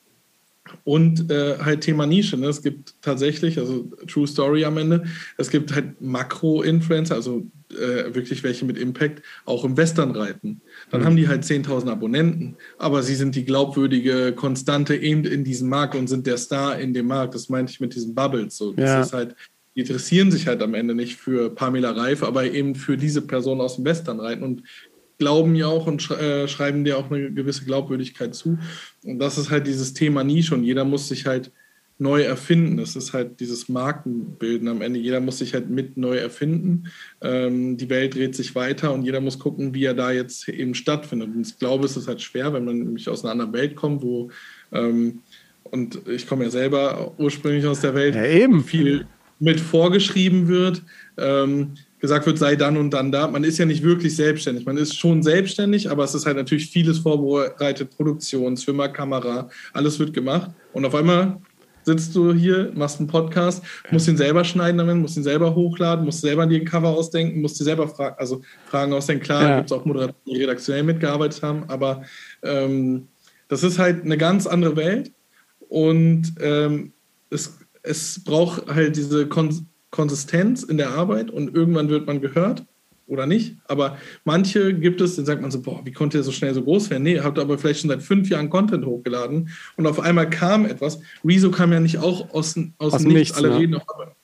Und 0.84 1.30
äh, 1.30 1.58
halt 1.58 1.80
Thema 1.82 2.06
Nische. 2.06 2.36
Ne? 2.36 2.46
Es 2.46 2.62
gibt 2.62 2.94
tatsächlich, 3.00 3.58
also 3.58 3.90
True 4.06 4.26
Story 4.26 4.64
am 4.64 4.76
Ende, 4.76 5.04
es 5.36 5.50
gibt 5.50 5.74
halt 5.74 6.00
Makro-Influencer, 6.00 7.14
also 7.14 7.46
äh, 7.72 8.14
wirklich 8.14 8.42
welche 8.42 8.64
mit 8.64 8.78
Impact, 8.78 9.22
auch 9.44 9.64
im 9.64 9.76
Western-Reiten. 9.76 10.60
Dann 10.90 11.00
mhm. 11.00 11.04
haben 11.04 11.16
die 11.16 11.28
halt 11.28 11.44
10.000 11.44 11.88
Abonnenten, 11.90 12.56
aber 12.78 13.02
sie 13.02 13.14
sind 13.14 13.34
die 13.34 13.44
glaubwürdige 13.44 14.32
Konstante 14.32 14.96
eben 14.96 15.24
in 15.24 15.44
diesem 15.44 15.68
Markt 15.68 15.94
und 15.94 16.08
sind 16.08 16.26
der 16.26 16.36
Star 16.36 16.78
in 16.78 16.94
dem 16.94 17.06
Markt. 17.06 17.34
Das 17.34 17.48
meinte 17.48 17.72
ich 17.72 17.80
mit 17.80 17.94
diesen 17.94 18.14
Bubbles. 18.14 18.56
So. 18.56 18.72
Das 18.72 18.84
ja. 18.84 19.00
ist 19.02 19.12
halt, 19.12 19.36
die 19.74 19.80
interessieren 19.80 20.30
sich 20.30 20.46
halt 20.46 20.62
am 20.62 20.74
Ende 20.74 20.94
nicht 20.94 21.16
für 21.16 21.54
Pamela 21.54 21.92
Reif, 21.92 22.22
aber 22.22 22.44
eben 22.44 22.74
für 22.74 22.96
diese 22.96 23.22
Person 23.22 23.60
aus 23.60 23.76
dem 23.76 23.84
Western-Reiten. 23.84 24.42
Und 24.42 24.62
glauben 25.20 25.54
ja 25.54 25.66
auch 25.66 25.86
und 25.86 26.10
äh, 26.10 26.48
schreiben 26.48 26.84
dir 26.84 26.98
auch 26.98 27.10
eine 27.10 27.30
gewisse 27.30 27.64
Glaubwürdigkeit 27.64 28.34
zu. 28.34 28.58
Und 29.04 29.20
das 29.20 29.38
ist 29.38 29.50
halt 29.50 29.66
dieses 29.66 29.94
Thema 29.94 30.24
Nische 30.24 30.54
und 30.54 30.64
jeder 30.64 30.84
muss 30.84 31.08
sich 31.08 31.26
halt 31.26 31.52
neu 31.98 32.22
erfinden. 32.22 32.78
Das 32.78 32.96
ist 32.96 33.12
halt 33.12 33.38
dieses 33.38 33.68
Markenbilden 33.68 34.66
am 34.66 34.80
Ende. 34.80 34.98
Jeder 34.98 35.20
muss 35.20 35.38
sich 35.38 35.52
halt 35.52 35.68
mit 35.68 35.98
neu 35.98 36.16
erfinden. 36.16 36.84
Ähm, 37.20 37.76
die 37.76 37.90
Welt 37.90 38.14
dreht 38.14 38.34
sich 38.34 38.54
weiter 38.54 38.92
und 38.92 39.04
jeder 39.04 39.20
muss 39.20 39.38
gucken, 39.38 39.74
wie 39.74 39.84
er 39.84 39.94
da 39.94 40.10
jetzt 40.10 40.48
eben 40.48 40.74
stattfindet. 40.74 41.28
Und 41.34 41.46
ich 41.46 41.58
glaube, 41.58 41.84
es 41.84 41.98
ist 41.98 42.08
halt 42.08 42.22
schwer, 42.22 42.54
wenn 42.54 42.64
man 42.64 42.78
nämlich 42.78 43.08
aus 43.08 43.22
einer 43.22 43.32
anderen 43.32 43.52
Welt 43.52 43.76
kommt, 43.76 44.02
wo 44.02 44.30
ähm, 44.72 45.20
und 45.64 46.00
ich 46.08 46.26
komme 46.26 46.44
ja 46.44 46.50
selber 46.50 47.12
ursprünglich 47.18 47.66
aus 47.66 47.82
der 47.82 47.94
Welt, 47.94 48.14
ja, 48.14 48.24
eben. 48.24 48.64
viel 48.64 49.06
mit 49.38 49.60
vorgeschrieben 49.60 50.48
wird. 50.48 50.82
Ähm, 51.16 51.74
gesagt 52.00 52.26
wird, 52.26 52.38
sei 52.38 52.56
dann 52.56 52.76
und 52.76 52.90
dann 52.90 53.12
da. 53.12 53.28
Man 53.28 53.44
ist 53.44 53.58
ja 53.58 53.66
nicht 53.66 53.82
wirklich 53.82 54.16
selbstständig. 54.16 54.64
Man 54.64 54.76
ist 54.76 54.96
schon 54.96 55.22
selbstständig, 55.22 55.90
aber 55.90 56.04
es 56.04 56.14
ist 56.14 56.26
halt 56.26 56.36
natürlich 56.36 56.70
vieles 56.70 56.98
vorbereitet, 56.98 57.90
Produktionsfirma, 57.96 58.88
Kamera, 58.88 59.48
alles 59.72 59.98
wird 59.98 60.14
gemacht. 60.14 60.50
Und 60.72 60.84
auf 60.84 60.94
einmal 60.94 61.38
sitzt 61.82 62.14
du 62.14 62.32
hier, 62.32 62.72
machst 62.74 62.98
einen 62.98 63.08
Podcast, 63.08 63.62
musst 63.90 64.08
ihn 64.08 64.16
selber 64.16 64.44
schneiden 64.44 64.78
damit, 64.78 64.96
musst 64.96 65.16
ihn 65.16 65.22
selber 65.22 65.54
hochladen, 65.54 66.04
musst 66.04 66.20
selber 66.20 66.46
dir 66.46 66.60
ein 66.60 66.64
Cover 66.64 66.88
ausdenken, 66.88 67.40
musst 67.40 67.58
dir 67.60 67.64
selber 67.64 67.88
Fra 67.88 68.08
also 68.18 68.42
Fragen 68.66 68.92
ausdenken. 68.92 69.24
Klar, 69.24 69.42
ja. 69.42 69.56
gibt 69.58 69.70
es 69.70 69.76
auch 69.76 69.84
Moderatoren, 69.84 70.20
die 70.26 70.36
redaktionell 70.36 70.82
mitgearbeitet 70.82 71.42
haben, 71.42 71.64
aber 71.68 72.02
ähm, 72.42 73.08
das 73.48 73.62
ist 73.62 73.78
halt 73.78 74.04
eine 74.04 74.16
ganz 74.16 74.46
andere 74.46 74.76
Welt 74.76 75.12
und 75.68 76.34
ähm, 76.40 76.92
es, 77.30 77.58
es 77.82 78.22
braucht 78.22 78.66
halt 78.72 78.96
diese 78.96 79.26
Kon 79.26 79.66
Konsistenz 79.90 80.62
in 80.62 80.76
der 80.76 80.90
Arbeit 80.90 81.30
und 81.30 81.54
irgendwann 81.54 81.88
wird 81.88 82.06
man 82.06 82.20
gehört 82.20 82.64
oder 83.10 83.26
nicht. 83.26 83.56
Aber 83.66 83.98
manche 84.24 84.72
gibt 84.72 85.00
es, 85.00 85.16
dann 85.16 85.26
sagt 85.26 85.42
man 85.42 85.50
so, 85.50 85.60
boah, 85.60 85.80
wie 85.84 85.92
konnte 85.92 86.18
er 86.18 86.22
so 86.22 86.30
schnell 86.30 86.54
so 86.54 86.62
groß 86.62 86.90
werden? 86.90 87.02
Nee, 87.02 87.20
habt 87.20 87.38
aber 87.38 87.58
vielleicht 87.58 87.80
schon 87.80 87.90
seit 87.90 88.02
fünf 88.02 88.30
Jahren 88.30 88.48
Content 88.48 88.86
hochgeladen 88.86 89.50
und 89.76 89.86
auf 89.86 90.00
einmal 90.00 90.30
kam 90.30 90.64
etwas. 90.64 91.00
Rezo 91.24 91.50
kam 91.50 91.72
ja 91.72 91.80
nicht 91.80 91.98
auch 91.98 92.32
aus, 92.32 92.56
aus, 92.78 92.94
aus 92.94 93.02
nichts. 93.02 93.36
Alle, 93.36 93.48
ne? 93.48 93.58
reden 93.58 93.74
auf 93.74 93.88
einmal, 93.90 94.14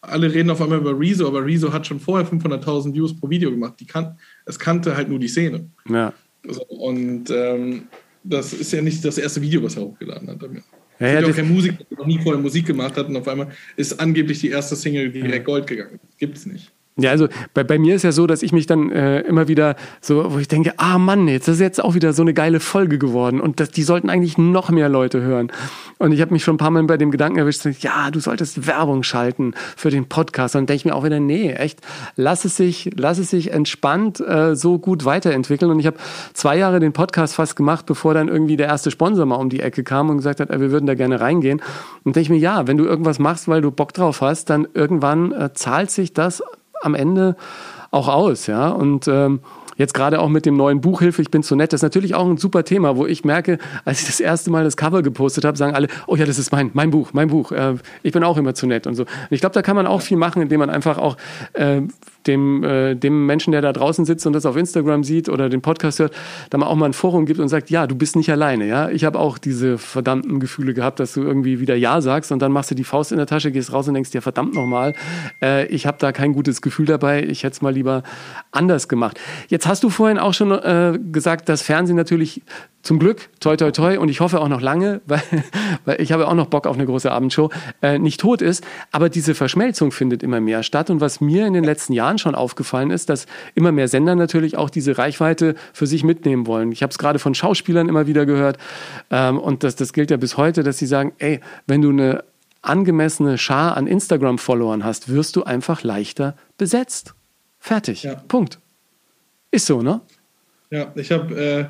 alle 0.00 0.32
reden 0.32 0.50
auf 0.50 0.62
einmal 0.62 0.78
über 0.78 0.98
Rezo, 0.98 1.26
aber 1.26 1.44
Rezo 1.44 1.72
hat 1.72 1.86
schon 1.86 1.98
vorher 1.98 2.26
500.000 2.26 2.94
Views 2.94 3.18
pro 3.18 3.28
Video 3.28 3.50
gemacht. 3.50 3.74
Die 3.80 3.86
kan 3.86 4.16
es 4.46 4.58
kannte 4.58 4.96
halt 4.96 5.08
nur 5.08 5.18
die 5.18 5.28
Szene. 5.28 5.68
Ja. 5.88 6.12
So, 6.46 6.62
und 6.62 7.30
ähm, 7.30 7.88
das 8.22 8.52
ist 8.52 8.72
ja 8.72 8.80
nicht 8.80 9.04
das 9.04 9.18
erste 9.18 9.42
Video, 9.42 9.62
was 9.62 9.76
er 9.76 9.82
hochgeladen 9.82 10.28
hat. 10.28 10.42
Damit. 10.42 10.62
Ja, 11.00 11.20
ja, 11.20 11.26
auch 11.26 11.34
kein 11.34 11.48
Musiker, 11.48 11.84
der 11.90 11.98
noch 11.98 12.06
nie 12.06 12.18
vorher 12.20 12.40
Musik 12.40 12.66
gemacht 12.66 12.96
hat 12.96 13.08
und 13.08 13.16
auf 13.16 13.28
einmal 13.28 13.48
ist 13.76 13.98
angeblich 14.00 14.40
die 14.40 14.50
erste 14.50 14.74
Single 14.74 15.10
direkt 15.10 15.34
ja. 15.34 15.42
Gold 15.42 15.66
gegangen. 15.66 16.00
Gibt 16.18 16.36
es 16.36 16.46
nicht. 16.46 16.72
Ja, 17.00 17.10
also 17.10 17.28
bei, 17.54 17.62
bei 17.62 17.78
mir 17.78 17.94
ist 17.94 18.02
ja 18.02 18.10
so, 18.10 18.26
dass 18.26 18.42
ich 18.42 18.52
mich 18.52 18.66
dann 18.66 18.90
äh, 18.90 19.20
immer 19.20 19.46
wieder 19.46 19.76
so, 20.00 20.32
wo 20.32 20.38
ich 20.38 20.48
denke, 20.48 20.72
ah 20.78 20.98
Mann, 20.98 21.28
jetzt 21.28 21.46
ist 21.46 21.60
jetzt 21.60 21.82
auch 21.82 21.94
wieder 21.94 22.12
so 22.12 22.22
eine 22.22 22.34
geile 22.34 22.58
Folge 22.58 22.98
geworden 22.98 23.40
und 23.40 23.60
das, 23.60 23.70
die 23.70 23.84
sollten 23.84 24.10
eigentlich 24.10 24.36
noch 24.36 24.70
mehr 24.70 24.88
Leute 24.88 25.20
hören. 25.20 25.52
Und 25.98 26.10
ich 26.10 26.20
habe 26.20 26.32
mich 26.32 26.42
schon 26.42 26.56
ein 26.56 26.58
paar 26.58 26.70
Mal 26.72 26.82
bei 26.84 26.96
dem 26.96 27.12
Gedanken 27.12 27.38
erwischt, 27.38 27.64
ja, 27.80 28.10
du 28.10 28.18
solltest 28.18 28.66
Werbung 28.66 29.04
schalten 29.04 29.54
für 29.76 29.90
den 29.90 30.08
Podcast. 30.08 30.56
Und 30.56 30.68
denke 30.68 30.76
ich 30.76 30.84
mir 30.84 30.94
auch 30.94 31.04
wieder, 31.04 31.20
nee, 31.20 31.52
echt, 31.52 31.80
lass 32.16 32.44
es 32.44 32.56
sich, 32.56 32.90
lass 32.96 33.18
es 33.18 33.30
sich 33.30 33.52
entspannt 33.52 34.20
äh, 34.20 34.56
so 34.56 34.78
gut 34.78 35.04
weiterentwickeln. 35.04 35.70
Und 35.70 35.78
ich 35.78 35.86
habe 35.86 35.98
zwei 36.34 36.58
Jahre 36.58 36.80
den 36.80 36.92
Podcast 36.92 37.34
fast 37.34 37.54
gemacht, 37.54 37.86
bevor 37.86 38.14
dann 38.14 38.26
irgendwie 38.26 38.56
der 38.56 38.66
erste 38.66 38.90
Sponsor 38.90 39.24
mal 39.26 39.36
um 39.36 39.50
die 39.50 39.60
Ecke 39.60 39.84
kam 39.84 40.10
und 40.10 40.16
gesagt 40.16 40.40
hat, 40.40 40.50
äh, 40.50 40.60
wir 40.60 40.72
würden 40.72 40.86
da 40.86 40.94
gerne 40.94 41.20
reingehen. 41.20 41.62
Und 42.04 42.16
denke 42.16 42.22
ich 42.24 42.30
mir, 42.30 42.38
ja, 42.38 42.66
wenn 42.66 42.76
du 42.76 42.84
irgendwas 42.84 43.20
machst, 43.20 43.46
weil 43.46 43.60
du 43.60 43.70
Bock 43.70 43.92
drauf 43.92 44.20
hast, 44.20 44.50
dann 44.50 44.66
irgendwann 44.74 45.32
äh, 45.32 45.52
zahlt 45.52 45.90
sich 45.90 46.12
das 46.12 46.42
am 46.82 46.94
Ende 46.94 47.36
auch 47.90 48.08
aus, 48.08 48.46
ja. 48.46 48.68
Und 48.68 49.08
ähm, 49.08 49.40
Jetzt 49.78 49.94
gerade 49.94 50.20
auch 50.20 50.28
mit 50.28 50.44
dem 50.44 50.56
neuen 50.56 50.80
Buch 50.80 50.98
Hilfe, 50.98 51.22
ich 51.22 51.30
bin 51.30 51.44
zu 51.44 51.54
nett, 51.54 51.72
das 51.72 51.78
ist 51.78 51.82
natürlich 51.84 52.16
auch 52.16 52.26
ein 52.26 52.36
super 52.36 52.64
Thema, 52.64 52.96
wo 52.96 53.06
ich 53.06 53.24
merke, 53.24 53.58
als 53.84 54.00
ich 54.00 54.06
das 54.08 54.18
erste 54.18 54.50
Mal 54.50 54.64
das 54.64 54.76
Cover 54.76 55.02
gepostet 55.02 55.44
habe, 55.44 55.56
sagen 55.56 55.74
alle, 55.74 55.86
oh 56.08 56.16
ja, 56.16 56.26
das 56.26 56.36
ist 56.38 56.50
mein, 56.50 56.70
mein 56.74 56.90
Buch, 56.90 57.10
mein 57.12 57.28
Buch. 57.28 57.52
Äh, 57.52 57.76
ich 58.02 58.12
bin 58.12 58.24
auch 58.24 58.36
immer 58.36 58.54
zu 58.54 58.66
nett 58.66 58.88
und 58.88 58.96
so. 58.96 59.04
Und 59.04 59.08
ich 59.30 59.38
glaube, 59.38 59.54
da 59.54 59.62
kann 59.62 59.76
man 59.76 59.86
auch 59.86 60.02
viel 60.02 60.16
machen, 60.16 60.42
indem 60.42 60.58
man 60.58 60.68
einfach 60.68 60.98
auch 60.98 61.16
äh, 61.52 61.82
dem, 62.28 62.62
äh, 62.62 62.94
dem 62.94 63.26
Menschen, 63.26 63.52
der 63.52 63.62
da 63.62 63.72
draußen 63.72 64.04
sitzt 64.04 64.26
und 64.26 64.34
das 64.34 64.46
auf 64.46 64.56
Instagram 64.56 65.02
sieht 65.02 65.28
oder 65.28 65.48
den 65.48 65.62
Podcast 65.62 65.98
hört, 65.98 66.14
da 66.50 66.58
mal 66.58 66.66
auch 66.66 66.76
mal 66.76 66.86
ein 66.86 66.92
Forum 66.92 67.26
gibt 67.26 67.40
und 67.40 67.48
sagt, 67.48 67.70
ja, 67.70 67.86
du 67.86 67.96
bist 67.96 68.14
nicht 68.14 68.30
alleine, 68.30 68.66
ja. 68.66 68.90
Ich 68.90 69.04
habe 69.04 69.18
auch 69.18 69.38
diese 69.38 69.78
verdammten 69.78 70.38
Gefühle 70.38 70.74
gehabt, 70.74 71.00
dass 71.00 71.14
du 71.14 71.22
irgendwie 71.22 71.58
wieder 71.58 71.74
Ja 71.74 72.00
sagst 72.00 72.30
und 72.30 72.40
dann 72.40 72.52
machst 72.52 72.70
du 72.70 72.74
die 72.74 72.84
Faust 72.84 73.10
in 73.10 73.18
der 73.18 73.26
Tasche, 73.26 73.50
gehst 73.50 73.72
raus 73.72 73.88
und 73.88 73.94
denkst 73.94 74.10
dir, 74.10 74.22
verdammt 74.22 74.54
nochmal, 74.54 74.94
äh, 75.42 75.66
ich 75.66 75.86
habe 75.86 75.96
da 75.98 76.12
kein 76.12 76.32
gutes 76.32 76.62
Gefühl 76.62 76.86
dabei, 76.86 77.24
ich 77.24 77.42
hätte 77.42 77.54
es 77.54 77.62
mal 77.62 77.72
lieber 77.72 78.02
anders 78.52 78.88
gemacht. 78.88 79.18
Jetzt 79.48 79.66
hast 79.66 79.82
du 79.82 79.90
vorhin 79.90 80.18
auch 80.18 80.34
schon 80.34 80.52
äh, 80.52 80.98
gesagt, 81.10 81.48
dass 81.48 81.62
Fernsehen 81.62 81.96
natürlich 81.96 82.42
zum 82.82 82.98
Glück, 82.98 83.28
toi, 83.40 83.56
toi, 83.56 83.70
toi, 83.70 83.98
und 83.98 84.08
ich 84.08 84.20
hoffe 84.20 84.40
auch 84.40 84.48
noch 84.48 84.60
lange, 84.60 85.00
weil, 85.06 85.22
weil 85.84 86.00
ich 86.00 86.12
habe 86.12 86.28
auch 86.28 86.34
noch 86.34 86.46
Bock 86.46 86.66
auf 86.66 86.76
eine 86.76 86.86
große 86.86 87.10
Abendshow, 87.10 87.50
äh, 87.82 87.98
nicht 87.98 88.20
tot 88.20 88.40
ist. 88.40 88.64
Aber 88.92 89.08
diese 89.08 89.34
Verschmelzung 89.34 89.92
findet 89.92 90.22
immer 90.22 90.40
mehr 90.40 90.62
statt. 90.62 90.90
Und 90.90 91.00
was 91.00 91.20
mir 91.20 91.46
in 91.46 91.52
den 91.52 91.64
letzten 91.64 91.92
Jahren 91.92 92.17
schon 92.18 92.34
aufgefallen 92.34 92.90
ist, 92.90 93.08
dass 93.08 93.26
immer 93.54 93.72
mehr 93.72 93.88
Sender 93.88 94.14
natürlich 94.14 94.56
auch 94.56 94.70
diese 94.70 94.98
Reichweite 94.98 95.54
für 95.72 95.86
sich 95.86 96.04
mitnehmen 96.04 96.46
wollen. 96.46 96.72
Ich 96.72 96.82
habe 96.82 96.90
es 96.90 96.98
gerade 96.98 97.18
von 97.18 97.34
Schauspielern 97.34 97.88
immer 97.88 98.06
wieder 98.06 98.26
gehört. 98.26 98.58
Ähm, 99.10 99.38
und 99.38 99.64
das, 99.64 99.76
das 99.76 99.92
gilt 99.92 100.10
ja 100.10 100.16
bis 100.16 100.36
heute, 100.36 100.62
dass 100.62 100.78
sie 100.78 100.86
sagen, 100.86 101.12
ey, 101.18 101.40
wenn 101.66 101.82
du 101.82 101.90
eine 101.90 102.24
angemessene 102.62 103.38
Schar 103.38 103.76
an 103.76 103.86
Instagram-Followern 103.86 104.84
hast, 104.84 105.08
wirst 105.08 105.36
du 105.36 105.44
einfach 105.44 105.82
leichter 105.82 106.36
besetzt. 106.56 107.14
Fertig. 107.58 108.02
Ja. 108.02 108.14
Punkt. 108.28 108.58
Ist 109.50 109.66
so, 109.66 109.82
ne? 109.82 110.00
Ja, 110.70 110.92
ich 110.94 111.10
habe 111.10 111.34
äh, 111.34 111.64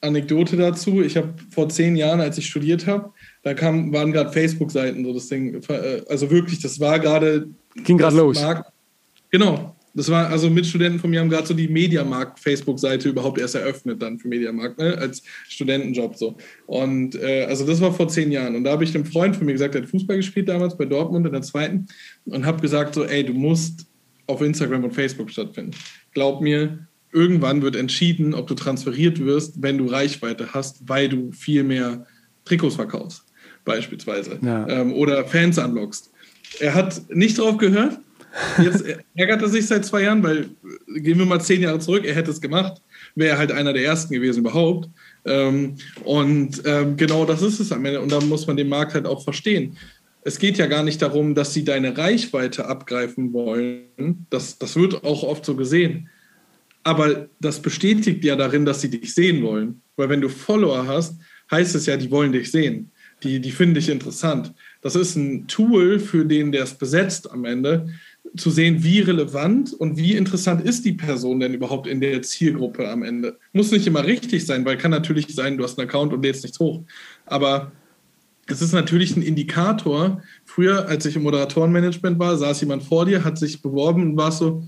Anekdote 0.00 0.56
dazu. 0.56 1.02
Ich 1.02 1.16
habe 1.16 1.34
vor 1.50 1.68
zehn 1.68 1.96
Jahren, 1.96 2.20
als 2.20 2.38
ich 2.38 2.46
studiert 2.46 2.86
habe, 2.86 3.12
da 3.42 3.54
kam, 3.54 3.92
waren 3.92 4.12
gerade 4.12 4.32
Facebook-Seiten 4.32 5.04
so 5.04 5.12
das 5.12 5.28
Ding. 5.28 5.62
Äh, 5.68 6.02
also 6.08 6.30
wirklich, 6.30 6.60
das 6.60 6.80
war 6.80 6.98
gerade. 6.98 7.48
Ging 7.74 7.98
gerade 7.98 8.16
los. 8.16 8.40
Markt, 8.40 8.72
genau. 9.30 9.74
Das 9.94 10.10
war 10.10 10.28
also 10.28 10.48
Mitstudenten 10.48 11.00
von 11.00 11.10
mir 11.10 11.18
haben 11.18 11.30
gerade 11.30 11.46
so 11.46 11.54
die 11.54 11.66
Mediamarkt-Facebook-Seite 11.66 13.08
überhaupt 13.08 13.38
erst 13.38 13.56
eröffnet 13.56 14.00
dann 14.00 14.18
für 14.18 14.28
Mediamarkt, 14.28 14.78
ne, 14.78 14.96
als 14.96 15.24
Studentenjob 15.48 16.14
so. 16.14 16.36
Und 16.66 17.16
äh, 17.16 17.46
also 17.48 17.66
das 17.66 17.80
war 17.80 17.92
vor 17.92 18.06
zehn 18.06 18.30
Jahren. 18.30 18.54
Und 18.54 18.64
da 18.64 18.72
habe 18.72 18.84
ich 18.84 18.94
einem 18.94 19.06
Freund 19.06 19.34
von 19.34 19.46
mir 19.46 19.52
gesagt, 19.52 19.74
der 19.74 19.82
hat 19.82 19.88
Fußball 19.88 20.16
gespielt 20.16 20.48
damals 20.48 20.76
bei 20.76 20.84
Dortmund 20.84 21.26
in 21.26 21.32
der 21.32 21.42
zweiten 21.42 21.86
und 22.26 22.46
habe 22.46 22.60
gesagt 22.60 22.94
so, 22.94 23.04
ey, 23.04 23.24
du 23.24 23.32
musst 23.32 23.86
auf 24.28 24.40
Instagram 24.40 24.84
und 24.84 24.92
Facebook 24.92 25.30
stattfinden. 25.30 25.72
Glaub 26.12 26.42
mir, 26.42 26.86
irgendwann 27.12 27.62
wird 27.62 27.74
entschieden, 27.74 28.34
ob 28.34 28.46
du 28.46 28.54
transferiert 28.54 29.18
wirst, 29.18 29.62
wenn 29.62 29.78
du 29.78 29.86
Reichweite 29.86 30.52
hast, 30.52 30.88
weil 30.88 31.08
du 31.08 31.32
viel 31.32 31.64
mehr 31.64 32.06
Trikots 32.44 32.76
verkaufst, 32.76 33.24
beispielsweise. 33.64 34.38
Ja. 34.42 34.68
Ähm, 34.68 34.92
oder 34.92 35.24
Fans 35.24 35.58
anlockst. 35.58 36.10
Er 36.60 36.74
hat 36.74 37.02
nicht 37.10 37.38
drauf 37.38 37.56
gehört. 37.58 37.98
Jetzt 38.62 38.84
ärgert 39.14 39.42
er 39.42 39.48
sich 39.48 39.66
seit 39.66 39.84
zwei 39.84 40.02
Jahren, 40.02 40.22
weil 40.22 40.50
gehen 40.96 41.18
wir 41.18 41.26
mal 41.26 41.40
zehn 41.40 41.62
Jahre 41.62 41.78
zurück, 41.78 42.04
er 42.04 42.14
hätte 42.14 42.30
es 42.30 42.40
gemacht, 42.40 42.82
wäre 43.14 43.38
halt 43.38 43.50
einer 43.52 43.72
der 43.72 43.84
ersten 43.84 44.12
gewesen 44.12 44.40
überhaupt. 44.40 44.88
Ähm, 45.24 45.76
und 46.04 46.62
ähm, 46.64 46.96
genau 46.96 47.24
das 47.24 47.42
ist 47.42 47.58
es 47.60 47.72
am 47.72 47.84
Ende. 47.84 48.00
Und 48.00 48.12
da 48.12 48.20
muss 48.20 48.46
man 48.46 48.56
den 48.56 48.68
Markt 48.68 48.94
halt 48.94 49.06
auch 49.06 49.24
verstehen. 49.24 49.76
Es 50.22 50.38
geht 50.38 50.58
ja 50.58 50.66
gar 50.66 50.82
nicht 50.82 51.00
darum, 51.00 51.34
dass 51.34 51.54
sie 51.54 51.64
deine 51.64 51.96
Reichweite 51.96 52.66
abgreifen 52.66 53.32
wollen. 53.32 54.26
Das, 54.30 54.58
das 54.58 54.76
wird 54.76 55.04
auch 55.04 55.22
oft 55.22 55.44
so 55.44 55.56
gesehen 55.56 56.08
aber 56.88 57.28
das 57.38 57.60
bestätigt 57.60 58.24
ja 58.24 58.34
darin, 58.34 58.64
dass 58.64 58.80
sie 58.80 58.88
dich 58.88 59.14
sehen 59.14 59.42
wollen. 59.42 59.82
Weil 59.96 60.08
wenn 60.08 60.22
du 60.22 60.30
Follower 60.30 60.86
hast, 60.86 61.20
heißt 61.50 61.74
es 61.74 61.84
ja, 61.84 61.98
die 61.98 62.10
wollen 62.10 62.32
dich 62.32 62.50
sehen. 62.50 62.90
Die, 63.22 63.40
die 63.40 63.50
finden 63.50 63.74
dich 63.74 63.90
interessant. 63.90 64.54
Das 64.80 64.96
ist 64.96 65.14
ein 65.14 65.46
Tool 65.48 65.98
für 65.98 66.24
den, 66.24 66.50
der 66.50 66.62
es 66.62 66.72
besetzt 66.72 67.30
am 67.30 67.44
Ende, 67.44 67.90
zu 68.36 68.50
sehen, 68.50 68.82
wie 68.82 69.00
relevant 69.00 69.72
und 69.72 69.96
wie 69.96 70.14
interessant 70.14 70.62
ist 70.62 70.84
die 70.84 70.92
Person 70.92 71.40
denn 71.40 71.54
überhaupt 71.54 71.86
in 71.86 72.00
der 72.00 72.22
Zielgruppe 72.22 72.88
am 72.88 73.02
Ende. 73.02 73.38
Muss 73.52 73.70
nicht 73.70 73.86
immer 73.86 74.04
richtig 74.04 74.46
sein, 74.46 74.64
weil 74.64 74.76
kann 74.76 74.90
natürlich 74.90 75.34
sein, 75.34 75.56
du 75.56 75.64
hast 75.64 75.78
einen 75.78 75.88
Account 75.88 76.12
und 76.12 76.22
lädst 76.22 76.42
nichts 76.42 76.58
hoch. 76.58 76.82
Aber 77.26 77.72
es 78.46 78.62
ist 78.62 78.72
natürlich 78.72 79.16
ein 79.16 79.22
Indikator. 79.22 80.22
Früher, 80.44 80.88
als 80.88 81.04
ich 81.06 81.16
im 81.16 81.22
Moderatorenmanagement 81.22 82.18
war, 82.18 82.36
saß 82.36 82.60
jemand 82.62 82.82
vor 82.82 83.04
dir, 83.04 83.24
hat 83.24 83.38
sich 83.38 83.60
beworben 83.60 84.02
und 84.02 84.16
war 84.16 84.32
so, 84.32 84.62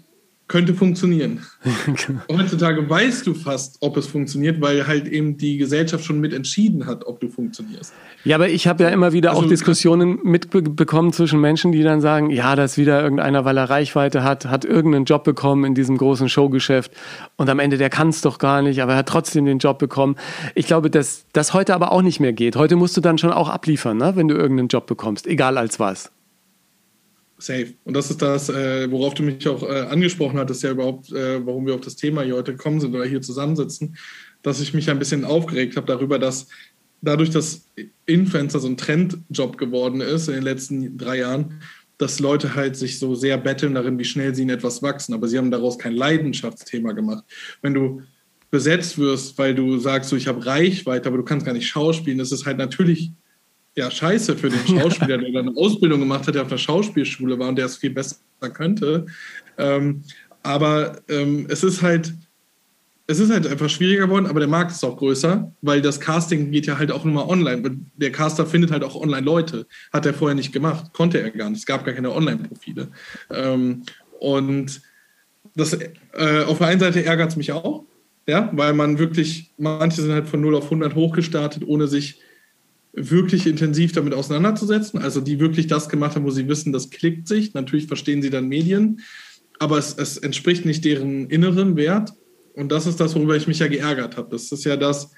könnte 0.50 0.74
funktionieren. 0.74 1.46
Heutzutage 2.30 2.90
weißt 2.90 3.24
du 3.24 3.34
fast, 3.34 3.76
ob 3.80 3.96
es 3.96 4.08
funktioniert, 4.08 4.60
weil 4.60 4.84
halt 4.84 5.06
eben 5.06 5.36
die 5.36 5.58
Gesellschaft 5.58 6.04
schon 6.04 6.18
mit 6.18 6.34
entschieden 6.34 6.86
hat, 6.86 7.06
ob 7.06 7.20
du 7.20 7.28
funktionierst. 7.28 7.94
Ja, 8.24 8.34
aber 8.34 8.48
ich 8.48 8.66
habe 8.66 8.82
ja 8.82 8.90
immer 8.90 9.12
wieder 9.12 9.30
also, 9.30 9.42
auch 9.42 9.48
Diskussionen 9.48 10.18
mitbekommen 10.24 11.12
zwischen 11.12 11.40
Menschen, 11.40 11.70
die 11.70 11.84
dann 11.84 12.00
sagen, 12.00 12.30
ja, 12.30 12.56
dass 12.56 12.76
wieder 12.76 13.00
irgendeiner, 13.00 13.44
weil 13.44 13.56
er 13.58 13.70
Reichweite 13.70 14.24
hat, 14.24 14.46
hat 14.46 14.64
irgendeinen 14.64 15.04
Job 15.04 15.22
bekommen 15.22 15.64
in 15.64 15.76
diesem 15.76 15.96
großen 15.96 16.28
Showgeschäft 16.28 16.90
und 17.36 17.48
am 17.48 17.60
Ende 17.60 17.78
der 17.78 17.88
kann 17.88 18.08
es 18.08 18.20
doch 18.20 18.38
gar 18.38 18.60
nicht, 18.60 18.82
aber 18.82 18.92
er 18.92 18.98
hat 18.98 19.08
trotzdem 19.08 19.44
den 19.44 19.58
Job 19.58 19.78
bekommen. 19.78 20.16
Ich 20.56 20.66
glaube, 20.66 20.90
dass 20.90 21.26
das 21.32 21.54
heute 21.54 21.76
aber 21.76 21.92
auch 21.92 22.02
nicht 22.02 22.18
mehr 22.18 22.32
geht. 22.32 22.56
Heute 22.56 22.74
musst 22.74 22.96
du 22.96 23.00
dann 23.00 23.18
schon 23.18 23.30
auch 23.30 23.48
abliefern, 23.48 23.98
ne, 23.98 24.16
wenn 24.16 24.26
du 24.26 24.34
irgendeinen 24.34 24.68
Job 24.68 24.88
bekommst, 24.88 25.28
egal 25.28 25.56
als 25.56 25.78
was. 25.78 26.10
Safe. 27.40 27.74
Und 27.84 27.94
das 27.94 28.10
ist 28.10 28.22
das, 28.22 28.48
äh, 28.48 28.90
worauf 28.90 29.14
du 29.14 29.22
mich 29.22 29.46
auch 29.48 29.62
äh, 29.62 29.82
angesprochen 29.82 30.38
hattest, 30.38 30.62
ja 30.62 30.70
überhaupt, 30.70 31.12
äh, 31.12 31.44
warum 31.44 31.66
wir 31.66 31.74
auf 31.74 31.80
das 31.80 31.96
Thema 31.96 32.22
hier 32.22 32.36
heute 32.36 32.52
gekommen 32.52 32.80
sind 32.80 32.94
oder 32.94 33.04
hier 33.04 33.22
zusammensitzen, 33.22 33.96
dass 34.42 34.60
ich 34.60 34.74
mich 34.74 34.90
ein 34.90 34.98
bisschen 34.98 35.24
aufgeregt 35.24 35.76
habe 35.76 35.86
darüber, 35.86 36.18
dass 36.18 36.48
dadurch, 37.02 37.30
dass 37.30 37.66
Influencer 38.06 38.60
so 38.60 38.68
ein 38.68 38.76
Trendjob 38.76 39.58
geworden 39.58 40.00
ist 40.00 40.28
in 40.28 40.34
den 40.34 40.42
letzten 40.42 40.98
drei 40.98 41.18
Jahren, 41.18 41.60
dass 41.98 42.18
Leute 42.18 42.54
halt 42.54 42.76
sich 42.76 42.98
so 42.98 43.14
sehr 43.14 43.36
betteln 43.36 43.74
darin, 43.74 43.98
wie 43.98 44.04
schnell 44.04 44.34
sie 44.34 44.42
in 44.42 44.50
etwas 44.50 44.82
wachsen, 44.82 45.12
aber 45.12 45.28
sie 45.28 45.36
haben 45.36 45.50
daraus 45.50 45.78
kein 45.78 45.94
Leidenschaftsthema 45.94 46.92
gemacht. 46.92 47.24
Wenn 47.60 47.74
du 47.74 48.02
besetzt 48.50 48.98
wirst, 48.98 49.38
weil 49.38 49.54
du 49.54 49.78
sagst, 49.78 50.10
so 50.10 50.16
ich 50.16 50.26
habe 50.26 50.44
Reichweite, 50.44 51.08
aber 51.08 51.18
du 51.18 51.24
kannst 51.24 51.46
gar 51.46 51.52
nicht 51.52 51.68
schauspielen, 51.68 52.18
das 52.18 52.32
ist 52.32 52.46
halt 52.46 52.58
natürlich 52.58 53.12
ja 53.76 53.90
scheiße 53.90 54.36
für 54.36 54.50
den 54.50 54.66
Schauspieler, 54.66 55.18
der 55.18 55.32
dann 55.32 55.48
eine 55.48 55.56
Ausbildung 55.56 56.00
gemacht 56.00 56.26
hat, 56.26 56.34
der 56.34 56.42
auf 56.42 56.48
der 56.48 56.58
Schauspielschule 56.58 57.38
war 57.38 57.48
und 57.48 57.56
der 57.56 57.66
es 57.66 57.76
viel 57.76 57.90
besser 57.90 58.16
könnte. 58.52 59.06
Ähm, 59.58 60.02
aber 60.42 61.00
ähm, 61.08 61.46
es 61.48 61.62
ist 61.62 61.82
halt, 61.82 62.14
es 63.06 63.18
ist 63.18 63.30
halt 63.30 63.46
einfach 63.46 63.68
schwieriger 63.68 64.06
geworden, 64.06 64.26
aber 64.26 64.40
der 64.40 64.48
Markt 64.48 64.70
ist 64.70 64.84
auch 64.84 64.96
größer, 64.96 65.52
weil 65.62 65.82
das 65.82 66.00
Casting 66.00 66.50
geht 66.50 66.66
ja 66.66 66.78
halt 66.78 66.92
auch 66.92 67.04
immer 67.04 67.28
online. 67.28 67.78
Der 67.96 68.12
Caster 68.12 68.46
findet 68.46 68.70
halt 68.70 68.84
auch 68.84 68.94
online 68.94 69.24
Leute. 69.24 69.66
Hat 69.92 70.06
er 70.06 70.14
vorher 70.14 70.36
nicht 70.36 70.52
gemacht, 70.52 70.92
konnte 70.92 71.20
er 71.20 71.30
gar 71.30 71.50
nicht. 71.50 71.58
Es 71.58 71.66
gab 71.66 71.84
gar 71.84 71.94
keine 71.94 72.12
Online-Profile. 72.12 72.88
Ähm, 73.30 73.82
und 74.20 74.80
das, 75.56 75.72
äh, 75.72 76.44
auf 76.46 76.58
der 76.58 76.68
einen 76.68 76.80
Seite 76.80 77.04
ärgert 77.04 77.30
es 77.30 77.36
mich 77.36 77.52
auch, 77.52 77.84
ja, 78.26 78.48
weil 78.52 78.74
man 78.74 78.98
wirklich, 78.98 79.50
manche 79.58 80.02
sind 80.02 80.12
halt 80.12 80.28
von 80.28 80.40
0 80.40 80.54
auf 80.54 80.64
100 80.64 80.94
hochgestartet, 80.94 81.64
ohne 81.66 81.88
sich 81.88 82.20
wirklich 82.92 83.46
intensiv 83.46 83.92
damit 83.92 84.14
auseinanderzusetzen. 84.14 85.00
Also 85.00 85.20
die 85.20 85.40
wirklich 85.40 85.66
das 85.66 85.88
gemacht 85.88 86.16
haben, 86.16 86.24
wo 86.24 86.30
sie 86.30 86.48
wissen, 86.48 86.72
das 86.72 86.90
klickt 86.90 87.28
sich. 87.28 87.54
Natürlich 87.54 87.86
verstehen 87.86 88.22
sie 88.22 88.30
dann 88.30 88.48
Medien, 88.48 89.00
aber 89.58 89.78
es, 89.78 89.94
es 89.96 90.16
entspricht 90.16 90.64
nicht 90.64 90.84
deren 90.84 91.28
inneren 91.28 91.76
Wert. 91.76 92.12
Und 92.54 92.72
das 92.72 92.86
ist 92.86 92.98
das, 92.98 93.14
worüber 93.14 93.36
ich 93.36 93.46
mich 93.46 93.60
ja 93.60 93.68
geärgert 93.68 94.16
habe. 94.16 94.28
Das 94.30 94.50
ist 94.50 94.64
ja 94.64 94.76
das, 94.76 95.12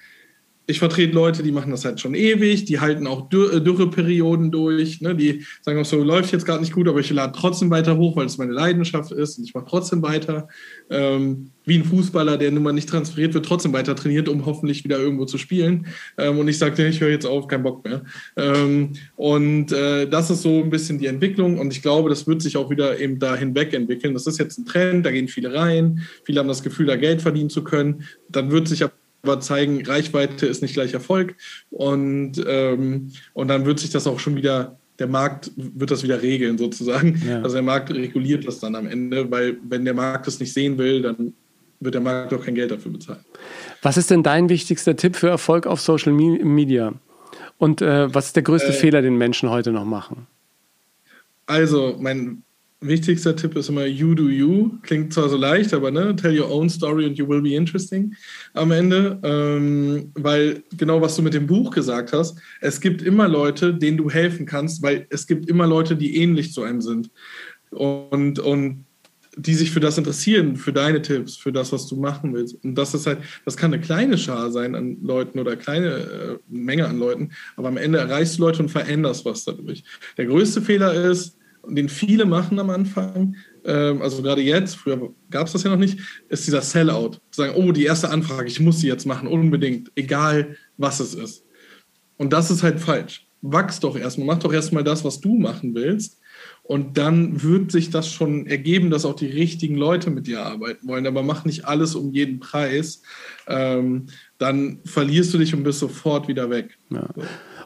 ich 0.66 0.78
vertrete 0.78 1.12
Leute, 1.12 1.42
die 1.42 1.50
machen 1.50 1.72
das 1.72 1.84
halt 1.84 1.98
schon 2.00 2.14
ewig, 2.14 2.64
die 2.64 2.78
halten 2.78 3.06
auch 3.06 3.28
Dür 3.28 3.54
äh, 3.54 3.60
Dürreperioden 3.60 4.52
durch, 4.52 5.00
ne? 5.00 5.14
die 5.14 5.44
sagen 5.60 5.80
auch 5.80 5.84
so, 5.84 6.02
läuft 6.02 6.32
jetzt 6.32 6.46
gerade 6.46 6.60
nicht 6.60 6.72
gut, 6.72 6.88
aber 6.88 7.00
ich 7.00 7.10
lade 7.10 7.32
trotzdem 7.36 7.70
weiter 7.70 7.96
hoch, 7.96 8.16
weil 8.16 8.26
es 8.26 8.38
meine 8.38 8.52
Leidenschaft 8.52 9.10
ist 9.10 9.38
und 9.38 9.44
ich 9.44 9.54
mache 9.54 9.66
trotzdem 9.68 10.02
weiter. 10.02 10.48
Ähm, 10.88 11.50
wie 11.64 11.78
ein 11.78 11.84
Fußballer, 11.84 12.38
der 12.38 12.50
nun 12.50 12.62
mal 12.62 12.72
nicht 12.72 12.88
transferiert 12.88 13.34
wird, 13.34 13.46
trotzdem 13.46 13.72
weiter 13.72 13.94
trainiert, 13.94 14.28
um 14.28 14.46
hoffentlich 14.46 14.84
wieder 14.84 14.98
irgendwo 14.98 15.24
zu 15.24 15.38
spielen. 15.38 15.86
Ähm, 16.16 16.38
und 16.38 16.48
ich 16.48 16.58
sagte, 16.58 16.86
ich 16.86 17.00
höre 17.00 17.10
jetzt 17.10 17.26
auf, 17.26 17.46
kein 17.48 17.62
Bock 17.62 17.84
mehr. 17.84 18.02
Ähm, 18.36 18.92
und 19.16 19.72
äh, 19.72 20.08
das 20.08 20.30
ist 20.30 20.42
so 20.42 20.62
ein 20.62 20.70
bisschen 20.70 20.98
die 20.98 21.06
Entwicklung 21.06 21.58
und 21.58 21.72
ich 21.72 21.82
glaube, 21.82 22.08
das 22.08 22.26
wird 22.26 22.40
sich 22.40 22.56
auch 22.56 22.70
wieder 22.70 23.00
eben 23.00 23.18
da 23.18 23.34
hinweg 23.34 23.72
entwickeln. 23.74 24.14
Das 24.14 24.26
ist 24.26 24.38
jetzt 24.38 24.58
ein 24.58 24.66
Trend, 24.66 25.06
da 25.06 25.10
gehen 25.10 25.28
viele 25.28 25.54
rein, 25.54 26.02
viele 26.24 26.40
haben 26.40 26.48
das 26.48 26.62
Gefühl, 26.62 26.86
da 26.86 26.96
Geld 26.96 27.20
verdienen 27.20 27.50
zu 27.50 27.64
können. 27.64 28.04
Dann 28.28 28.50
wird 28.50 28.68
sich 28.68 28.84
aber 28.84 28.92
aber 29.22 29.40
zeigen, 29.40 29.84
Reichweite 29.84 30.46
ist 30.46 30.62
nicht 30.62 30.74
gleich 30.74 30.94
Erfolg. 30.94 31.36
Und, 31.70 32.42
ähm, 32.46 33.12
und 33.34 33.48
dann 33.48 33.64
wird 33.64 33.78
sich 33.78 33.90
das 33.90 34.06
auch 34.06 34.18
schon 34.18 34.36
wieder, 34.36 34.78
der 34.98 35.06
Markt 35.06 35.50
wird 35.56 35.90
das 35.90 36.02
wieder 36.02 36.22
regeln 36.22 36.58
sozusagen. 36.58 37.22
Ja. 37.26 37.40
Also 37.42 37.54
der 37.54 37.62
Markt 37.62 37.90
reguliert 37.92 38.46
das 38.46 38.58
dann 38.58 38.74
am 38.74 38.86
Ende, 38.86 39.30
weil 39.30 39.58
wenn 39.68 39.84
der 39.84 39.94
Markt 39.94 40.26
das 40.26 40.40
nicht 40.40 40.52
sehen 40.52 40.76
will, 40.78 41.02
dann 41.02 41.34
wird 41.80 41.94
der 41.94 42.00
Markt 42.00 42.32
auch 42.34 42.44
kein 42.44 42.54
Geld 42.54 42.70
dafür 42.70 42.92
bezahlen. 42.92 43.24
Was 43.80 43.96
ist 43.96 44.10
denn 44.10 44.22
dein 44.22 44.48
wichtigster 44.48 44.96
Tipp 44.96 45.16
für 45.16 45.28
Erfolg 45.28 45.66
auf 45.66 45.80
Social 45.80 46.12
Media? 46.12 46.94
Und 47.58 47.82
äh, 47.82 48.12
was 48.12 48.26
ist 48.26 48.36
der 48.36 48.42
größte 48.42 48.70
äh, 48.70 48.72
Fehler, 48.72 49.02
den 49.02 49.16
Menschen 49.16 49.50
heute 49.50 49.72
noch 49.72 49.84
machen? 49.84 50.26
Also, 51.46 51.96
mein 51.98 52.42
wichtigster 52.82 53.34
Tipp 53.34 53.56
ist 53.56 53.68
immer 53.68 53.86
you 53.86 54.14
do 54.14 54.28
you. 54.28 54.72
Klingt 54.82 55.12
zwar 55.12 55.28
so 55.28 55.36
leicht, 55.36 55.72
aber 55.72 55.90
ne, 55.90 56.14
tell 56.16 56.38
your 56.38 56.50
own 56.50 56.68
story 56.68 57.06
and 57.06 57.16
you 57.16 57.28
will 57.28 57.40
be 57.40 57.54
interesting 57.54 58.14
am 58.54 58.70
Ende. 58.70 59.18
Ähm, 59.22 60.10
weil 60.14 60.62
genau 60.76 61.00
was 61.00 61.16
du 61.16 61.22
mit 61.22 61.34
dem 61.34 61.46
Buch 61.46 61.70
gesagt 61.70 62.12
hast, 62.12 62.38
es 62.60 62.80
gibt 62.80 63.02
immer 63.02 63.28
Leute, 63.28 63.74
denen 63.74 63.96
du 63.96 64.10
helfen 64.10 64.46
kannst, 64.46 64.82
weil 64.82 65.06
es 65.10 65.26
gibt 65.26 65.48
immer 65.48 65.66
Leute, 65.66 65.96
die 65.96 66.16
ähnlich 66.16 66.52
zu 66.52 66.62
einem 66.62 66.80
sind. 66.80 67.10
Und, 67.70 68.38
und 68.38 68.84
die 69.36 69.54
sich 69.54 69.70
für 69.70 69.80
das 69.80 69.96
interessieren, 69.96 70.56
für 70.56 70.72
deine 70.72 71.00
Tipps, 71.00 71.36
für 71.36 71.52
das, 71.52 71.72
was 71.72 71.86
du 71.86 71.96
machen 71.96 72.34
willst. 72.34 72.62
Und 72.62 72.74
das 72.74 72.92
ist 72.92 73.06
halt, 73.06 73.18
das 73.44 73.56
kann 73.56 73.72
eine 73.72 73.82
kleine 73.82 74.18
Schar 74.18 74.50
sein 74.50 74.74
an 74.74 74.98
Leuten 75.02 75.38
oder 75.38 75.56
kleine 75.56 75.88
äh, 75.88 76.38
Menge 76.48 76.86
an 76.86 76.98
Leuten, 76.98 77.30
aber 77.56 77.68
am 77.68 77.78
Ende 77.78 77.98
erreichst 77.98 78.38
du 78.38 78.42
Leute 78.42 78.62
und 78.62 78.68
veränderst 78.68 79.24
was 79.24 79.44
dadurch. 79.44 79.84
Der 80.18 80.26
größte 80.26 80.60
Fehler 80.60 81.10
ist, 81.10 81.38
den 81.66 81.88
viele 81.88 82.24
machen 82.24 82.58
am 82.58 82.70
Anfang, 82.70 83.36
ähm, 83.64 84.02
also 84.02 84.22
gerade 84.22 84.42
jetzt, 84.42 84.76
früher 84.76 85.12
gab 85.30 85.46
es 85.46 85.52
das 85.52 85.62
ja 85.62 85.70
noch 85.70 85.78
nicht, 85.78 85.98
ist 86.28 86.46
dieser 86.46 86.62
Sellout. 86.62 87.18
Sagen, 87.30 87.54
oh, 87.56 87.72
die 87.72 87.84
erste 87.84 88.10
Anfrage, 88.10 88.48
ich 88.48 88.60
muss 88.60 88.80
sie 88.80 88.88
jetzt 88.88 89.06
machen, 89.06 89.28
unbedingt, 89.28 89.90
egal 89.94 90.56
was 90.76 91.00
es 91.00 91.14
ist. 91.14 91.44
Und 92.16 92.32
das 92.32 92.50
ist 92.50 92.62
halt 92.62 92.80
falsch. 92.80 93.26
Wachs 93.40 93.80
doch 93.80 93.96
erstmal, 93.96 94.28
mach 94.28 94.38
doch 94.38 94.52
erstmal 94.52 94.84
das, 94.84 95.04
was 95.04 95.20
du 95.20 95.36
machen 95.36 95.74
willst. 95.74 96.20
Und 96.62 96.96
dann 96.96 97.42
wird 97.42 97.72
sich 97.72 97.90
das 97.90 98.08
schon 98.08 98.46
ergeben, 98.46 98.90
dass 98.90 99.04
auch 99.04 99.16
die 99.16 99.26
richtigen 99.26 99.74
Leute 99.74 100.10
mit 100.10 100.28
dir 100.28 100.44
arbeiten 100.44 100.86
wollen. 100.86 101.06
Aber 101.06 101.22
mach 101.22 101.44
nicht 101.44 101.64
alles 101.64 101.96
um 101.96 102.12
jeden 102.12 102.38
Preis. 102.38 103.02
Ähm, 103.48 104.06
dann 104.38 104.78
verlierst 104.84 105.34
du 105.34 105.38
dich 105.38 105.54
und 105.54 105.64
bist 105.64 105.80
sofort 105.80 106.28
wieder 106.28 106.50
weg. 106.50 106.78
Ja. 106.90 107.08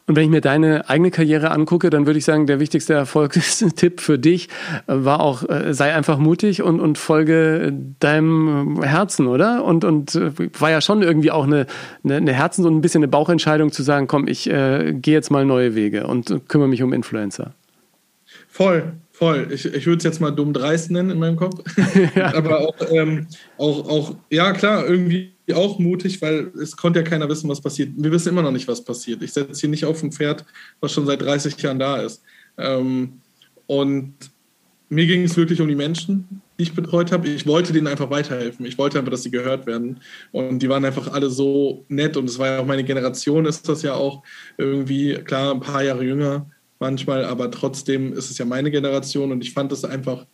Und 0.09 0.15
wenn 0.15 0.23
ich 0.23 0.31
mir 0.31 0.41
deine 0.41 0.89
eigene 0.89 1.11
Karriere 1.11 1.51
angucke, 1.51 1.91
dann 1.91 2.07
würde 2.07 2.19
ich 2.19 2.25
sagen, 2.25 2.47
der 2.47 2.61
wichtigste 2.61 2.95
Erfolgstipp 2.95 4.01
für 4.01 4.19
dich 4.19 4.49
äh, 4.87 4.95
war 4.95 5.21
auch, 5.21 5.49
äh, 5.49 5.75
sei 5.75 5.95
einfach 5.95 6.19
mutig 6.19 6.63
und, 6.63 6.79
und 6.79 6.97
folge 6.97 7.73
deinem 7.99 8.83
Herzen, 8.83 9.27
oder? 9.27 9.65
Und, 9.65 9.85
und 9.85 10.15
äh, 10.15 10.31
war 10.61 10.71
ja 10.71 10.81
schon 10.81 11.03
irgendwie 11.03 11.33
auch 11.33 11.45
eine, 11.45 11.67
eine, 12.05 12.17
eine 12.17 12.33
Herzens- 12.33 12.67
und 12.67 12.77
ein 12.77 12.81
bisschen 12.83 13.01
eine 13.01 13.09
Bauchentscheidung 13.09 13.73
zu 13.73 13.83
sagen, 13.83 14.07
komm, 14.07 14.29
ich 14.29 14.49
äh, 14.49 14.93
gehe 14.93 15.15
jetzt 15.15 15.31
mal 15.31 15.45
neue 15.45 15.75
Wege 15.75 16.07
und 16.07 16.49
kümmere 16.49 16.69
mich 16.69 16.85
um 16.85 16.93
Influencer. 16.93 17.55
Voll, 18.49 18.93
voll. 19.17 19.49
Ich, 19.51 19.65
ich 19.65 19.87
würde 19.87 19.99
es 19.99 20.05
jetzt 20.05 20.21
mal 20.21 20.31
dumm 20.31 20.53
dreist 20.53 20.91
nennen 20.91 21.11
in 21.11 21.19
meinem 21.19 21.37
Kopf. 21.37 21.65
ja. 22.15 22.35
Aber 22.35 22.61
auch, 22.61 22.77
ähm, 22.91 23.27
auch, 23.57 23.89
auch, 23.89 24.17
ja 24.31 24.53
klar, 24.53 24.87
irgendwie 24.87 25.33
auch 25.55 25.79
mutig, 25.79 26.21
weil 26.21 26.53
es 26.61 26.77
konnte 26.77 27.01
ja 27.01 27.05
keiner 27.05 27.29
wissen, 27.29 27.49
was 27.49 27.61
passiert. 27.61 27.91
Wir 27.97 28.13
wissen 28.13 28.29
immer 28.29 28.43
noch 28.43 28.51
nicht, 28.51 28.69
was 28.69 28.85
passiert. 28.85 29.23
Ich 29.23 29.33
setze 29.33 29.61
hier 29.61 29.71
nicht 29.71 29.85
auf 29.85 30.03
ein 30.03 30.13
Pferd, 30.13 30.45
was 30.81 30.93
schon 30.93 31.07
seit 31.07 31.23
30 31.23 31.61
Jahren 31.63 31.79
da 31.79 31.97
ist. 31.99 32.23
Ähm, 32.59 33.21
und 33.67 34.15
mir 34.89 35.07
ging 35.07 35.23
es 35.23 35.37
wirklich 35.37 35.61
um 35.61 35.69
die 35.69 35.75
Menschen, 35.75 36.43
die 36.59 36.65
ich 36.65 36.75
betreut 36.75 37.11
habe. 37.11 37.29
Ich 37.29 37.47
wollte 37.47 37.73
denen 37.73 37.87
einfach 37.87 38.11
weiterhelfen. 38.11 38.67
Ich 38.67 38.77
wollte 38.77 38.99
einfach, 38.99 39.11
dass 39.11 39.23
sie 39.23 39.31
gehört 39.31 39.67
werden. 39.67 40.01
Und 40.31 40.59
die 40.59 40.69
waren 40.69 40.85
einfach 40.85 41.13
alle 41.13 41.31
so 41.31 41.85
nett. 41.89 42.17
Und 42.17 42.29
es 42.29 42.39
war 42.39 42.49
ja 42.49 42.59
auch 42.61 42.67
meine 42.67 42.85
Generation, 42.85 43.47
ist 43.47 43.69
das 43.69 43.83
ja 43.83 43.95
auch 43.95 44.23
irgendwie, 44.59 45.15
klar, 45.15 45.55
ein 45.55 45.61
paar 45.61 45.83
Jahre 45.83 46.05
jünger 46.05 46.47
manchmal, 46.79 47.25
aber 47.25 47.51
trotzdem 47.51 48.13
ist 48.13 48.31
es 48.31 48.39
ja 48.39 48.45
meine 48.45 48.71
Generation. 48.71 49.33
Und 49.33 49.43
ich 49.43 49.53
fand 49.53 49.73
es 49.73 49.85
einfach 49.85 50.27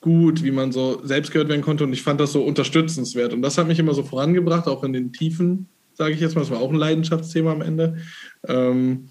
gut, 0.00 0.44
wie 0.44 0.50
man 0.50 0.70
so 0.70 1.00
selbst 1.02 1.32
gehört 1.32 1.48
werden 1.48 1.62
konnte. 1.62 1.84
Und 1.84 1.92
ich 1.92 2.02
fand 2.02 2.20
das 2.20 2.32
so 2.32 2.42
unterstützenswert. 2.42 3.32
Und 3.32 3.42
das 3.42 3.56
hat 3.56 3.66
mich 3.66 3.78
immer 3.78 3.94
so 3.94 4.02
vorangebracht, 4.02 4.66
auch 4.66 4.84
in 4.84 4.92
den 4.92 5.12
Tiefen, 5.12 5.66
sage 5.94 6.12
ich 6.12 6.20
jetzt 6.20 6.34
mal. 6.34 6.42
Das 6.42 6.50
war 6.50 6.60
auch 6.60 6.70
ein 6.70 6.76
Leidenschaftsthema 6.76 7.52
am 7.52 7.62
Ende, 7.62 7.96
ähm, 8.46 9.08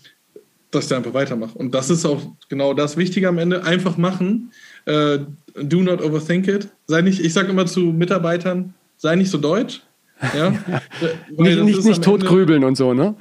dass 0.70 0.86
ich 0.86 0.96
einfach 0.96 1.14
weitermache. 1.14 1.58
Und 1.58 1.74
das 1.74 1.90
ist 1.90 2.06
auch 2.06 2.22
genau 2.48 2.74
das 2.74 2.96
Wichtige 2.96 3.28
am 3.28 3.40
Ende. 3.40 3.64
Einfach 3.64 3.98
machen. 3.98 4.52
Äh, 4.86 5.20
do 5.56 5.82
not 5.82 6.02
overthink 6.02 6.48
it. 6.48 6.68
Sei 6.86 7.02
nicht, 7.02 7.20
ich 7.20 7.34
sage 7.34 7.50
immer 7.50 7.66
zu 7.66 7.80
Mitarbeitern, 7.80 8.76
sei 8.98 9.16
nicht 9.16 9.32
so 9.32 9.40
deutsch. 9.40 9.82
Ja? 10.36 10.52
nicht 11.38 11.64
nicht, 11.64 11.86
nicht 11.86 12.04
totgrübeln 12.04 12.64
und 12.64 12.76
so, 12.76 12.94
ne? 12.94 13.16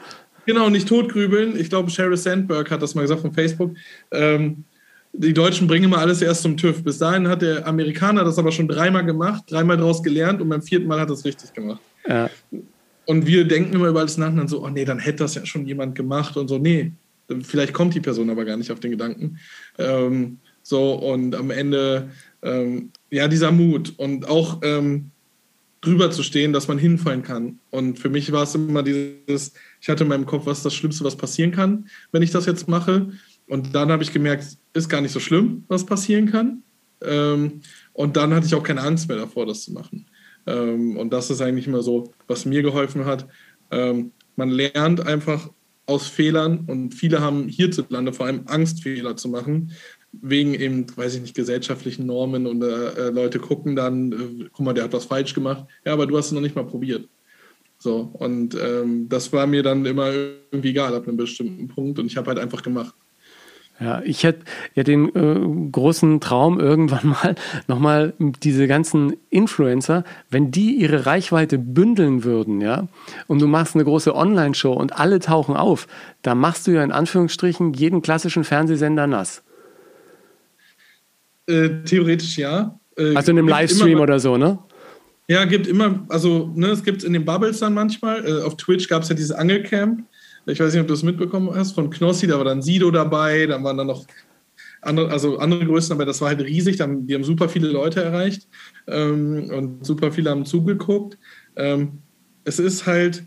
Genau, 0.47 0.69
nicht 0.71 0.89
totgrübeln. 0.89 1.59
Ich 1.59 1.71
glaube, 1.71 1.91
Sheryl 1.91 2.17
Sandberg 2.17 2.71
hat 2.71 2.83
das 2.83 2.95
mal 2.95 3.03
gesagt 3.03 3.21
von 3.21 3.33
Facebook. 3.33 3.75
Ähm, 4.11 4.65
die 5.13 5.35
Deutschen 5.35 5.67
bringen 5.67 5.85
immer 5.85 5.99
alles 5.99 6.23
erst 6.23 6.43
zum 6.43 6.57
TÜV. 6.57 6.83
Bis 6.83 6.99
dahin 6.99 7.29
hat 7.29 7.43
der 7.43 7.67
Amerikaner 7.67 8.25
das 8.25 8.39
aber 8.39 8.51
schon 8.51 8.67
dreimal 8.67 9.05
gemacht, 9.05 9.45
dreimal 9.49 9.77
daraus 9.77 10.03
gelernt 10.03 10.41
und 10.41 10.49
beim 10.49 10.63
vierten 10.63 10.87
Mal 10.87 11.01
hat 11.01 11.11
er 11.11 11.15
es 11.15 11.25
richtig 11.25 11.53
gemacht. 11.53 11.81
Ja. 12.09 12.31
Und 13.05 13.27
wir 13.27 13.45
denken 13.45 13.75
immer 13.75 13.89
über 13.89 14.01
alles 14.01 14.17
nach 14.17 14.29
und 14.29 14.37
dann 14.39 14.49
so, 14.49 14.65
oh 14.65 14.71
nee, 14.71 14.85
dann 14.85 14.99
hätte 14.99 15.19
das 15.19 15.35
ja 15.35 15.45
schon 15.45 15.67
jemand 15.67 15.95
gemacht 15.95 16.37
und 16.37 16.49
so. 16.49 16.59
Nee, 16.59 16.93
vielleicht 17.43 17.73
kommt 17.73 17.95
die 17.95 18.01
Person 18.01 18.31
aber 18.31 18.45
gar 18.45 18.57
nicht 18.57 18.73
auf 18.73 18.81
den 18.81 18.93
Gedanken. 18.93 19.39
Ähm, 19.79 20.39
so, 20.63 20.95
und 20.95 21.35
am 21.35 21.51
Ende, 21.51 22.09
ähm, 22.43 22.91
ja, 23.11 23.29
dieser 23.29 23.51
Mut 23.53 23.93
und 23.99 24.29
auch 24.29 24.61
ähm, 24.63 25.11
drüber 25.83 26.11
zu 26.11 26.23
stehen, 26.23 26.53
dass 26.53 26.69
man 26.69 26.79
hinfallen 26.79 27.23
kann. 27.23 27.59
Und 27.71 27.99
für 27.99 28.09
mich 28.09 28.33
war 28.33 28.45
es 28.45 28.55
immer 28.55 28.83
dieses, 28.83 29.53
ich 29.81 29.89
hatte 29.89 30.05
in 30.05 30.09
meinem 30.09 30.27
Kopf, 30.27 30.47
was 30.47 30.59
ist 30.59 30.65
das 30.65 30.75
Schlimmste, 30.75 31.05
was 31.05 31.17
passieren 31.17 31.51
kann, 31.51 31.89
wenn 32.13 32.23
ich 32.23 32.31
das 32.31 32.47
jetzt 32.47 32.69
mache. 32.69 33.13
Und 33.49 33.75
dann 33.75 33.91
habe 33.91 34.03
ich 34.03 34.13
gemerkt, 34.13 34.57
ist 34.73 34.89
gar 34.89 35.01
nicht 35.01 35.13
so 35.13 35.21
schlimm, 35.21 35.65
was 35.69 35.85
passieren 35.85 36.31
kann. 36.31 36.63
Ähm, 37.03 37.61
und 37.93 38.17
dann 38.17 38.33
hatte 38.33 38.47
ich 38.47 38.55
auch 38.55 38.63
keine 38.63 38.81
Angst 38.81 39.09
mehr 39.09 39.19
davor, 39.19 39.45
das 39.45 39.65
zu 39.65 39.73
machen. 39.73 40.07
Ähm, 40.47 40.97
und 40.97 41.13
das 41.13 41.31
ist 41.31 41.41
eigentlich 41.41 41.67
immer 41.67 41.83
so, 41.83 42.13
was 42.29 42.45
mir 42.45 42.63
geholfen 42.63 43.05
hat. 43.05 43.27
Ähm, 43.73 44.13
man 44.37 44.51
lernt 44.51 45.05
einfach 45.05 45.51
aus 45.87 46.07
Fehlern 46.07 46.65
und 46.69 46.95
viele 46.95 47.21
haben 47.21 47.49
hierzulande 47.49 48.13
vor 48.13 48.27
allem 48.27 48.43
Angst, 48.47 48.83
Fehler 48.83 49.17
zu 49.17 49.29
machen, 49.29 49.73
wegen 50.13 50.55
eben, 50.55 50.87
weiß 50.95 51.15
ich 51.15 51.23
nicht, 51.23 51.35
gesellschaftlichen 51.35 52.07
Normen 52.07 52.47
und 52.47 52.63
äh, 52.63 53.11
Leute 53.11 53.39
gucken 53.39 53.75
dann, 53.77 54.13
äh, 54.13 54.49
guck 54.53 54.65
mal, 54.65 54.75
der 54.75 54.85
hat 54.85 54.93
was 54.93 55.07
falsch 55.07 55.35
gemacht. 55.35 55.65
Ja, 55.85 55.93
aber 55.95 56.07
du 56.07 56.17
hast 56.17 56.27
es 56.27 56.33
noch 56.33 56.41
nicht 56.41 56.55
mal 56.55 56.67
probiert. 56.67 57.09
So, 57.79 58.11
und 58.13 58.55
ähm, 58.55 59.09
das 59.09 59.33
war 59.33 59.47
mir 59.47 59.63
dann 59.63 59.85
immer 59.87 60.11
irgendwie 60.11 60.71
egal 60.71 60.95
ab 60.95 61.09
einem 61.09 61.17
bestimmten 61.17 61.67
Punkt 61.67 61.99
und 61.99 62.07
ich 62.07 62.17
habe 62.17 62.29
halt 62.29 62.39
einfach 62.39 62.63
gemacht. 62.63 62.95
Ja, 63.81 64.01
ich 64.05 64.23
hätte 64.23 64.45
ja 64.75 64.85
den 64.85 65.09
äh, 65.17 65.71
großen 65.73 66.21
Traum 66.21 66.61
irgendwann 66.61 67.09
mal 67.23 67.35
nochmal 67.67 68.15
diese 68.19 68.69
ganzen 68.69 69.17
Influencer, 69.31 70.05
wenn 70.31 70.53
die 70.53 70.77
ihre 70.77 71.07
Reichweite 71.07 71.59
bündeln 71.59 72.23
würden, 72.23 72.61
ja, 72.61 72.87
und 73.27 73.43
du 73.43 73.49
machst 73.49 73.75
eine 73.75 73.85
große 73.85 74.15
Online-Show 74.15 74.73
und 74.73 75.01
alle 75.01 75.19
tauchen 75.19 75.57
auf, 75.57 75.89
da 76.21 76.37
machst 76.37 76.69
du 76.69 76.71
ja 76.71 76.85
in 76.85 76.93
Anführungsstrichen 76.93 77.73
jeden 77.73 78.03
klassischen 78.03 78.45
Fernsehsender 78.45 79.09
nass. 79.09 79.43
Äh, 81.47 81.83
theoretisch 81.85 82.39
ja. 82.39 82.79
Äh, 82.97 83.15
also 83.15 83.31
in 83.33 83.39
einem 83.39 83.49
Livestream 83.49 84.01
oder 84.01 84.19
so, 84.19 84.37
ne? 84.37 84.59
Ja, 85.29 85.45
gibt 85.45 85.67
immer, 85.67 86.05
also 86.09 86.53
ne, 86.55 86.69
es 86.69 86.83
gibt 86.83 87.05
in 87.05 87.13
den 87.13 87.25
Bubbles 87.25 87.61
dann 87.61 87.75
manchmal. 87.75 88.27
Äh, 88.27 88.43
auf 88.43 88.57
Twitch 88.57 88.89
gab 88.89 89.03
es 89.03 89.09
ja 89.09 89.15
dieses 89.15 89.33
Angelcamp 89.33 90.05
ich 90.47 90.61
weiß 90.61 90.73
nicht, 90.73 90.83
ob 90.83 90.89
du 90.89 90.95
es 90.95 91.03
mitbekommen 91.03 91.55
hast, 91.55 91.73
von 91.73 91.91
Knossi, 91.91 92.27
da 92.27 92.37
war 92.37 92.45
dann 92.45 92.63
Sido 92.63 92.91
dabei, 92.91 93.47
dann 93.47 93.63
waren 93.63 93.77
dann 93.77 93.87
noch 93.87 94.07
andere, 94.81 95.11
also 95.11 95.39
andere 95.39 95.65
Größen, 95.65 95.93
aber 95.93 96.05
das 96.05 96.21
war 96.21 96.29
halt 96.29 96.41
riesig, 96.41 96.77
dann, 96.77 97.07
die 97.07 97.15
haben 97.15 97.25
super 97.25 97.49
viele 97.49 97.69
Leute 97.69 98.03
erreicht 98.03 98.49
ähm, 98.89 99.51
und 99.51 99.87
super 99.87 100.11
viele 100.11 100.31
haben 100.31 100.45
zugeguckt. 100.45 101.17
Ähm, 101.55 101.99
es 102.45 102.59
ist 102.59 102.87
halt 102.87 103.23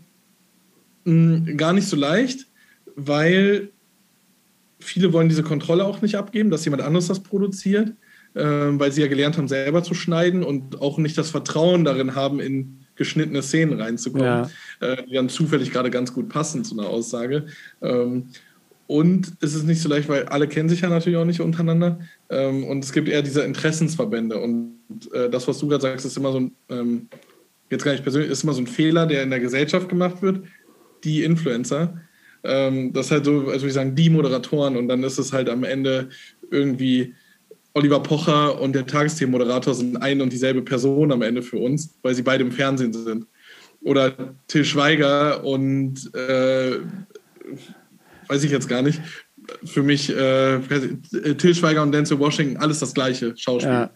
mh, 1.04 1.46
hm, 1.46 1.56
gar 1.56 1.72
nicht 1.72 1.88
so 1.88 1.96
leicht, 1.96 2.46
weil 2.96 3.70
viele 4.78 5.12
wollen 5.14 5.30
diese 5.30 5.42
Kontrolle 5.42 5.84
auch 5.84 6.02
nicht 6.02 6.16
abgeben, 6.16 6.50
dass 6.50 6.64
jemand 6.66 6.82
anderes 6.82 7.08
das 7.08 7.22
produziert, 7.22 7.92
weil 8.42 8.92
sie 8.92 9.00
ja 9.00 9.06
gelernt 9.06 9.38
haben, 9.38 9.48
selber 9.48 9.82
zu 9.82 9.94
schneiden 9.94 10.42
und 10.42 10.80
auch 10.82 10.98
nicht 10.98 11.16
das 11.16 11.30
Vertrauen 11.30 11.84
darin 11.84 12.14
haben, 12.14 12.38
in 12.38 12.86
geschnittene 12.96 13.42
Szenen 13.42 13.80
reinzukommen, 13.80 14.26
ja. 14.26 14.50
äh, 14.80 15.04
die 15.04 15.14
dann 15.14 15.28
zufällig 15.28 15.70
gerade 15.70 15.90
ganz 15.90 16.12
gut 16.12 16.28
passen 16.28 16.64
zu 16.64 16.78
einer 16.78 16.88
Aussage. 16.88 17.46
Ähm, 17.82 18.28
und 18.86 19.32
es 19.40 19.54
ist 19.54 19.64
nicht 19.64 19.80
so 19.80 19.88
leicht, 19.88 20.08
weil 20.08 20.24
alle 20.26 20.48
kennen 20.48 20.68
sich 20.68 20.80
ja 20.80 20.88
natürlich 20.88 21.18
auch 21.18 21.24
nicht 21.24 21.40
untereinander. 21.40 21.98
Ähm, 22.30 22.64
und 22.64 22.84
es 22.84 22.92
gibt 22.92 23.08
eher 23.08 23.22
diese 23.22 23.42
Interessensverbände. 23.42 24.38
Und 24.38 24.78
äh, 25.12 25.28
das, 25.28 25.48
was 25.48 25.58
du 25.58 25.68
gerade 25.68 25.82
sagst, 25.82 26.06
ist 26.06 26.16
immer 26.16 26.32
so 26.32 26.40
ein, 26.40 26.52
ähm, 26.68 27.08
jetzt 27.68 27.84
gar 27.84 27.92
nicht 27.92 28.04
persönlich, 28.04 28.30
ist 28.30 28.44
immer 28.44 28.52
so 28.52 28.62
ein 28.62 28.66
Fehler, 28.66 29.06
der 29.06 29.22
in 29.22 29.30
der 29.30 29.40
Gesellschaft 29.40 29.88
gemacht 29.88 30.22
wird. 30.22 30.44
Die 31.02 31.24
Influencer. 31.24 32.00
Ähm, 32.44 32.92
das 32.92 33.06
ist 33.06 33.12
halt 33.12 33.24
so, 33.24 33.48
also 33.48 33.66
ich 33.66 33.72
sagen, 33.72 33.96
die 33.96 34.08
Moderatoren. 34.08 34.76
Und 34.76 34.86
dann 34.86 35.02
ist 35.02 35.18
es 35.18 35.32
halt 35.32 35.48
am 35.48 35.64
Ende 35.64 36.08
irgendwie 36.50 37.14
Oliver 37.76 38.00
Pocher 38.00 38.58
und 38.58 38.74
der 38.74 38.86
Tagesthemenmoderator 38.86 39.74
sind 39.74 39.98
ein 39.98 40.22
und 40.22 40.32
dieselbe 40.32 40.62
Person 40.62 41.12
am 41.12 41.20
Ende 41.20 41.42
für 41.42 41.58
uns, 41.58 41.94
weil 42.00 42.14
sie 42.14 42.22
beide 42.22 42.42
im 42.42 42.50
Fernsehen 42.50 42.94
sind. 42.94 43.26
Oder 43.82 44.14
Till 44.48 44.64
Schweiger 44.64 45.44
und 45.44 46.10
äh, 46.14 46.78
weiß 48.28 48.44
ich 48.44 48.50
jetzt 48.50 48.66
gar 48.66 48.80
nicht. 48.80 49.02
Für 49.66 49.82
mich 49.82 50.08
äh, 50.08 50.58
Till 51.36 51.54
Schweiger 51.54 51.82
und 51.82 51.92
Denzel 51.92 52.18
Washington, 52.18 52.56
alles 52.56 52.78
das 52.78 52.94
gleiche 52.94 53.36
Schauspiel. 53.36 53.70
Ja. 53.70 53.90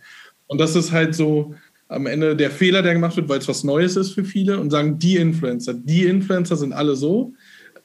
Und 0.46 0.60
das 0.60 0.76
ist 0.76 0.92
halt 0.92 1.14
so 1.14 1.54
am 1.88 2.06
Ende 2.06 2.36
der 2.36 2.50
Fehler, 2.50 2.82
der 2.82 2.92
gemacht 2.92 3.16
wird, 3.16 3.30
weil 3.30 3.38
es 3.38 3.48
was 3.48 3.64
Neues 3.64 3.96
ist 3.96 4.12
für 4.12 4.24
viele 4.24 4.60
und 4.60 4.68
sagen, 4.68 4.98
die 4.98 5.16
Influencer, 5.16 5.72
die 5.72 6.04
Influencer 6.04 6.56
sind 6.56 6.74
alle 6.74 6.96
so. 6.96 7.32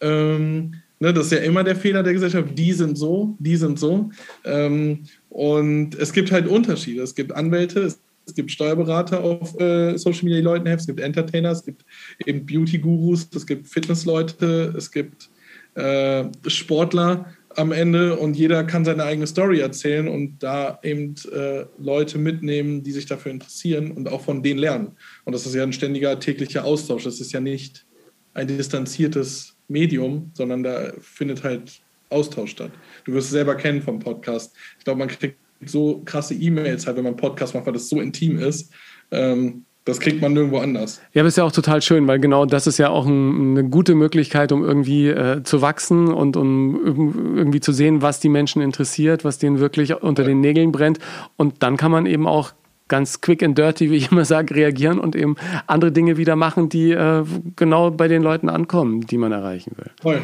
Ähm, 0.02 0.74
ne, 1.00 1.14
das 1.14 1.28
ist 1.28 1.32
ja 1.32 1.38
immer 1.40 1.64
der 1.64 1.78
Fehler 1.78 2.04
der 2.04 2.14
Gesellschaft, 2.14 2.50
die 2.54 2.74
sind 2.74 2.98
so, 2.98 3.38
die 3.40 3.56
sind 3.56 3.80
so. 3.80 4.10
Ähm, 4.44 5.04
und 5.36 5.96
es 5.96 6.14
gibt 6.14 6.32
halt 6.32 6.48
Unterschiede. 6.48 7.02
Es 7.02 7.14
gibt 7.14 7.34
Anwälte, 7.34 7.82
es 7.82 8.00
gibt 8.36 8.52
Steuerberater 8.52 9.22
auf 9.22 9.60
äh, 9.60 9.98
Social 9.98 10.24
Media, 10.24 10.38
die 10.38 10.46
Leuten 10.46 10.66
helfen, 10.66 10.80
es 10.80 10.88
gibt 10.88 11.02
Entertainer, 11.02 11.52
es 11.52 11.66
gibt 11.66 11.84
eben 12.26 12.46
Beauty-Gurus, 12.46 13.28
es 13.36 13.46
gibt 13.46 13.68
Fitnessleute, 13.68 14.74
es 14.78 14.90
gibt 14.90 15.30
äh, 15.74 16.24
Sportler 16.48 17.26
am 17.54 17.74
Ende 17.74 18.16
und 18.16 18.38
jeder 18.38 18.64
kann 18.64 18.86
seine 18.86 19.04
eigene 19.04 19.28
Story 19.28 19.60
erzählen 19.60 20.08
und 20.08 20.42
da 20.42 20.80
eben 20.84 21.16
äh, 21.34 21.66
Leute 21.80 22.18
mitnehmen, 22.18 22.82
die 22.82 22.94
sich 22.94 23.06
dafür 23.06 23.34
interessieren 23.34 23.92
und 23.92 24.08
auch 24.08 24.22
von 24.22 24.42
denen 24.42 24.62
lernen. 24.62 24.92
Und 25.26 25.34
das 25.34 25.46
ist 25.46 25.54
ja 25.54 25.64
ein 25.64 25.74
ständiger 25.74 26.18
täglicher 26.18 26.64
Austausch. 26.64 27.04
Das 27.04 27.20
ist 27.20 27.34
ja 27.34 27.42
nicht 27.42 27.86
ein 28.34 28.48
distanziertes 28.48 29.58
Medium, 29.68 30.32
sondern 30.34 30.64
da 30.64 30.94
findet 31.02 31.44
halt 31.44 31.82
Austausch 32.10 32.52
statt. 32.52 32.72
Du 33.06 33.14
wirst 33.14 33.28
es 33.28 33.32
selber 33.32 33.56
kennen 33.56 33.82
vom 33.82 34.00
Podcast. 34.00 34.56
Ich 34.78 34.86
glaube, 34.86 35.00
man 35.00 35.08
kriegt 35.08 35.38
so 35.66 36.02
krasse 36.06 36.34
E-Mails 36.34 36.86
halt, 36.88 36.98
wenn 36.98 37.04
man 37.04 37.16
Podcast 37.16 37.54
macht, 37.54 37.66
weil 37.66 37.74
das 37.74 37.90
so 37.90 38.00
intim 38.02 38.38
ist. 38.40 38.72
Ähm, 39.12 39.66
das 39.86 40.00
kriegt 40.00 40.20
man 40.20 40.34
nirgendwo 40.34 40.58
anders. 40.58 41.00
Ja, 41.14 41.22
aber 41.22 41.28
ist 41.28 41.38
ja 41.38 41.44
auch 41.44 41.52
total 41.52 41.80
schön, 41.84 42.08
weil 42.08 42.20
genau 42.20 42.48
das 42.48 42.66
ist 42.66 42.80
ja 42.80 42.90
auch 42.90 43.06
ein, 43.06 43.52
eine 43.52 43.70
gute 43.70 43.94
Möglichkeit, 43.94 44.52
um 44.52 44.64
irgendwie 44.64 45.10
äh, 45.10 45.44
zu 45.44 45.62
wachsen 45.62 46.08
und 46.08 46.36
um 46.38 47.38
irgendwie 47.38 47.60
zu 47.60 47.72
sehen, 47.72 48.02
was 48.02 48.20
die 48.20 48.30
Menschen 48.30 48.64
interessiert, 48.64 49.24
was 49.24 49.38
denen 49.38 49.60
wirklich 49.60 50.02
unter 50.02 50.24
ja. 50.24 50.30
den 50.30 50.42
Nägeln 50.42 50.72
brennt. 50.72 50.98
Und 51.38 51.62
dann 51.62 51.78
kann 51.78 51.92
man 51.92 52.08
eben 52.08 52.26
auch 52.26 52.54
ganz 52.88 53.22
quick 53.22 53.44
and 53.44 53.58
dirty, 53.58 53.92
wie 53.92 53.98
ich 53.98 54.12
immer 54.12 54.26
sage, 54.26 54.56
reagieren 54.56 55.00
und 55.00 55.16
eben 55.16 55.36
andere 55.68 55.92
Dinge 55.92 56.18
wieder 56.18 56.36
machen, 56.36 56.68
die 56.68 56.92
äh, 56.92 57.24
genau 57.56 57.92
bei 57.92 58.08
den 58.08 58.24
Leuten 58.24 58.50
ankommen, 58.50 59.02
die 59.02 59.20
man 59.20 59.32
erreichen 59.32 59.74
will. 59.78 59.92
Voll. 60.02 60.22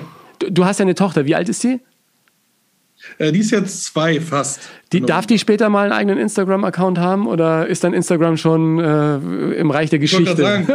Du, 0.50 0.66
hast 0.66 0.80
ja 0.80 0.86
eine 0.86 0.96
Tochter, 0.96 1.26
wie 1.26 1.36
alt 1.36 1.50
ist 1.50 1.62
sie? 1.62 1.80
Äh, 3.18 3.32
die 3.32 3.40
ist 3.40 3.52
jetzt 3.52 3.86
zwei 3.86 4.20
fast. 4.20 4.62
Die, 4.92 4.98
genau. 4.98 5.08
Darf 5.08 5.26
die 5.26 5.40
später 5.40 5.70
mal 5.70 5.84
einen 5.84 5.94
eigenen 5.94 6.18
Instagram-Account 6.18 7.00
haben 7.00 7.28
oder 7.28 7.68
ist 7.68 7.84
dann 7.84 7.94
Instagram 7.94 8.38
schon 8.38 8.80
äh, 8.80 9.16
im 9.56 9.72
Reich 9.72 9.90
der 9.90 10.00
Geschichte? 10.00 10.32
Ich, 10.32 10.38
sagen, 10.38 10.68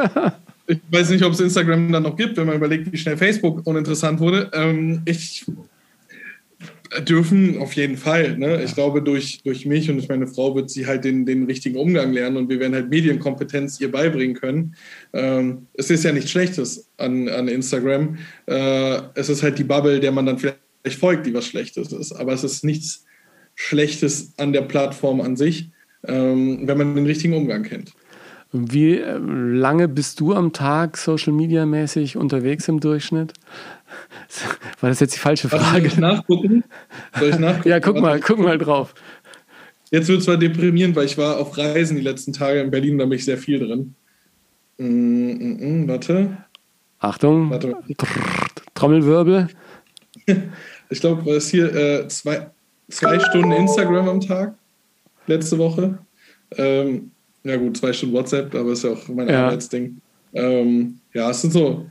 ich 0.67 0.79
weiß 0.91 1.11
nicht, 1.11 1.25
ob 1.25 1.33
es 1.33 1.41
Instagram 1.41 1.93
dann 1.93 2.03
noch 2.03 2.17
gibt, 2.17 2.37
wenn 2.37 2.47
man 2.47 2.57
überlegt, 2.57 2.93
wie 2.93 2.97
schnell 2.97 3.17
Facebook 3.17 3.67
uninteressant 3.67 4.21
wurde. 4.21 4.51
Ähm, 4.53 5.03
ich 5.05 5.45
dürfen 7.01 7.59
auf 7.59 7.73
jeden 7.75 7.97
Fall. 7.97 8.37
Ne? 8.39 8.63
Ich 8.63 8.75
glaube, 8.75 9.03
durch, 9.03 9.43
durch 9.43 9.67
mich 9.67 9.89
und 9.91 9.97
durch 9.97 10.09
meine 10.09 10.27
Frau 10.27 10.55
wird 10.55 10.71
sie 10.71 10.87
halt 10.87 11.05
den, 11.05 11.27
den 11.27 11.45
richtigen 11.45 11.77
Umgang 11.77 12.13
lernen 12.13 12.37
und 12.37 12.49
wir 12.49 12.61
werden 12.61 12.75
halt 12.75 12.91
Medienkompetenz 12.91 13.81
ihr 13.81 13.91
beibringen 13.91 14.37
können. 14.37 14.75
Ähm, 15.13 15.67
es 15.75 15.91
ist 15.91 16.05
ja 16.05 16.13
nichts 16.13 16.31
Schlechtes 16.31 16.89
an, 16.97 17.29
an 17.29 17.49
Instagram. 17.49 18.19
Äh, 18.47 18.99
es 19.15 19.29
ist 19.29 19.43
halt 19.43 19.59
die 19.59 19.65
Bubble, 19.65 20.01
der 20.01 20.13
man 20.13 20.27
dann 20.27 20.39
vielleicht 20.39 20.59
folgt, 20.99 21.27
die 21.27 21.35
was 21.35 21.47
Schlechtes 21.47 21.93
ist. 21.93 22.13
Aber 22.13 22.33
es 22.33 22.45
ist 22.45 22.65
nichts 22.65 23.05
Schlechtes 23.55 24.35
an 24.37 24.53
der 24.53 24.63
Plattform 24.63 25.21
an 25.21 25.37
sich, 25.37 25.71
ähm, 26.07 26.61
wenn 26.63 26.79
man 26.79 26.95
den 26.95 27.07
richtigen 27.07 27.35
Umgang 27.35 27.63
kennt. 27.63 27.93
Wie 28.53 28.99
äh, 28.99 29.19
lange 29.19 29.89
bist 29.89 30.21
du 30.21 30.33
am 30.33 30.53
Tag 30.53 30.97
Social 30.97 31.33
Media 31.33 31.67
mäßig 31.67 32.17
unterwegs 32.17 32.69
im 32.69 32.81
Durchschnitt? 32.81 33.33
War 34.81 34.91
das 34.91 35.01
jetzt 35.01 35.15
die 35.15 35.21
falsche 35.21 35.49
Frage? 35.49 35.65
Soll 35.65 35.87
ich 35.87 35.97
nachgucken? 35.99 36.65
Soll 37.19 37.31
ich 37.31 37.39
nachgucken? 37.39 37.69
ja, 37.69 37.81
guck 37.81 38.01
mal, 38.01 38.21
guck 38.21 38.39
mal 38.39 38.59
drauf. 38.59 38.95
Jetzt 39.91 40.09
wird 40.09 40.19
es 40.19 40.25
zwar 40.25 40.37
deprimierend, 40.37 40.97
weil 40.97 41.07
ich 41.07 41.17
war 41.17 41.39
auf 41.39 41.57
Reisen 41.57 41.97
die 41.97 42.03
letzten 42.03 42.33
Tage 42.33 42.61
in 42.61 42.71
Berlin, 42.71 42.99
da 42.99 43.05
bin 43.05 43.19
ich 43.19 43.25
sehr 43.25 43.39
viel 43.39 43.59
drin. 43.59 43.95
Mm, 44.79 44.85
mm, 44.85 45.85
mm, 45.85 45.89
warte. 45.89 46.37
Achtung. 46.99 47.51
Warte. 47.51 47.77
Trommelwirbel. 48.75 49.49
Ich 50.89 51.01
glaube, 51.01 51.27
war 51.27 51.35
es 51.35 51.49
hier 51.51 51.75
äh, 51.75 52.07
zwei, 52.07 52.49
zwei 52.89 53.19
Stunden 53.19 53.51
Instagram 53.51 54.09
am 54.09 54.21
Tag 54.21 54.55
letzte 55.27 55.59
Woche. 55.59 55.99
Ähm, 56.57 57.11
ja 57.43 57.57
gut, 57.57 57.77
zwei 57.77 57.93
Stunden 57.93 58.15
WhatsApp, 58.15 58.55
aber 58.55 58.71
ist 58.71 58.85
ja 58.85 58.91
auch 58.91 59.09
mein 59.09 59.29
ja. 59.29 59.47
Arbeitsding. 59.47 60.01
Ähm, 60.33 61.01
ja, 61.13 61.31
es 61.31 61.41
sind 61.41 61.53
so, 61.53 61.87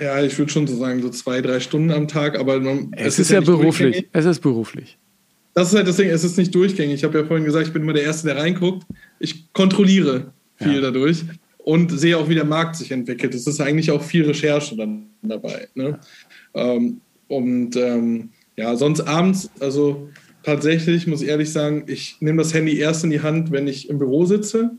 ja, 0.00 0.22
ich 0.22 0.38
würde 0.38 0.50
schon 0.50 0.66
so 0.66 0.76
sagen, 0.76 1.02
so 1.02 1.10
zwei, 1.10 1.40
drei 1.40 1.60
Stunden 1.60 1.90
am 1.90 2.08
Tag, 2.08 2.38
aber 2.38 2.60
man, 2.60 2.92
es, 2.92 3.06
es 3.06 3.06
ist, 3.06 3.18
ist, 3.18 3.30
ja, 3.30 3.40
ja 3.40 3.44
beruflich. 3.44 4.08
Es 4.12 4.24
ist 4.24 4.40
beruflich. 4.40 4.98
Das 5.54 5.70
ist 5.70 5.76
halt 5.76 5.88
das 5.88 5.96
Ding, 5.96 6.08
es 6.08 6.24
ist 6.24 6.38
nicht 6.38 6.54
durchgängig. 6.54 6.96
Ich 6.96 7.04
habe 7.04 7.18
ja 7.18 7.24
vorhin 7.24 7.44
gesagt, 7.44 7.66
ich 7.66 7.72
bin 7.72 7.82
immer 7.82 7.92
der 7.92 8.04
Erste, 8.04 8.28
der 8.28 8.36
reinguckt. 8.36 8.86
Ich 9.18 9.52
kontrolliere 9.52 10.32
viel 10.56 10.76
ja. 10.76 10.80
dadurch 10.80 11.24
und 11.58 11.90
sehe 11.90 12.16
auch, 12.16 12.28
wie 12.28 12.34
der 12.34 12.44
Markt 12.44 12.76
sich 12.76 12.90
entwickelt. 12.92 13.34
Es 13.34 13.46
ist 13.46 13.60
eigentlich 13.60 13.90
auch 13.90 14.02
viel 14.02 14.24
Recherche 14.24 14.76
dann 14.76 15.06
dabei. 15.22 15.68
Ne? 15.74 15.98
Ähm, 16.54 17.00
und 17.26 17.76
ähm, 17.76 18.30
ja, 18.56 18.74
sonst 18.76 19.00
abends, 19.00 19.50
also 19.60 20.08
tatsächlich 20.42 21.06
muss 21.06 21.22
ich 21.22 21.28
ehrlich 21.28 21.52
sagen, 21.52 21.84
ich 21.86 22.16
nehme 22.20 22.42
das 22.42 22.54
Handy 22.54 22.78
erst 22.78 23.04
in 23.04 23.10
die 23.10 23.20
Hand, 23.20 23.52
wenn 23.52 23.68
ich 23.68 23.88
im 23.88 23.98
Büro 23.98 24.24
sitze. 24.24 24.70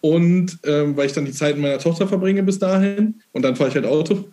Und 0.00 0.58
ähm, 0.64 0.96
weil 0.96 1.06
ich 1.06 1.12
dann 1.12 1.26
die 1.26 1.32
Zeit 1.32 1.56
mit 1.56 1.62
meiner 1.62 1.78
Tochter 1.78 2.08
verbringe 2.08 2.42
bis 2.42 2.58
dahin 2.58 3.16
und 3.32 3.42
dann 3.42 3.56
fahre 3.56 3.68
ich 3.68 3.74
halt 3.74 3.86
Auto. 3.86 4.24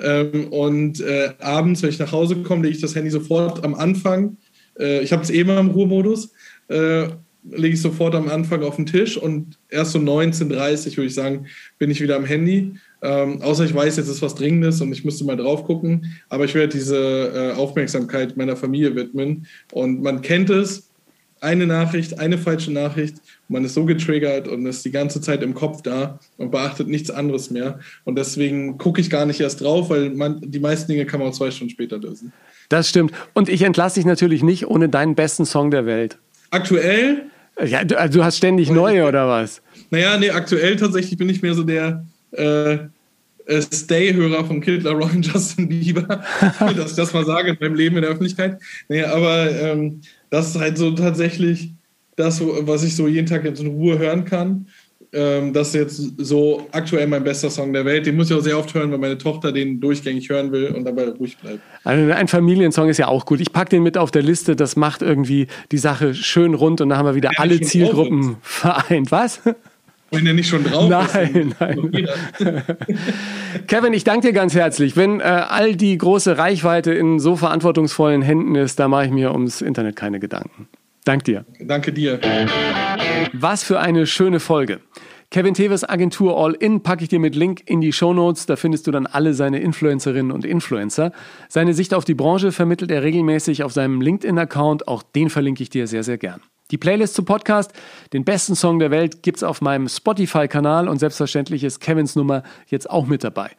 Ähm, 0.00 0.48
und 0.50 1.00
äh, 1.00 1.32
abends, 1.40 1.82
wenn 1.82 1.90
ich 1.90 1.98
nach 1.98 2.12
Hause 2.12 2.36
komme, 2.36 2.62
lege 2.62 2.76
ich 2.76 2.80
das 2.80 2.94
Handy 2.94 3.10
sofort 3.10 3.64
am 3.64 3.74
Anfang. 3.74 4.36
Äh, 4.78 5.02
ich 5.02 5.12
habe 5.12 5.22
es 5.22 5.30
eh 5.30 5.40
immer 5.40 5.58
im 5.58 5.70
Ruhemodus. 5.70 6.32
Äh, 6.68 7.08
lege 7.48 7.74
ich 7.74 7.82
sofort 7.82 8.14
am 8.14 8.28
Anfang 8.28 8.62
auf 8.64 8.74
den 8.76 8.86
Tisch 8.86 9.16
und 9.16 9.58
erst 9.68 9.92
so 9.92 10.00
19.30 10.00 10.96
würde 10.96 11.06
ich 11.06 11.14
sagen, 11.14 11.46
bin 11.78 11.92
ich 11.92 12.00
wieder 12.00 12.16
am 12.16 12.24
Handy 12.24 12.72
ähm, 13.06 13.42
außer 13.42 13.64
ich 13.64 13.74
weiß, 13.74 13.96
jetzt 13.96 14.08
ist 14.08 14.22
was 14.22 14.34
Dringendes 14.34 14.80
und 14.80 14.90
ich 14.92 15.04
müsste 15.04 15.24
mal 15.24 15.36
drauf 15.36 15.64
gucken. 15.64 16.16
Aber 16.28 16.44
ich 16.44 16.54
werde 16.54 16.72
diese 16.72 16.96
äh, 16.96 17.52
Aufmerksamkeit 17.56 18.36
meiner 18.36 18.56
Familie 18.56 18.96
widmen. 18.96 19.46
Und 19.72 20.02
man 20.02 20.22
kennt 20.22 20.50
es, 20.50 20.85
eine 21.40 21.66
Nachricht, 21.66 22.18
eine 22.18 22.38
falsche 22.38 22.72
Nachricht, 22.72 23.16
man 23.48 23.64
ist 23.64 23.74
so 23.74 23.84
getriggert 23.84 24.48
und 24.48 24.66
ist 24.66 24.84
die 24.84 24.90
ganze 24.90 25.20
Zeit 25.20 25.42
im 25.42 25.54
Kopf 25.54 25.82
da 25.82 26.18
und 26.36 26.50
beachtet 26.50 26.88
nichts 26.88 27.10
anderes 27.10 27.50
mehr. 27.50 27.80
Und 28.04 28.16
deswegen 28.16 28.78
gucke 28.78 29.00
ich 29.00 29.10
gar 29.10 29.26
nicht 29.26 29.40
erst 29.40 29.60
drauf, 29.60 29.90
weil 29.90 30.10
man, 30.10 30.40
die 30.40 30.58
meisten 30.58 30.90
Dinge 30.90 31.06
kann 31.06 31.20
man 31.20 31.28
auch 31.28 31.34
zwei 31.34 31.50
Stunden 31.50 31.70
später 31.70 31.98
lösen. 31.98 32.32
Das 32.68 32.88
stimmt. 32.88 33.12
Und 33.34 33.48
ich 33.48 33.62
entlasse 33.62 33.96
dich 33.96 34.06
natürlich 34.06 34.42
nicht 34.42 34.66
ohne 34.66 34.88
deinen 34.88 35.14
besten 35.14 35.46
Song 35.46 35.70
der 35.70 35.86
Welt. 35.86 36.18
Aktuell? 36.50 37.26
Ja, 37.64 37.84
du, 37.84 37.98
also 37.98 38.18
du 38.18 38.24
hast 38.24 38.38
ständig 38.38 38.70
neue 38.70 39.06
oder 39.06 39.28
was? 39.28 39.62
Naja, 39.90 40.18
nee, 40.18 40.30
aktuell 40.30 40.76
tatsächlich 40.76 41.16
bin 41.16 41.28
ich 41.28 41.42
mehr 41.42 41.54
so 41.54 41.62
der 41.62 42.04
äh, 42.32 42.78
äh, 43.46 43.62
Stay-Hörer 43.62 44.44
von 44.44 44.60
Kid 44.60 44.82
Laroi 44.82 45.10
und 45.10 45.26
Justin 45.32 45.68
Bieber, 45.68 46.02
dass 46.58 46.90
ich 46.90 46.96
das 46.96 47.12
mal 47.12 47.24
sage 47.24 47.50
in 47.50 47.56
meinem 47.60 47.74
Leben 47.74 47.96
in 47.96 48.02
der 48.02 48.10
Öffentlichkeit. 48.10 48.58
Nee, 48.88 49.04
aber 49.04 49.50
ähm, 49.50 50.00
das 50.30 50.48
ist 50.48 50.60
halt 50.60 50.78
so 50.78 50.90
tatsächlich 50.92 51.72
das, 52.16 52.40
was 52.40 52.82
ich 52.82 52.96
so 52.96 53.08
jeden 53.08 53.26
Tag 53.26 53.44
jetzt 53.44 53.60
in 53.60 53.68
Ruhe 53.68 53.98
hören 53.98 54.24
kann. 54.24 54.66
Ähm, 55.12 55.52
das 55.52 55.68
ist 55.68 55.74
jetzt 55.74 56.12
so 56.18 56.66
aktuell 56.72 57.06
mein 57.06 57.22
bester 57.22 57.48
Song 57.48 57.72
der 57.72 57.84
Welt. 57.84 58.06
Den 58.06 58.16
muss 58.16 58.30
ich 58.30 58.36
auch 58.36 58.42
sehr 58.42 58.58
oft 58.58 58.74
hören, 58.74 58.90
weil 58.90 58.98
meine 58.98 59.18
Tochter 59.18 59.52
den 59.52 59.80
durchgängig 59.80 60.28
hören 60.28 60.50
will 60.52 60.68
und 60.68 60.84
dabei 60.84 61.08
ruhig 61.08 61.36
bleibt. 61.38 61.60
Also 61.84 62.12
ein 62.12 62.28
Familiensong 62.28 62.88
ist 62.88 62.98
ja 62.98 63.08
auch 63.08 63.24
gut. 63.24 63.40
Ich 63.40 63.52
packe 63.52 63.70
den 63.70 63.82
mit 63.82 63.96
auf 63.96 64.10
der 64.10 64.22
Liste. 64.22 64.56
Das 64.56 64.76
macht 64.76 65.02
irgendwie 65.02 65.46
die 65.70 65.78
Sache 65.78 66.14
schön 66.14 66.54
rund 66.54 66.80
und 66.80 66.88
da 66.88 66.96
haben 66.96 67.06
wir 67.06 67.14
wieder 67.14 67.30
ja, 67.32 67.38
alle 67.38 67.60
Zielgruppen 67.60 68.36
vereint. 68.42 69.12
Was? 69.12 69.40
Wenn 70.10 70.24
der 70.24 70.34
nicht 70.34 70.48
schon 70.48 70.64
drauf 70.64 70.88
nein, 70.88 71.34
ist. 71.34 71.60
Nein, 71.60 71.90
nein. 72.38 72.62
Kevin, 73.66 73.92
ich 73.92 74.04
danke 74.04 74.28
dir 74.28 74.32
ganz 74.32 74.54
herzlich. 74.54 74.96
Wenn 74.96 75.20
äh, 75.20 75.24
all 75.24 75.74
die 75.74 75.98
große 75.98 76.38
Reichweite 76.38 76.92
in 76.92 77.18
so 77.18 77.36
verantwortungsvollen 77.36 78.22
Händen 78.22 78.54
ist, 78.54 78.78
da 78.78 78.88
mache 78.88 79.06
ich 79.06 79.10
mir 79.10 79.32
ums 79.32 79.60
Internet 79.62 79.96
keine 79.96 80.20
Gedanken. 80.20 80.68
Dank 81.04 81.24
dir. 81.24 81.44
Danke 81.60 81.92
dir. 81.92 82.20
Was 83.32 83.62
für 83.62 83.80
eine 83.80 84.06
schöne 84.06 84.40
Folge. 84.40 84.80
Kevin 85.30 85.54
Teves 85.54 85.88
Agentur 85.88 86.38
All 86.38 86.54
In 86.54 86.82
packe 86.82 87.02
ich 87.02 87.08
dir 87.08 87.18
mit 87.18 87.34
Link 87.34 87.62
in 87.66 87.80
die 87.80 87.92
Show 87.92 88.14
Notes. 88.14 88.46
Da 88.46 88.56
findest 88.56 88.86
du 88.86 88.90
dann 88.92 89.06
alle 89.06 89.34
seine 89.34 89.60
Influencerinnen 89.60 90.30
und 90.30 90.44
Influencer. 90.44 91.12
Seine 91.48 91.74
Sicht 91.74 91.94
auf 91.94 92.04
die 92.04 92.14
Branche 92.14 92.52
vermittelt 92.52 92.90
er 92.90 93.02
regelmäßig 93.02 93.64
auf 93.64 93.72
seinem 93.72 94.00
LinkedIn-Account. 94.00 94.88
Auch 94.88 95.02
den 95.02 95.30
verlinke 95.30 95.62
ich 95.62 95.70
dir 95.70 95.86
sehr, 95.86 96.04
sehr 96.04 96.18
gern. 96.18 96.40
Die 96.72 96.78
Playlist 96.78 97.14
zum 97.14 97.24
Podcast, 97.24 97.72
den 98.12 98.24
besten 98.24 98.56
Song 98.56 98.80
der 98.80 98.90
Welt, 98.90 99.22
gibt's 99.22 99.44
auf 99.44 99.60
meinem 99.60 99.88
Spotify-Kanal 99.88 100.88
und 100.88 100.98
selbstverständlich 100.98 101.62
ist 101.62 101.78
Kevins 101.78 102.16
Nummer 102.16 102.42
jetzt 102.66 102.90
auch 102.90 103.06
mit 103.06 103.22
dabei. 103.22 103.52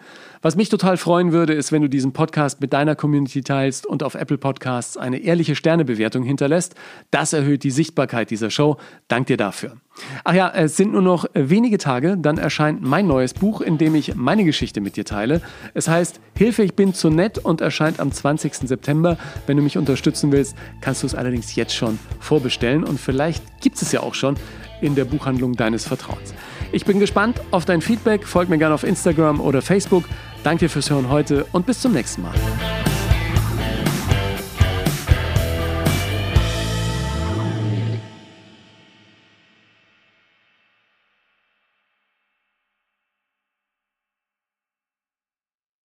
Was 0.48 0.56
mich 0.56 0.70
total 0.70 0.96
freuen 0.96 1.34
würde, 1.34 1.52
ist, 1.52 1.74
wenn 1.74 1.82
du 1.82 1.90
diesen 1.90 2.14
Podcast 2.14 2.62
mit 2.62 2.72
deiner 2.72 2.96
Community 2.96 3.42
teilst 3.42 3.86
und 3.86 4.02
auf 4.02 4.16
Apple 4.16 4.38
Podcasts 4.38 4.96
eine 4.96 5.18
ehrliche 5.18 5.56
Sternebewertung 5.56 6.24
hinterlässt. 6.24 6.74
Das 7.12 7.34
erhöht 7.34 7.66
die 7.66 7.70
Sichtbarkeit 7.70 8.32
dieser 8.32 8.50
Show. 8.50 8.78
Dank 9.10 9.28
dir 9.28 9.36
dafür. 9.36 9.76
Ach 10.24 10.34
ja, 10.34 10.50
es 10.56 10.78
sind 10.78 10.94
nur 10.94 11.02
noch 11.02 11.26
wenige 11.34 11.78
Tage, 11.78 12.16
dann 12.18 12.38
erscheint 12.38 12.82
mein 12.82 13.08
neues 13.08 13.34
Buch, 13.34 13.60
in 13.60 13.78
dem 13.78 13.94
ich 13.94 14.16
meine 14.16 14.46
Geschichte 14.46 14.80
mit 14.80 14.96
dir 14.96 15.04
teile. 15.04 15.42
Es 15.74 15.90
heißt 15.90 16.22
Hilfe, 16.38 16.64
ich 16.64 16.76
bin 16.76 16.94
zu 16.94 17.10
nett 17.10 17.40
und 17.40 17.60
erscheint 17.60 18.00
am 18.00 18.14
20. 18.14 18.54
September. 18.54 19.18
Wenn 19.48 19.58
du 19.58 19.64
mich 19.64 19.78
unterstützen 19.78 20.32
willst, 20.32 20.56
kannst 20.80 21.04
du 21.04 21.08
es 21.08 21.16
allerdings 21.16 21.56
jetzt 21.56 21.76
schon 21.76 22.00
vorbestellen 22.22 22.86
und 22.86 23.02
vielleicht 23.02 23.44
gibt 23.60 23.82
es 23.82 23.92
ja 23.92 24.00
auch 24.00 24.14
schon 24.14 24.38
in 24.80 24.96
der 24.96 25.04
Buchhandlung 25.04 25.58
deines 25.58 25.86
Vertrauens. 25.86 26.34
Ich 26.72 26.86
bin 26.86 27.00
gespannt 27.00 27.40
auf 27.52 27.66
dein 27.66 27.82
Feedback. 27.82 28.26
Folg 28.26 28.50
mir 28.50 28.58
gerne 28.58 28.76
auf 28.76 28.84
Instagram 28.84 29.40
oder 29.40 29.62
Facebook. 29.62 30.04
Danke 30.44 30.70
fürs 30.70 30.90
Hören 30.90 31.10
heute 31.10 31.46
und 31.52 31.66
bis 31.66 31.82
zum 31.82 31.94
nächsten 31.94 32.22
Mal. 32.22 32.34